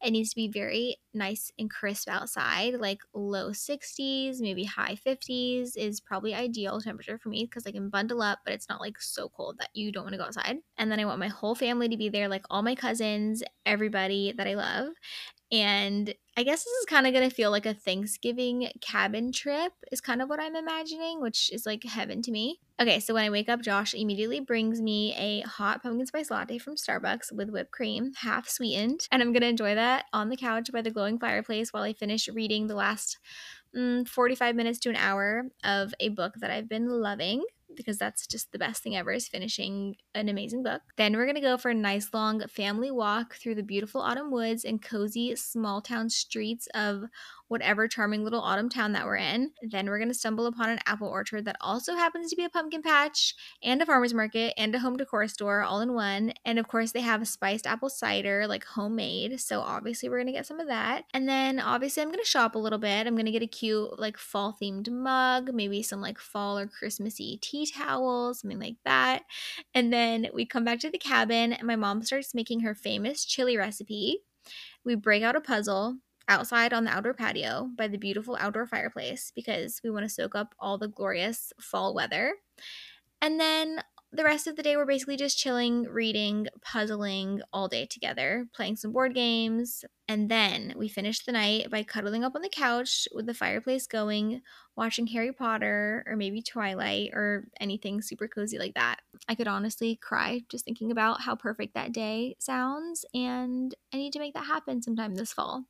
It 0.02 0.10
needs 0.10 0.30
to 0.30 0.34
be 0.36 0.48
very 0.48 0.96
nice 1.14 1.52
and 1.56 1.70
crisp 1.70 2.08
outside, 2.08 2.74
like 2.74 2.98
low 3.14 3.52
60s, 3.52 4.40
maybe 4.40 4.64
high 4.64 4.96
50s 4.96 5.76
is 5.76 6.00
probably 6.00 6.34
ideal 6.34 6.80
temperature 6.80 7.16
for 7.18 7.28
me 7.28 7.44
because 7.44 7.64
I 7.64 7.70
can 7.70 7.90
bundle 7.90 8.22
up, 8.22 8.40
but 8.44 8.54
it's 8.54 8.68
not 8.68 8.80
like 8.80 9.00
so 9.00 9.28
cold 9.28 9.58
that 9.60 9.70
you 9.72 9.92
don't 9.92 10.02
want 10.02 10.14
to 10.14 10.18
go 10.18 10.24
outside. 10.24 10.56
And 10.76 10.90
then 10.90 10.98
I 10.98 11.04
want 11.04 11.20
my 11.20 11.28
whole 11.28 11.54
family 11.54 11.88
to 11.90 11.96
be 11.96 12.08
there, 12.08 12.26
like 12.26 12.44
all 12.50 12.62
my 12.62 12.74
cousins, 12.74 13.44
everybody 13.64 14.32
that 14.36 14.48
I 14.48 14.54
love. 14.54 14.94
And 15.50 16.14
I 16.36 16.42
guess 16.42 16.62
this 16.62 16.72
is 16.72 16.84
kind 16.84 17.06
of 17.06 17.12
going 17.12 17.28
to 17.28 17.34
feel 17.34 17.50
like 17.50 17.66
a 17.66 17.74
Thanksgiving 17.74 18.70
cabin 18.80 19.32
trip, 19.32 19.72
is 19.90 20.00
kind 20.00 20.20
of 20.20 20.28
what 20.28 20.40
I'm 20.40 20.54
imagining, 20.54 21.20
which 21.20 21.50
is 21.52 21.64
like 21.64 21.84
heaven 21.84 22.20
to 22.22 22.30
me. 22.30 22.60
Okay, 22.80 23.00
so 23.00 23.14
when 23.14 23.24
I 23.24 23.30
wake 23.30 23.48
up, 23.48 23.62
Josh 23.62 23.94
immediately 23.94 24.40
brings 24.40 24.80
me 24.80 25.14
a 25.16 25.40
hot 25.40 25.82
pumpkin 25.82 26.06
spice 26.06 26.30
latte 26.30 26.58
from 26.58 26.76
Starbucks 26.76 27.32
with 27.32 27.50
whipped 27.50 27.72
cream, 27.72 28.12
half 28.18 28.48
sweetened. 28.48 29.00
And 29.10 29.22
I'm 29.22 29.32
going 29.32 29.40
to 29.40 29.48
enjoy 29.48 29.74
that 29.74 30.04
on 30.12 30.28
the 30.28 30.36
couch 30.36 30.70
by 30.72 30.82
the 30.82 30.90
glowing 30.90 31.18
fireplace 31.18 31.72
while 31.72 31.82
I 31.82 31.92
finish 31.92 32.28
reading 32.28 32.66
the 32.66 32.76
last 32.76 33.18
mm, 33.76 34.06
45 34.06 34.54
minutes 34.54 34.78
to 34.80 34.90
an 34.90 34.96
hour 34.96 35.46
of 35.64 35.94
a 35.98 36.10
book 36.10 36.34
that 36.40 36.50
I've 36.50 36.68
been 36.68 36.88
loving 36.88 37.42
because 37.76 37.98
that's 37.98 38.26
just 38.26 38.52
the 38.52 38.58
best 38.58 38.82
thing 38.82 38.96
ever 38.96 39.12
is 39.12 39.28
finishing 39.28 39.96
an 40.14 40.28
amazing 40.28 40.62
book. 40.62 40.82
Then 40.96 41.14
we're 41.14 41.26
going 41.26 41.34
to 41.36 41.40
go 41.40 41.56
for 41.56 41.70
a 41.70 41.74
nice 41.74 42.10
long 42.12 42.46
family 42.48 42.90
walk 42.90 43.34
through 43.34 43.54
the 43.56 43.62
beautiful 43.62 44.00
autumn 44.00 44.30
woods 44.30 44.64
and 44.64 44.82
cozy 44.82 45.34
small 45.36 45.80
town 45.80 46.08
streets 46.10 46.68
of 46.74 47.04
whatever 47.48 47.88
charming 47.88 48.24
little 48.24 48.40
autumn 48.40 48.68
town 48.68 48.92
that 48.92 49.04
we're 49.04 49.16
in. 49.16 49.50
Then 49.62 49.86
we're 49.86 49.98
going 49.98 50.08
to 50.08 50.14
stumble 50.14 50.46
upon 50.46 50.70
an 50.70 50.78
apple 50.86 51.08
orchard 51.08 51.44
that 51.46 51.56
also 51.60 51.94
happens 51.94 52.30
to 52.30 52.36
be 52.36 52.44
a 52.44 52.50
pumpkin 52.50 52.82
patch 52.82 53.34
and 53.62 53.82
a 53.82 53.86
farmer's 53.86 54.14
market 54.14 54.54
and 54.56 54.74
a 54.74 54.78
home 54.78 54.96
decor 54.96 55.26
store 55.28 55.62
all 55.62 55.80
in 55.80 55.94
one. 55.94 56.32
And 56.44 56.58
of 56.58 56.68
course, 56.68 56.92
they 56.92 57.00
have 57.00 57.26
spiced 57.26 57.66
apple 57.66 57.90
cider, 57.90 58.46
like 58.46 58.64
homemade. 58.64 59.40
So 59.40 59.60
obviously, 59.60 60.08
we're 60.08 60.18
going 60.18 60.26
to 60.26 60.32
get 60.32 60.46
some 60.46 60.60
of 60.60 60.68
that. 60.68 61.04
And 61.12 61.28
then 61.28 61.58
obviously, 61.58 62.02
I'm 62.02 62.10
going 62.10 62.20
to 62.20 62.24
shop 62.24 62.54
a 62.54 62.58
little 62.58 62.78
bit. 62.78 63.06
I'm 63.06 63.14
going 63.14 63.26
to 63.26 63.32
get 63.32 63.42
a 63.42 63.46
cute, 63.46 63.98
like 63.98 64.16
fall 64.16 64.56
themed 64.60 64.90
mug, 64.90 65.50
maybe 65.52 65.82
some 65.82 66.00
like 66.00 66.18
fall 66.18 66.58
or 66.58 66.66
Christmassy 66.66 67.38
tea 67.42 67.66
towels, 67.66 68.40
something 68.40 68.60
like 68.60 68.76
that. 68.84 69.22
And 69.74 69.92
then 69.92 70.28
we 70.34 70.46
come 70.46 70.64
back 70.64 70.80
to 70.80 70.90
the 70.90 70.98
cabin, 70.98 71.52
and 71.52 71.66
my 71.66 71.76
mom 71.76 72.02
starts 72.02 72.34
making 72.34 72.60
her 72.60 72.74
famous 72.74 73.24
chili 73.24 73.56
recipe. 73.56 74.18
We 74.84 74.94
break 74.94 75.22
out 75.22 75.36
a 75.36 75.40
puzzle 75.40 75.98
outside 76.28 76.72
on 76.72 76.84
the 76.84 76.90
outdoor 76.90 77.14
patio 77.14 77.70
by 77.76 77.88
the 77.88 77.98
beautiful 77.98 78.36
outdoor 78.38 78.66
fireplace 78.66 79.32
because 79.34 79.80
we 79.82 79.90
want 79.90 80.04
to 80.04 80.08
soak 80.08 80.34
up 80.34 80.54
all 80.58 80.78
the 80.78 80.88
glorious 80.88 81.52
fall 81.60 81.94
weather. 81.94 82.34
And 83.20 83.40
then 83.40 83.80
the 84.10 84.24
rest 84.24 84.46
of 84.46 84.56
the 84.56 84.62
day, 84.62 84.74
we're 84.74 84.86
basically 84.86 85.18
just 85.18 85.38
chilling, 85.38 85.82
reading, 85.82 86.46
puzzling 86.62 87.42
all 87.52 87.68
day 87.68 87.84
together, 87.84 88.46
playing 88.54 88.76
some 88.76 88.92
board 88.92 89.14
games. 89.14 89.84
And 90.08 90.30
then 90.30 90.72
we 90.76 90.88
finish 90.88 91.24
the 91.24 91.32
night 91.32 91.70
by 91.70 91.82
cuddling 91.82 92.24
up 92.24 92.34
on 92.34 92.40
the 92.40 92.48
couch 92.48 93.06
with 93.14 93.26
the 93.26 93.34
fireplace 93.34 93.86
going, 93.86 94.40
watching 94.76 95.06
Harry 95.08 95.32
Potter 95.32 96.04
or 96.06 96.16
maybe 96.16 96.40
Twilight 96.40 97.10
or 97.12 97.48
anything 97.60 98.00
super 98.00 98.28
cozy 98.28 98.58
like 98.58 98.74
that. 98.74 99.00
I 99.28 99.34
could 99.34 99.48
honestly 99.48 99.96
cry 99.96 100.40
just 100.48 100.64
thinking 100.64 100.90
about 100.90 101.20
how 101.20 101.36
perfect 101.36 101.74
that 101.74 101.92
day 101.92 102.36
sounds. 102.38 103.04
And 103.12 103.74
I 103.92 103.98
need 103.98 104.14
to 104.14 104.20
make 104.20 104.32
that 104.32 104.46
happen 104.46 104.80
sometime 104.80 105.16
this 105.16 105.34
fall. 105.34 105.64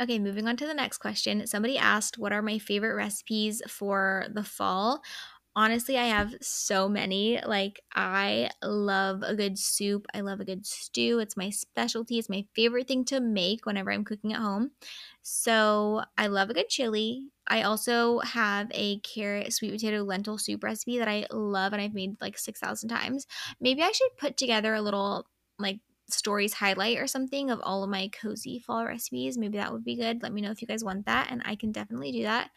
Okay, 0.00 0.18
moving 0.18 0.48
on 0.48 0.56
to 0.56 0.66
the 0.66 0.74
next 0.74 0.98
question. 0.98 1.46
Somebody 1.46 1.78
asked, 1.78 2.18
What 2.18 2.32
are 2.32 2.42
my 2.42 2.58
favorite 2.58 2.94
recipes 2.96 3.62
for 3.68 4.26
the 4.32 4.42
fall? 4.42 5.02
Honestly, 5.56 5.98
I 5.98 6.04
have 6.04 6.36
so 6.42 6.88
many. 6.88 7.40
Like, 7.42 7.80
I 7.94 8.50
love 8.62 9.22
a 9.24 9.36
good 9.36 9.58
soup. 9.58 10.06
I 10.14 10.20
love 10.20 10.40
a 10.40 10.44
good 10.44 10.66
stew. 10.66 11.20
It's 11.20 11.36
my 11.36 11.50
specialty. 11.50 12.18
It's 12.18 12.28
my 12.28 12.46
favorite 12.54 12.88
thing 12.88 13.04
to 13.06 13.20
make 13.20 13.66
whenever 13.66 13.92
I'm 13.92 14.04
cooking 14.04 14.32
at 14.34 14.40
home. 14.40 14.72
So, 15.22 16.04
I 16.18 16.26
love 16.28 16.50
a 16.50 16.54
good 16.54 16.68
chili. 16.68 17.30
I 17.48 17.62
also 17.62 18.20
have 18.20 18.68
a 18.74 19.00
carrot, 19.00 19.52
sweet 19.52 19.72
potato, 19.72 20.02
lentil 20.04 20.38
soup 20.38 20.64
recipe 20.64 20.98
that 20.98 21.08
I 21.08 21.26
love 21.32 21.72
and 21.72 21.82
I've 21.82 21.94
made 21.94 22.20
like 22.20 22.38
6,000 22.38 22.88
times. 22.90 23.26
Maybe 23.60 23.82
I 23.82 23.92
should 23.92 24.16
put 24.18 24.36
together 24.36 24.74
a 24.74 24.82
little 24.82 25.28
like 25.58 25.80
stories 26.08 26.54
highlight 26.54 26.98
or 26.98 27.06
something 27.06 27.50
of 27.50 27.60
all 27.62 27.82
of 27.82 27.90
my 27.90 28.08
cozy 28.08 28.58
fall 28.58 28.84
recipes. 28.84 29.38
Maybe 29.38 29.58
that 29.58 29.72
would 29.72 29.84
be 29.84 29.96
good. 29.96 30.22
Let 30.22 30.32
me 30.32 30.40
know 30.40 30.50
if 30.50 30.60
you 30.60 30.68
guys 30.68 30.84
want 30.84 31.06
that, 31.06 31.28
and 31.30 31.42
I 31.44 31.56
can 31.56 31.72
definitely 31.72 32.12
do 32.12 32.22
that. 32.24 32.50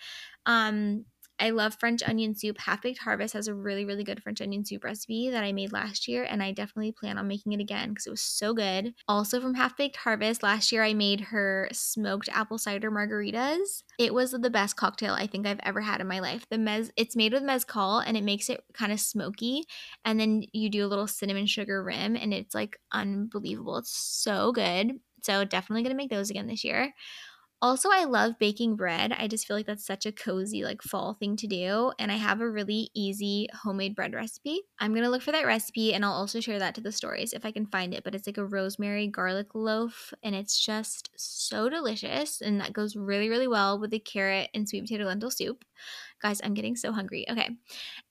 Um, 0.45 1.05
I 1.39 1.51
love 1.51 1.75
French 1.79 2.01
onion 2.03 2.35
soup. 2.35 2.57
Half 2.59 2.81
Baked 2.81 2.99
Harvest 2.99 3.33
has 3.33 3.47
a 3.47 3.53
really, 3.53 3.85
really 3.85 4.03
good 4.03 4.23
French 4.23 4.41
onion 4.41 4.65
soup 4.65 4.83
recipe 4.83 5.29
that 5.29 5.43
I 5.43 5.51
made 5.51 5.71
last 5.71 6.07
year, 6.07 6.23
and 6.23 6.41
I 6.41 6.51
definitely 6.51 6.91
plan 6.91 7.17
on 7.17 7.27
making 7.27 7.53
it 7.53 7.59
again 7.59 7.89
because 7.89 8.07
it 8.07 8.11
was 8.11 8.21
so 8.21 8.53
good. 8.53 8.95
Also, 9.07 9.39
from 9.39 9.53
Half 9.53 9.77
Baked 9.77 9.97
Harvest, 9.97 10.41
last 10.41 10.71
year 10.71 10.83
I 10.83 10.93
made 10.93 11.21
her 11.21 11.69
smoked 11.71 12.29
apple 12.29 12.57
cider 12.57 12.89
margaritas. 12.89 13.83
It 13.99 14.13
was 14.13 14.31
the 14.31 14.49
best 14.49 14.75
cocktail 14.75 15.13
I 15.13 15.27
think 15.27 15.45
I've 15.45 15.59
ever 15.63 15.81
had 15.81 16.01
in 16.01 16.07
my 16.07 16.19
life. 16.19 16.47
The 16.49 16.57
mez, 16.57 16.91
it's 16.97 17.15
made 17.15 17.33
with 17.33 17.43
mezcal, 17.43 17.99
and 17.99 18.17
it 18.17 18.23
makes 18.23 18.49
it 18.49 18.63
kind 18.73 18.91
of 18.91 18.99
smoky, 18.99 19.63
and 20.05 20.19
then 20.19 20.43
you 20.53 20.69
do 20.69 20.85
a 20.85 20.88
little 20.88 21.07
cinnamon 21.07 21.45
sugar 21.45 21.83
rim, 21.83 22.15
and 22.15 22.33
it's 22.33 22.55
like 22.55 22.79
unbelievable. 22.91 23.77
It's 23.77 23.91
so 23.95 24.51
good. 24.51 24.99
So 25.21 25.43
definitely 25.45 25.83
gonna 25.83 25.95
make 25.95 26.09
those 26.09 26.29
again 26.29 26.47
this 26.47 26.63
year. 26.63 26.93
Also, 27.59 27.89
I 27.91 28.03
love 28.03 28.37
baking 28.37 28.75
bread. 28.75 29.11
I 29.11 29.27
just 29.27 29.47
feel 29.47 29.57
like 29.57 29.65
that's 29.65 29.85
such 29.85 30.05
a 30.05 30.11
cozy, 30.11 30.63
like 30.63 30.83
fall 30.83 31.15
thing 31.15 31.35
to 31.37 31.47
do. 31.47 31.91
And 31.97 32.11
I 32.11 32.15
have 32.15 32.39
a 32.39 32.49
really 32.49 32.91
easy 32.93 33.47
homemade 33.51 33.95
bread 33.95 34.13
recipe. 34.13 34.61
I'm 34.77 34.93
gonna 34.93 35.09
look 35.09 35.23
for 35.23 35.31
that 35.31 35.45
recipe 35.47 35.91
and 35.91 36.05
I'll 36.05 36.11
also 36.13 36.39
share 36.39 36.59
that 36.59 36.75
to 36.75 36.81
the 36.81 36.91
stories 36.91 37.33
if 37.33 37.45
I 37.45 37.51
can 37.51 37.65
find 37.65 37.95
it. 37.95 38.03
But 38.03 38.13
it's 38.13 38.27
like 38.27 38.37
a 38.37 38.45
rosemary 38.45 39.07
garlic 39.07 39.55
loaf 39.55 40.13
and 40.21 40.35
it's 40.35 40.63
just 40.63 41.09
so 41.15 41.67
delicious. 41.67 42.41
And 42.41 42.61
that 42.61 42.73
goes 42.73 42.95
really, 42.95 43.27
really 43.27 43.47
well 43.47 43.79
with 43.79 43.89
the 43.89 43.99
carrot 43.99 44.51
and 44.53 44.69
sweet 44.69 44.81
potato 44.81 45.05
lentil 45.05 45.31
soup. 45.31 45.65
Guys, 46.21 46.39
I'm 46.43 46.53
getting 46.53 46.75
so 46.75 46.91
hungry. 46.91 47.25
Okay. 47.27 47.49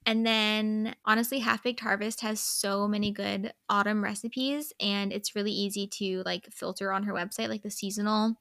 And 0.05 0.27
then 0.27 0.97
honestly, 1.05 1.39
Half 1.39 1.63
Baked 1.63 1.81
Harvest 1.81 2.21
has 2.23 2.41
so 2.41 2.89
many 2.89 3.13
good 3.13 3.53
autumn 3.69 4.03
recipes 4.03 4.73
and 4.81 5.13
it's 5.13 5.37
really 5.37 5.53
easy 5.53 5.87
to 5.87 6.23
like 6.25 6.49
filter 6.53 6.93
on 6.93 7.05
her 7.05 7.13
website, 7.13 7.49
like 7.49 7.63
the 7.63 7.71
seasonal 7.71 8.37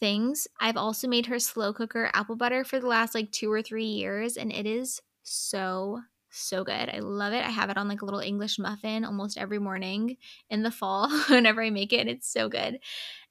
things. 0.00 0.48
I've 0.60 0.76
also 0.76 1.08
made 1.08 1.26
her 1.26 1.38
slow 1.38 1.72
cooker 1.72 2.10
apple 2.14 2.36
butter 2.36 2.64
for 2.64 2.80
the 2.80 2.86
last 2.86 3.14
like 3.14 3.32
two 3.32 3.52
or 3.52 3.62
three 3.62 3.84
years, 3.86 4.36
and 4.36 4.52
it 4.52 4.66
is 4.66 5.00
so 5.22 6.00
so 6.32 6.62
good. 6.62 6.88
I 6.88 7.00
love 7.00 7.32
it. 7.32 7.44
I 7.44 7.50
have 7.50 7.70
it 7.70 7.76
on 7.76 7.88
like 7.88 8.02
a 8.02 8.04
little 8.04 8.20
English 8.20 8.56
muffin 8.58 9.04
almost 9.04 9.36
every 9.36 9.58
morning 9.58 10.16
in 10.48 10.62
the 10.62 10.70
fall 10.70 11.10
whenever 11.28 11.60
I 11.62 11.70
make 11.70 11.92
it. 11.92 12.06
It's 12.06 12.32
so 12.32 12.48
good. 12.48 12.78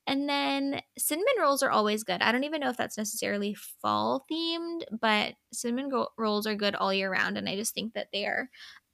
And 0.08 0.28
then 0.28 0.82
cinnamon 0.98 1.34
rolls 1.40 1.62
are 1.62 1.70
always 1.70 2.04
good. 2.04 2.22
I 2.22 2.32
don't 2.32 2.44
even 2.44 2.62
know 2.62 2.70
if 2.70 2.78
that's 2.78 2.98
necessarily 2.98 3.54
fall 3.54 4.26
themed, 4.32 4.82
but 5.00 5.36
cinnamon 5.54 5.92
rolls 6.18 6.48
are 6.48 6.56
good 6.56 6.76
all 6.76 6.94
year 6.94 7.12
round. 7.12 7.38
And 7.38 7.48
I 7.48 7.56
just 7.56 7.76
think 7.76 7.94
that 7.94 8.08
they 8.12 8.26
are 8.26 8.50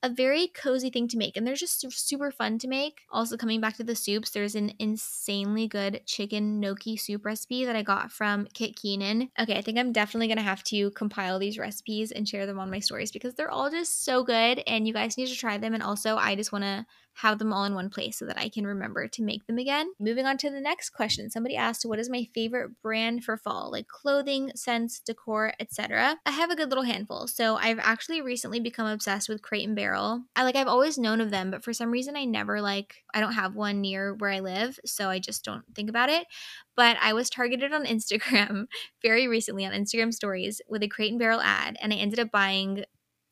a 0.06 0.10
very 0.10 0.48
cozy 0.50 0.92
thing 0.92 1.08
to 1.08 1.18
make 1.18 1.36
and 1.36 1.48
they're 1.48 1.56
just 1.56 1.92
super 1.92 2.30
fun 2.30 2.60
to 2.60 2.68
make. 2.68 3.02
Also 3.10 3.36
coming 3.36 3.60
back 3.60 3.76
to 3.78 3.84
the 3.84 3.96
soups, 3.96 4.30
there's 4.30 4.54
an 4.54 4.72
insanely 4.78 5.68
good 5.68 6.02
chicken 6.06 6.60
gnocchi 6.60 6.96
soup 6.96 7.26
recipe 7.26 7.66
that 7.66 7.76
I 7.76 7.82
got 7.82 8.12
from 8.12 8.48
Kit 8.54 8.76
Keenan. 8.76 9.32
Okay, 9.40 9.58
I 9.58 9.62
think 9.62 9.80
I'm 9.80 9.92
definitely 9.92 10.28
to 10.38 10.44
have 10.44 10.64
to 10.66 10.92
compile 10.92 11.40
these 11.40 11.58
recipes 11.58 12.12
and 12.12 12.30
share 12.30 12.46
them 12.46 12.60
on 12.60 12.70
my 12.70 12.80
stories 12.80 13.12
because 13.12 13.34
they're 13.34 13.50
all 13.50 13.72
just 13.72 14.06
so 14.06 14.24
good 14.24 14.62
and 14.68 14.88
you 14.88 14.94
guys 14.94 15.18
need 15.18 15.28
to 15.28 15.36
try 15.36 15.58
them 15.58 15.74
and 15.74 15.82
also 15.82 16.18
I 16.18 16.36
just 16.36 16.52
want 16.52 16.66
to 16.66 16.86
have 17.16 17.40
them 17.40 17.54
all 17.54 17.64
in 17.64 17.74
one 17.74 17.90
place 17.90 18.18
so 18.18 18.26
that 18.26 18.38
I 18.38 18.50
can 18.50 18.68
remember 18.68 19.08
to 19.08 19.24
make 19.24 19.48
them 19.48 19.58
again. 19.58 19.92
Moving 20.00 20.26
on 20.26 20.38
to 20.40 20.50
the 20.50 20.60
next 20.60 20.90
question. 20.90 21.30
Somebody 21.30 21.56
asked, 21.56 21.86
What 21.86 22.00
is 22.00 22.10
my 22.10 22.28
favorite 22.34 22.82
brand 22.82 23.24
for 23.24 23.38
fall? 23.38 23.72
Like 23.72 23.88
clothing, 23.88 24.52
scents, 24.56 25.00
decor, 25.00 25.54
etc. 25.60 26.18
I 26.26 26.32
have 26.32 26.50
a 26.50 26.56
good 26.56 26.70
little 26.70 26.84
handful. 26.84 27.28
So 27.28 27.56
I've 27.56 27.80
actually 27.80 28.22
recently 28.22 28.60
become 28.60 28.88
obsessed 28.88 29.30
with 29.30 29.42
Crate 29.42 29.66
and 29.66 29.76
Barrel. 29.76 30.24
I 30.36 30.44
like 30.44 30.58
I've 30.58 30.68
always 30.68 30.98
known 30.98 31.22
of 31.22 31.32
them, 31.32 31.52
but 31.52 31.64
for 31.64 31.74
some 31.74 31.92
reason 31.92 32.18
I 32.18 32.26
never 32.26 32.62
like 32.62 33.04
I 33.14 33.22
don't 33.22 33.34
have 33.34 33.56
one 33.56 33.80
near 33.80 34.14
where 34.14 34.32
I 34.32 34.42
live, 34.42 34.78
so 34.86 35.10
I 35.10 35.20
just 35.20 35.46
don't 35.46 35.64
think 35.74 35.90
about 35.90 36.10
it. 36.10 36.28
But 36.76 36.98
I 37.02 37.14
was 37.14 37.30
targeted 37.30 37.72
on 37.72 37.86
Instagram 37.86 38.66
very 39.02 39.28
recently 39.28 39.66
on 39.66 39.72
Instagram 39.72 40.14
stories 40.14 40.62
with 40.68 40.84
a 40.84 40.88
Crate 40.90 41.12
and 41.12 41.20
Barrel 41.20 41.42
ad, 41.42 41.78
and 41.82 41.94
I 41.94 41.98
ended 41.98 42.20
up 42.20 42.32
buying 42.32 42.84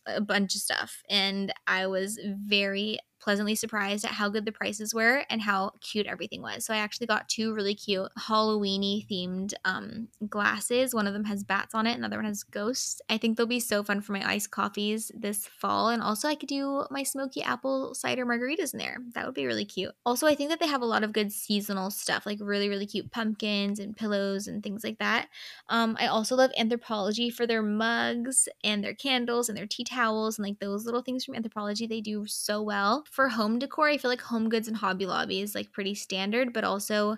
a 0.06 0.22
bunch 0.22 0.56
of 0.56 0.62
stuff 0.62 1.02
and 1.10 1.54
I 1.68 1.88
was 1.88 2.20
very 2.24 3.00
pleasantly 3.24 3.56
surprised 3.56 4.04
at 4.04 4.12
how 4.12 4.28
good 4.28 4.46
the 4.46 4.52
prices 4.52 4.94
were 4.94 5.24
and 5.30 5.42
how 5.42 5.72
cute 5.80 6.06
everything 6.08 6.42
was. 6.42 6.66
So 6.66 6.74
I 6.74 6.78
actually 6.78 7.08
got 7.08 7.30
two 7.30 7.54
really 7.54 7.74
cute 7.74 8.12
Halloweeny 8.20 9.08
themed 9.08 9.54
um, 9.64 10.10
glasses. 10.28 10.94
One 10.94 11.08
of 11.08 11.14
them 11.14 11.24
has 11.24 11.44
bats 11.44 11.74
on 11.74 11.88
it, 11.88 11.98
another 11.98 12.18
one 12.18 12.26
has 12.26 12.44
ghosts. 12.44 13.02
I 13.10 13.18
think 13.18 13.38
they'll 13.38 13.46
be 13.46 13.62
so 13.62 13.82
fun 13.82 14.02
for 14.02 14.12
my 14.12 14.28
iced 14.30 14.52
coffees 14.52 15.10
this 15.16 15.48
fall. 15.48 15.88
And 15.90 16.02
also, 16.02 16.28
I 16.28 16.36
could 16.36 16.50
do 16.50 16.84
my 16.92 17.04
smoky 17.04 17.42
apple 17.42 17.96
cider 17.96 18.26
margaritas 18.26 18.74
in 18.74 18.80
there. 18.80 18.98
That 19.14 19.26
would 19.26 19.36
be 19.36 19.46
really 19.46 19.66
cute. 19.66 19.94
Also, 20.06 20.28
I 20.28 20.36
think 20.36 20.50
that 20.50 20.60
they 20.60 20.68
have 20.68 20.82
a 20.82 20.86
lot 20.86 21.04
of 21.04 21.14
good 21.14 21.32
seasonal 21.32 21.92
stuff, 21.92 22.26
like 22.26 22.40
really, 22.42 22.68
really 22.68 22.86
cute 22.86 23.12
pumpkins 23.12 23.80
and 23.80 23.96
pillows 23.96 24.48
and 24.48 24.62
things 24.62 24.84
like 24.84 25.00
that. 25.00 25.30
Um, 25.70 25.96
I 25.98 26.08
also 26.08 26.36
love 26.36 26.52
Anthropologie 26.60 27.34
for 27.34 27.48
their 27.48 27.64
mugs 27.64 28.50
and 28.66 28.84
their 28.84 28.94
candles 28.94 29.48
and 29.48 29.58
their 29.58 29.68
tea 29.68 29.86
towels 29.86 30.38
and 30.38 30.46
like 30.46 30.60
those 30.60 30.86
little 30.86 31.02
things 31.02 31.24
from 31.24 31.36
Anthropologie. 31.36 31.88
They 31.88 32.02
do 32.02 32.26
so 32.26 32.62
well 32.62 33.06
for 33.14 33.30
home 33.30 33.60
decor, 33.60 33.90
I 33.90 33.98
feel 33.98 34.10
like 34.10 34.22
Home 34.22 34.50
Goods 34.50 34.68
and 34.68 34.76
Hobby 34.76 35.06
Lobby 35.06 35.40
is 35.40 35.54
like 35.54 35.72
pretty 35.72 35.94
standard, 35.94 36.52
but 36.52 36.64
also 36.64 37.18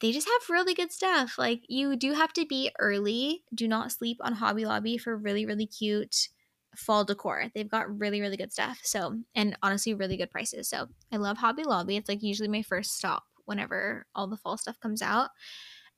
they 0.00 0.10
just 0.10 0.26
have 0.26 0.50
really 0.50 0.74
good 0.74 0.90
stuff. 0.90 1.38
Like 1.38 1.62
you 1.68 1.94
do 1.94 2.12
have 2.12 2.32
to 2.32 2.44
be 2.44 2.72
early. 2.80 3.44
Do 3.54 3.68
not 3.68 3.92
sleep 3.92 4.16
on 4.20 4.32
Hobby 4.32 4.64
Lobby 4.64 4.98
for 4.98 5.16
really 5.16 5.46
really 5.46 5.66
cute 5.66 6.28
fall 6.74 7.04
decor. 7.04 7.44
They've 7.54 7.70
got 7.70 8.00
really 8.00 8.20
really 8.20 8.36
good 8.36 8.52
stuff. 8.52 8.80
So, 8.82 9.20
and 9.36 9.56
honestly 9.62 9.94
really 9.94 10.16
good 10.16 10.32
prices. 10.32 10.68
So, 10.68 10.88
I 11.12 11.18
love 11.18 11.38
Hobby 11.38 11.62
Lobby. 11.62 11.96
It's 11.96 12.08
like 12.08 12.22
usually 12.22 12.48
my 12.48 12.62
first 12.62 12.96
stop 12.96 13.22
whenever 13.44 14.06
all 14.16 14.26
the 14.26 14.36
fall 14.36 14.58
stuff 14.58 14.80
comes 14.80 15.02
out. 15.02 15.30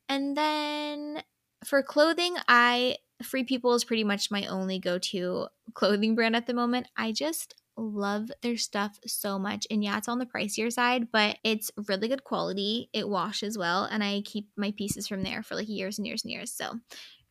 And 0.06 0.36
then 0.36 1.22
for 1.64 1.82
clothing, 1.82 2.36
I 2.46 2.98
Free 3.22 3.44
People 3.44 3.72
is 3.72 3.84
pretty 3.84 4.04
much 4.04 4.30
my 4.30 4.44
only 4.46 4.78
go-to 4.78 5.46
clothing 5.72 6.14
brand 6.14 6.36
at 6.36 6.46
the 6.46 6.54
moment. 6.54 6.88
I 6.94 7.12
just 7.12 7.54
love 7.80 8.30
their 8.42 8.56
stuff 8.56 8.98
so 9.06 9.38
much. 9.38 9.66
And 9.70 9.82
yeah, 9.82 9.98
it's 9.98 10.08
on 10.08 10.18
the 10.18 10.26
pricier 10.26 10.72
side, 10.72 11.08
but 11.12 11.38
it's 11.44 11.70
really 11.88 12.08
good 12.08 12.24
quality. 12.24 12.90
It 12.92 13.08
washes 13.08 13.56
well, 13.56 13.84
and 13.84 14.04
I 14.04 14.22
keep 14.24 14.48
my 14.56 14.72
pieces 14.72 15.08
from 15.08 15.22
there 15.22 15.42
for 15.42 15.54
like 15.54 15.68
years 15.68 15.98
and 15.98 16.06
years 16.06 16.24
and 16.24 16.32
years. 16.32 16.52
So 16.52 16.78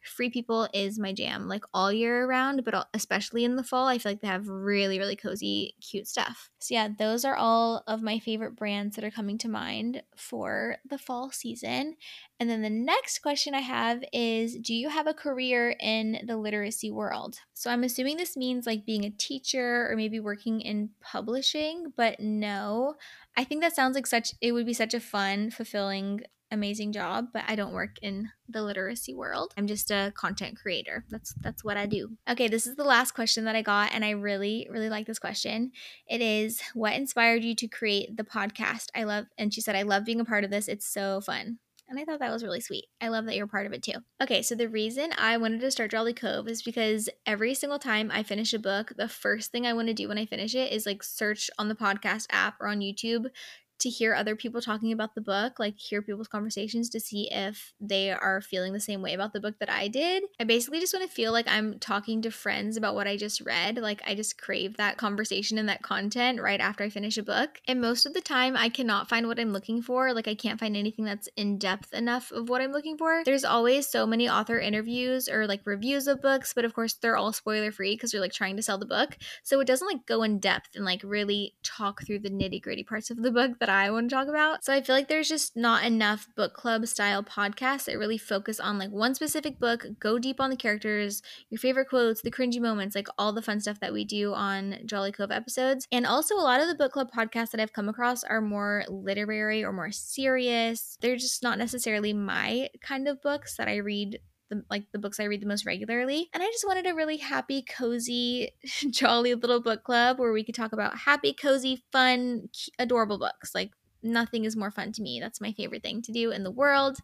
Free 0.09 0.29
People 0.29 0.67
is 0.73 0.99
my 0.99 1.13
jam, 1.13 1.47
like 1.47 1.63
all 1.73 1.91
year 1.91 2.27
round, 2.27 2.65
but 2.65 2.87
especially 2.93 3.43
in 3.45 3.55
the 3.55 3.63
fall. 3.63 3.87
I 3.87 3.97
feel 3.97 4.11
like 4.11 4.21
they 4.21 4.27
have 4.27 4.47
really, 4.47 4.99
really 4.99 5.15
cozy, 5.15 5.75
cute 5.81 6.07
stuff. 6.07 6.49
So, 6.59 6.73
yeah, 6.73 6.89
those 6.97 7.23
are 7.23 7.35
all 7.35 7.83
of 7.87 8.01
my 8.01 8.19
favorite 8.19 8.55
brands 8.55 8.95
that 8.95 9.05
are 9.05 9.11
coming 9.11 9.37
to 9.39 9.49
mind 9.49 10.01
for 10.17 10.77
the 10.89 10.97
fall 10.97 11.31
season. 11.31 11.95
And 12.39 12.49
then 12.49 12.61
the 12.61 12.69
next 12.69 13.19
question 13.19 13.53
I 13.53 13.61
have 13.61 14.03
is 14.11 14.57
Do 14.57 14.73
you 14.73 14.89
have 14.89 15.07
a 15.07 15.13
career 15.13 15.75
in 15.79 16.19
the 16.25 16.37
literacy 16.37 16.91
world? 16.91 17.37
So, 17.53 17.69
I'm 17.69 17.83
assuming 17.83 18.17
this 18.17 18.35
means 18.35 18.65
like 18.65 18.85
being 18.85 19.05
a 19.05 19.11
teacher 19.11 19.89
or 19.89 19.95
maybe 19.95 20.19
working 20.19 20.61
in 20.61 20.89
publishing, 21.01 21.93
but 21.95 22.19
no. 22.19 22.95
I 23.37 23.43
think 23.43 23.61
that 23.61 23.75
sounds 23.75 23.95
like 23.95 24.07
such, 24.07 24.33
it 24.41 24.51
would 24.51 24.65
be 24.65 24.73
such 24.73 24.93
a 24.93 24.99
fun, 24.99 25.51
fulfilling 25.51 26.21
amazing 26.51 26.91
job, 26.91 27.27
but 27.33 27.43
I 27.47 27.55
don't 27.55 27.73
work 27.73 27.97
in 28.01 28.29
the 28.47 28.63
literacy 28.63 29.13
world. 29.13 29.53
I'm 29.57 29.67
just 29.67 29.91
a 29.91 30.11
content 30.15 30.57
creator. 30.59 31.05
That's 31.09 31.33
that's 31.41 31.63
what 31.63 31.77
I 31.77 31.85
do. 31.85 32.17
Okay, 32.29 32.47
this 32.47 32.67
is 32.67 32.75
the 32.75 32.83
last 32.83 33.11
question 33.11 33.45
that 33.45 33.55
I 33.55 33.61
got 33.61 33.93
and 33.93 34.03
I 34.03 34.11
really 34.11 34.67
really 34.69 34.89
like 34.89 35.07
this 35.07 35.19
question. 35.19 35.71
It 36.07 36.21
is 36.21 36.61
what 36.73 36.93
inspired 36.93 37.43
you 37.43 37.55
to 37.55 37.67
create 37.67 38.17
the 38.17 38.23
podcast? 38.23 38.87
I 38.95 39.03
love 39.03 39.25
and 39.37 39.53
she 39.53 39.61
said 39.61 39.75
I 39.75 39.83
love 39.83 40.05
being 40.05 40.19
a 40.19 40.25
part 40.25 40.43
of 40.43 40.51
this. 40.51 40.67
It's 40.67 40.87
so 40.87 41.21
fun. 41.21 41.59
And 41.89 41.97
I 41.97 42.05
thought 42.05 42.19
that 42.19 42.31
was 42.31 42.43
really 42.43 42.61
sweet. 42.61 42.85
I 43.01 43.07
love 43.07 43.25
that 43.25 43.35
you're 43.35 43.47
part 43.47 43.65
of 43.65 43.73
it 43.73 43.81
too. 43.81 43.95
Okay, 44.21 44.43
so 44.43 44.53
the 44.53 44.69
reason 44.69 45.11
I 45.17 45.37
wanted 45.37 45.59
to 45.61 45.71
start 45.71 45.89
Jolly 45.89 46.13
Cove 46.13 46.47
is 46.47 46.61
because 46.61 47.09
every 47.25 47.55
single 47.55 47.79
time 47.79 48.11
I 48.13 48.21
finish 48.21 48.53
a 48.53 48.59
book, 48.59 48.93
the 48.95 49.07
first 49.07 49.51
thing 49.51 49.65
I 49.65 49.73
want 49.73 49.87
to 49.87 49.95
do 49.95 50.07
when 50.07 50.19
I 50.19 50.27
finish 50.27 50.53
it 50.53 50.71
is 50.71 50.85
like 50.85 51.01
search 51.01 51.49
on 51.57 51.67
the 51.67 51.73
podcast 51.73 52.27
app 52.29 52.57
or 52.61 52.67
on 52.67 52.81
YouTube 52.81 53.31
to 53.79 53.89
hear 53.89 54.13
other 54.13 54.35
people 54.35 54.61
talking 54.61 54.91
about 54.91 55.15
the 55.15 55.21
book, 55.21 55.59
like 55.59 55.77
hear 55.77 56.01
people's 56.01 56.27
conversations 56.27 56.89
to 56.89 56.99
see 56.99 57.29
if 57.31 57.73
they 57.79 58.11
are 58.11 58.41
feeling 58.41 58.73
the 58.73 58.79
same 58.79 59.01
way 59.01 59.13
about 59.13 59.33
the 59.33 59.39
book 59.39 59.55
that 59.59 59.69
I 59.69 59.87
did. 59.87 60.23
I 60.39 60.43
basically 60.43 60.79
just 60.79 60.93
want 60.93 61.07
to 61.07 61.13
feel 61.13 61.31
like 61.31 61.47
I'm 61.47 61.79
talking 61.79 62.21
to 62.21 62.31
friends 62.31 62.77
about 62.77 62.95
what 62.95 63.07
I 63.07 63.17
just 63.17 63.41
read. 63.41 63.77
Like 63.77 64.01
I 64.05 64.15
just 64.15 64.41
crave 64.41 64.77
that 64.77 64.97
conversation 64.97 65.57
and 65.57 65.69
that 65.69 65.81
content 65.81 66.41
right 66.41 66.59
after 66.59 66.83
I 66.83 66.89
finish 66.89 67.17
a 67.17 67.23
book. 67.23 67.61
And 67.67 67.81
most 67.81 68.05
of 68.05 68.13
the 68.13 68.21
time, 68.21 68.57
I 68.57 68.69
cannot 68.69 69.09
find 69.09 69.27
what 69.27 69.39
I'm 69.39 69.53
looking 69.53 69.81
for. 69.81 70.13
Like 70.13 70.27
I 70.27 70.35
can't 70.35 70.59
find 70.59 70.75
anything 70.75 71.05
that's 71.05 71.29
in 71.37 71.57
depth 71.57 71.93
enough 71.93 72.31
of 72.31 72.49
what 72.49 72.61
I'm 72.61 72.71
looking 72.71 72.97
for. 72.97 73.23
There's 73.23 73.45
always 73.45 73.87
so 73.87 74.05
many 74.05 74.29
author 74.29 74.59
interviews 74.59 75.29
or 75.29 75.47
like 75.47 75.61
reviews 75.65 76.07
of 76.07 76.21
books, 76.21 76.53
but 76.53 76.65
of 76.65 76.73
course, 76.73 76.93
they're 76.93 77.17
all 77.17 77.33
spoiler 77.33 77.71
free 77.71 77.95
because 77.95 78.13
you're 78.13 78.21
like 78.21 78.33
trying 78.33 78.57
to 78.57 78.61
sell 78.61 78.77
the 78.77 78.85
book. 78.85 79.17
So 79.43 79.59
it 79.59 79.67
doesn't 79.67 79.87
like 79.87 80.05
go 80.05 80.23
in 80.23 80.39
depth 80.39 80.75
and 80.75 80.85
like 80.85 81.01
really 81.03 81.55
talk 81.63 82.05
through 82.05 82.19
the 82.19 82.29
nitty 82.29 82.61
gritty 82.61 82.83
parts 82.83 83.09
of 83.09 83.21
the 83.21 83.31
book 83.31 83.59
that 83.59 83.68
that 83.69 83.85
I 83.85 83.91
want 83.91 84.09
to 84.09 84.15
talk 84.15 84.27
about. 84.27 84.65
So 84.65 84.73
I 84.73 84.81
feel 84.81 84.95
like 84.95 85.09
there's 85.09 85.29
just 85.29 85.55
not 85.55 85.85
enough 85.85 86.27
book 86.35 86.55
club 86.55 86.87
style 86.87 87.23
podcasts 87.23 87.85
that 87.85 87.99
really 87.99 88.17
focus 88.17 88.59
on 88.59 88.79
like 88.79 88.89
one 88.89 89.13
specific 89.13 89.59
book, 89.59 89.85
go 89.99 90.17
deep 90.17 90.41
on 90.41 90.49
the 90.49 90.55
characters, 90.55 91.21
your 91.51 91.59
favorite 91.59 91.87
quotes, 91.87 92.23
the 92.23 92.31
cringy 92.31 92.59
moments, 92.59 92.95
like 92.95 93.07
all 93.19 93.31
the 93.31 93.43
fun 93.43 93.59
stuff 93.59 93.79
that 93.79 93.93
we 93.93 94.05
do 94.05 94.33
on 94.33 94.77
Jolly 94.87 95.11
Cove 95.11 95.29
episodes. 95.29 95.85
And 95.91 96.07
also 96.07 96.33
a 96.33 96.41
lot 96.41 96.61
of 96.61 96.67
the 96.67 96.73
book 96.73 96.93
club 96.93 97.11
podcasts 97.15 97.51
that 97.51 97.61
I've 97.61 97.73
come 97.73 97.89
across 97.89 98.23
are 98.23 98.41
more 98.41 98.85
literary 98.89 99.63
or 99.63 99.71
more 99.71 99.91
serious. 99.91 100.97
They're 100.99 101.15
just 101.15 101.43
not 101.43 101.59
necessarily 101.59 102.11
my 102.11 102.69
kind 102.81 103.07
of 103.07 103.21
books 103.21 103.55
that 103.57 103.67
I 103.67 103.75
read 103.75 104.17
the 104.49 104.63
like 104.69 104.85
the 104.91 104.99
books 104.99 105.19
I 105.19 105.25
read 105.25 105.41
the 105.41 105.47
most 105.47 105.65
regularly. 105.65 106.29
And 106.33 106.43
I 106.43 106.47
just 106.47 106.67
wanted 106.67 106.87
a 106.87 106.95
really 106.95 107.17
happy, 107.17 107.61
cozy, 107.63 108.51
jolly 108.89 109.33
little 109.35 109.61
book 109.61 109.83
club 109.83 110.19
where 110.19 110.31
we 110.31 110.43
could 110.43 110.55
talk 110.55 110.73
about 110.73 110.97
happy, 110.97 111.33
cozy, 111.33 111.83
fun, 111.91 112.49
adorable 112.77 113.19
books. 113.19 113.53
Like 113.53 113.71
nothing 114.03 114.45
is 114.45 114.55
more 114.55 114.71
fun 114.71 114.91
to 114.93 115.01
me. 115.01 115.19
That's 115.19 115.41
my 115.41 115.51
favorite 115.53 115.83
thing 115.83 116.01
to 116.03 116.11
do 116.11 116.31
in 116.31 116.43
the 116.43 116.51
world. 116.51 116.97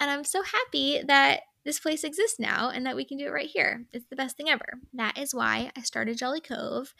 And 0.00 0.10
I'm 0.10 0.24
so 0.24 0.42
happy 0.42 1.02
that 1.06 1.40
this 1.64 1.80
place 1.80 2.04
exists 2.04 2.38
now 2.38 2.70
and 2.70 2.86
that 2.86 2.96
we 2.96 3.04
can 3.04 3.18
do 3.18 3.26
it 3.26 3.32
right 3.32 3.48
here. 3.48 3.84
It's 3.92 4.06
the 4.08 4.16
best 4.16 4.36
thing 4.36 4.48
ever. 4.48 4.78
That 4.94 5.18
is 5.18 5.34
why 5.34 5.70
I 5.76 5.82
started 5.82 6.16
Jolly 6.16 6.40
Cove. 6.40 6.94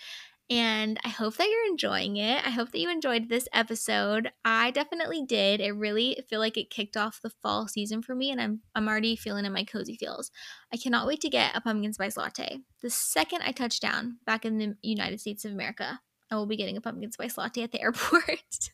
And 0.51 0.99
I 1.05 1.09
hope 1.09 1.37
that 1.37 1.49
you're 1.49 1.67
enjoying 1.67 2.17
it. 2.17 2.47
I 2.47 2.51
hope 2.51 2.73
that 2.73 2.79
you 2.79 2.91
enjoyed 2.91 3.29
this 3.29 3.49
episode. 3.53 4.31
I 4.47 4.71
definitely 4.71 5.25
did. 5.27 5.61
It 5.61 5.73
really 5.73 6.25
feel 6.31 6.41
like 6.41 6.57
it 6.57 6.71
kicked 6.71 6.97
off 6.97 7.21
the 7.23 7.31
fall 7.43 7.69
season 7.69 8.01
for 8.01 8.15
me 8.15 8.31
and 8.31 8.41
I'm 8.41 8.61
I'm 8.75 8.89
already 8.89 9.15
feeling 9.15 9.45
in 9.45 9.53
my 9.53 9.65
cozy 9.65 9.97
feels. 9.97 10.31
I 10.73 10.79
cannot 10.79 11.07
wait 11.07 11.21
to 11.21 11.29
get 11.29 11.55
a 11.55 11.61
pumpkin 11.61 11.93
spice 11.93 12.17
latte. 12.17 12.61
The 12.81 12.89
second 12.89 13.43
I 13.45 13.53
touch 13.53 13.79
down 13.81 14.19
back 14.25 14.47
in 14.47 14.57
the 14.57 14.75
United 14.81 15.21
States 15.21 15.45
of 15.45 15.53
America, 15.53 16.01
I 16.31 16.37
will 16.37 16.47
be 16.47 16.57
getting 16.57 16.79
a 16.79 16.81
pumpkin 16.81 17.13
spice 17.13 17.37
latte 17.37 17.63
at 17.63 17.73
the 17.73 17.81
airport. 17.83 18.71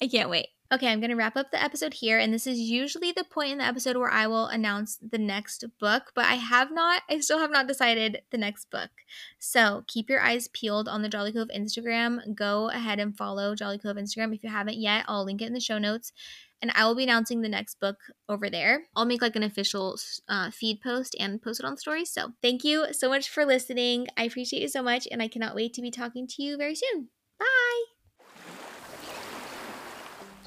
I 0.00 0.06
can't 0.06 0.30
wait. 0.30 0.48
Okay, 0.72 0.88
I'm 0.90 1.00
going 1.00 1.10
to 1.10 1.16
wrap 1.16 1.36
up 1.36 1.50
the 1.50 1.62
episode 1.62 1.92
here. 1.92 2.18
And 2.18 2.32
this 2.32 2.46
is 2.46 2.58
usually 2.58 3.12
the 3.12 3.24
point 3.24 3.52
in 3.52 3.58
the 3.58 3.64
episode 3.64 3.94
where 3.98 4.10
I 4.10 4.26
will 4.26 4.46
announce 4.46 4.96
the 4.96 5.18
next 5.18 5.62
book, 5.78 6.12
but 6.14 6.24
I 6.24 6.36
have 6.36 6.72
not, 6.72 7.02
I 7.10 7.20
still 7.20 7.40
have 7.40 7.50
not 7.50 7.66
decided 7.66 8.22
the 8.30 8.38
next 8.38 8.70
book. 8.70 8.88
So 9.38 9.84
keep 9.86 10.08
your 10.08 10.22
eyes 10.22 10.48
peeled 10.48 10.88
on 10.88 11.02
the 11.02 11.10
Jolly 11.10 11.30
Cove 11.30 11.50
Instagram. 11.54 12.34
Go 12.34 12.70
ahead 12.70 12.98
and 13.00 13.14
follow 13.14 13.54
Jolly 13.54 13.76
Cove 13.76 13.96
Instagram 13.96 14.34
if 14.34 14.42
you 14.42 14.48
haven't 14.48 14.78
yet. 14.78 15.04
I'll 15.08 15.26
link 15.26 15.42
it 15.42 15.46
in 15.46 15.52
the 15.52 15.60
show 15.60 15.76
notes. 15.78 16.10
and 16.62 16.70
I 16.74 16.86
will 16.86 16.94
be 16.94 17.02
announcing 17.02 17.42
the 17.42 17.48
next 17.48 17.80
book 17.80 17.98
over 18.28 18.48
there. 18.48 18.84
I'll 18.94 19.04
make 19.04 19.20
like 19.20 19.36
an 19.36 19.42
official 19.42 19.98
uh, 20.28 20.50
feed 20.52 20.80
post 20.80 21.16
and 21.18 21.42
post 21.42 21.60
it 21.60 21.66
on 21.66 21.76
stories. 21.76 22.10
So 22.10 22.32
thank 22.40 22.62
you 22.64 22.86
so 22.92 23.08
much 23.08 23.28
for 23.28 23.44
listening. 23.44 24.06
I 24.16 24.24
appreciate 24.24 24.62
you 24.62 24.68
so 24.68 24.82
much, 24.82 25.08
and 25.10 25.20
I 25.20 25.28
cannot 25.28 25.56
wait 25.56 25.74
to 25.74 25.82
be 25.82 25.90
talking 25.90 26.26
to 26.28 26.42
you 26.42 26.56
very 26.56 26.76
soon. 26.76 27.08
Bye. 27.38 27.91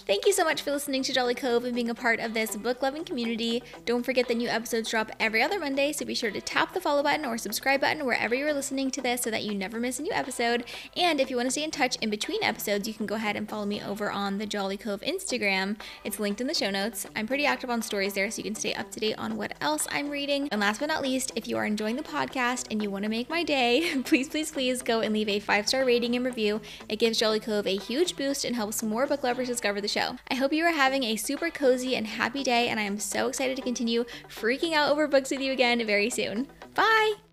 Thank 0.07 0.27
you 0.27 0.33
so 0.33 0.43
much 0.43 0.61
for 0.61 0.69
listening 0.69 1.01
to 1.01 1.13
Jolly 1.13 1.33
Cove 1.33 1.65
and 1.65 1.73
being 1.73 1.89
a 1.89 1.95
part 1.95 2.19
of 2.19 2.35
this 2.35 2.55
book 2.55 2.83
loving 2.83 3.03
community. 3.03 3.63
Don't 3.87 4.05
forget 4.05 4.27
that 4.27 4.37
new 4.37 4.47
episodes 4.47 4.91
drop 4.91 5.11
every 5.19 5.41
other 5.41 5.57
Monday, 5.57 5.91
so 5.91 6.05
be 6.05 6.13
sure 6.13 6.29
to 6.29 6.39
tap 6.39 6.75
the 6.75 6.79
follow 6.79 7.01
button 7.01 7.25
or 7.25 7.39
subscribe 7.39 7.81
button 7.81 8.05
wherever 8.05 8.35
you're 8.35 8.53
listening 8.53 8.91
to 8.91 9.01
this 9.01 9.23
so 9.23 9.31
that 9.31 9.41
you 9.41 9.55
never 9.55 9.79
miss 9.79 9.97
a 9.97 10.03
new 10.03 10.11
episode. 10.11 10.63
And 10.95 11.19
if 11.19 11.31
you 11.31 11.37
want 11.37 11.47
to 11.47 11.51
stay 11.51 11.63
in 11.63 11.71
touch 11.71 11.95
in 12.03 12.11
between 12.11 12.43
episodes, 12.43 12.87
you 12.87 12.93
can 12.93 13.07
go 13.07 13.15
ahead 13.15 13.35
and 13.35 13.49
follow 13.49 13.65
me 13.65 13.81
over 13.81 14.11
on 14.11 14.37
the 14.37 14.45
Jolly 14.45 14.77
Cove 14.77 15.01
Instagram. 15.01 15.75
It's 16.03 16.19
linked 16.19 16.39
in 16.39 16.45
the 16.45 16.53
show 16.53 16.69
notes. 16.69 17.07
I'm 17.15 17.25
pretty 17.25 17.47
active 17.47 17.71
on 17.71 17.81
stories 17.81 18.13
there, 18.13 18.29
so 18.29 18.37
you 18.37 18.43
can 18.43 18.53
stay 18.53 18.75
up 18.75 18.91
to 18.91 18.99
date 18.99 19.15
on 19.17 19.37
what 19.37 19.55
else 19.59 19.87
I'm 19.89 20.11
reading. 20.11 20.49
And 20.51 20.61
last 20.61 20.81
but 20.81 20.85
not 20.89 21.01
least, 21.01 21.31
if 21.35 21.47
you 21.47 21.57
are 21.57 21.65
enjoying 21.65 21.95
the 21.95 22.03
podcast 22.03 22.67
and 22.69 22.79
you 22.79 22.91
want 22.91 23.05
to 23.05 23.09
make 23.09 23.27
my 23.27 23.41
day, 23.41 23.99
please, 24.05 24.29
please, 24.29 24.51
please 24.51 24.83
go 24.83 24.99
and 24.99 25.15
leave 25.15 25.29
a 25.29 25.39
five 25.39 25.67
star 25.67 25.83
rating 25.83 26.15
and 26.15 26.23
review. 26.23 26.61
It 26.89 26.99
gives 26.99 27.17
Jolly 27.17 27.39
Cove 27.39 27.65
a 27.65 27.75
huge 27.75 28.15
boost 28.15 28.45
and 28.45 28.55
helps 28.55 28.83
more 28.83 29.07
book 29.07 29.23
lovers 29.23 29.47
discover 29.47 29.81
the 29.81 29.94
show. 29.95 30.17
I 30.29 30.35
hope 30.35 30.51
you 30.51 30.65
are 30.65 30.71
having 30.71 31.03
a 31.03 31.15
super 31.15 31.49
cozy 31.49 31.95
and 31.95 32.05
happy 32.05 32.43
day, 32.43 32.67
and 32.67 32.79
I 32.79 32.83
am 32.83 32.99
so 32.99 33.27
excited 33.27 33.55
to 33.55 33.61
continue 33.61 34.03
freaking 34.27 34.73
out 34.73 34.91
over 34.91 35.07
books 35.07 35.31
with 35.31 35.41
you 35.41 35.53
again 35.53 35.85
very 35.87 36.09
soon. 36.09 36.47
Bye! 36.73 37.24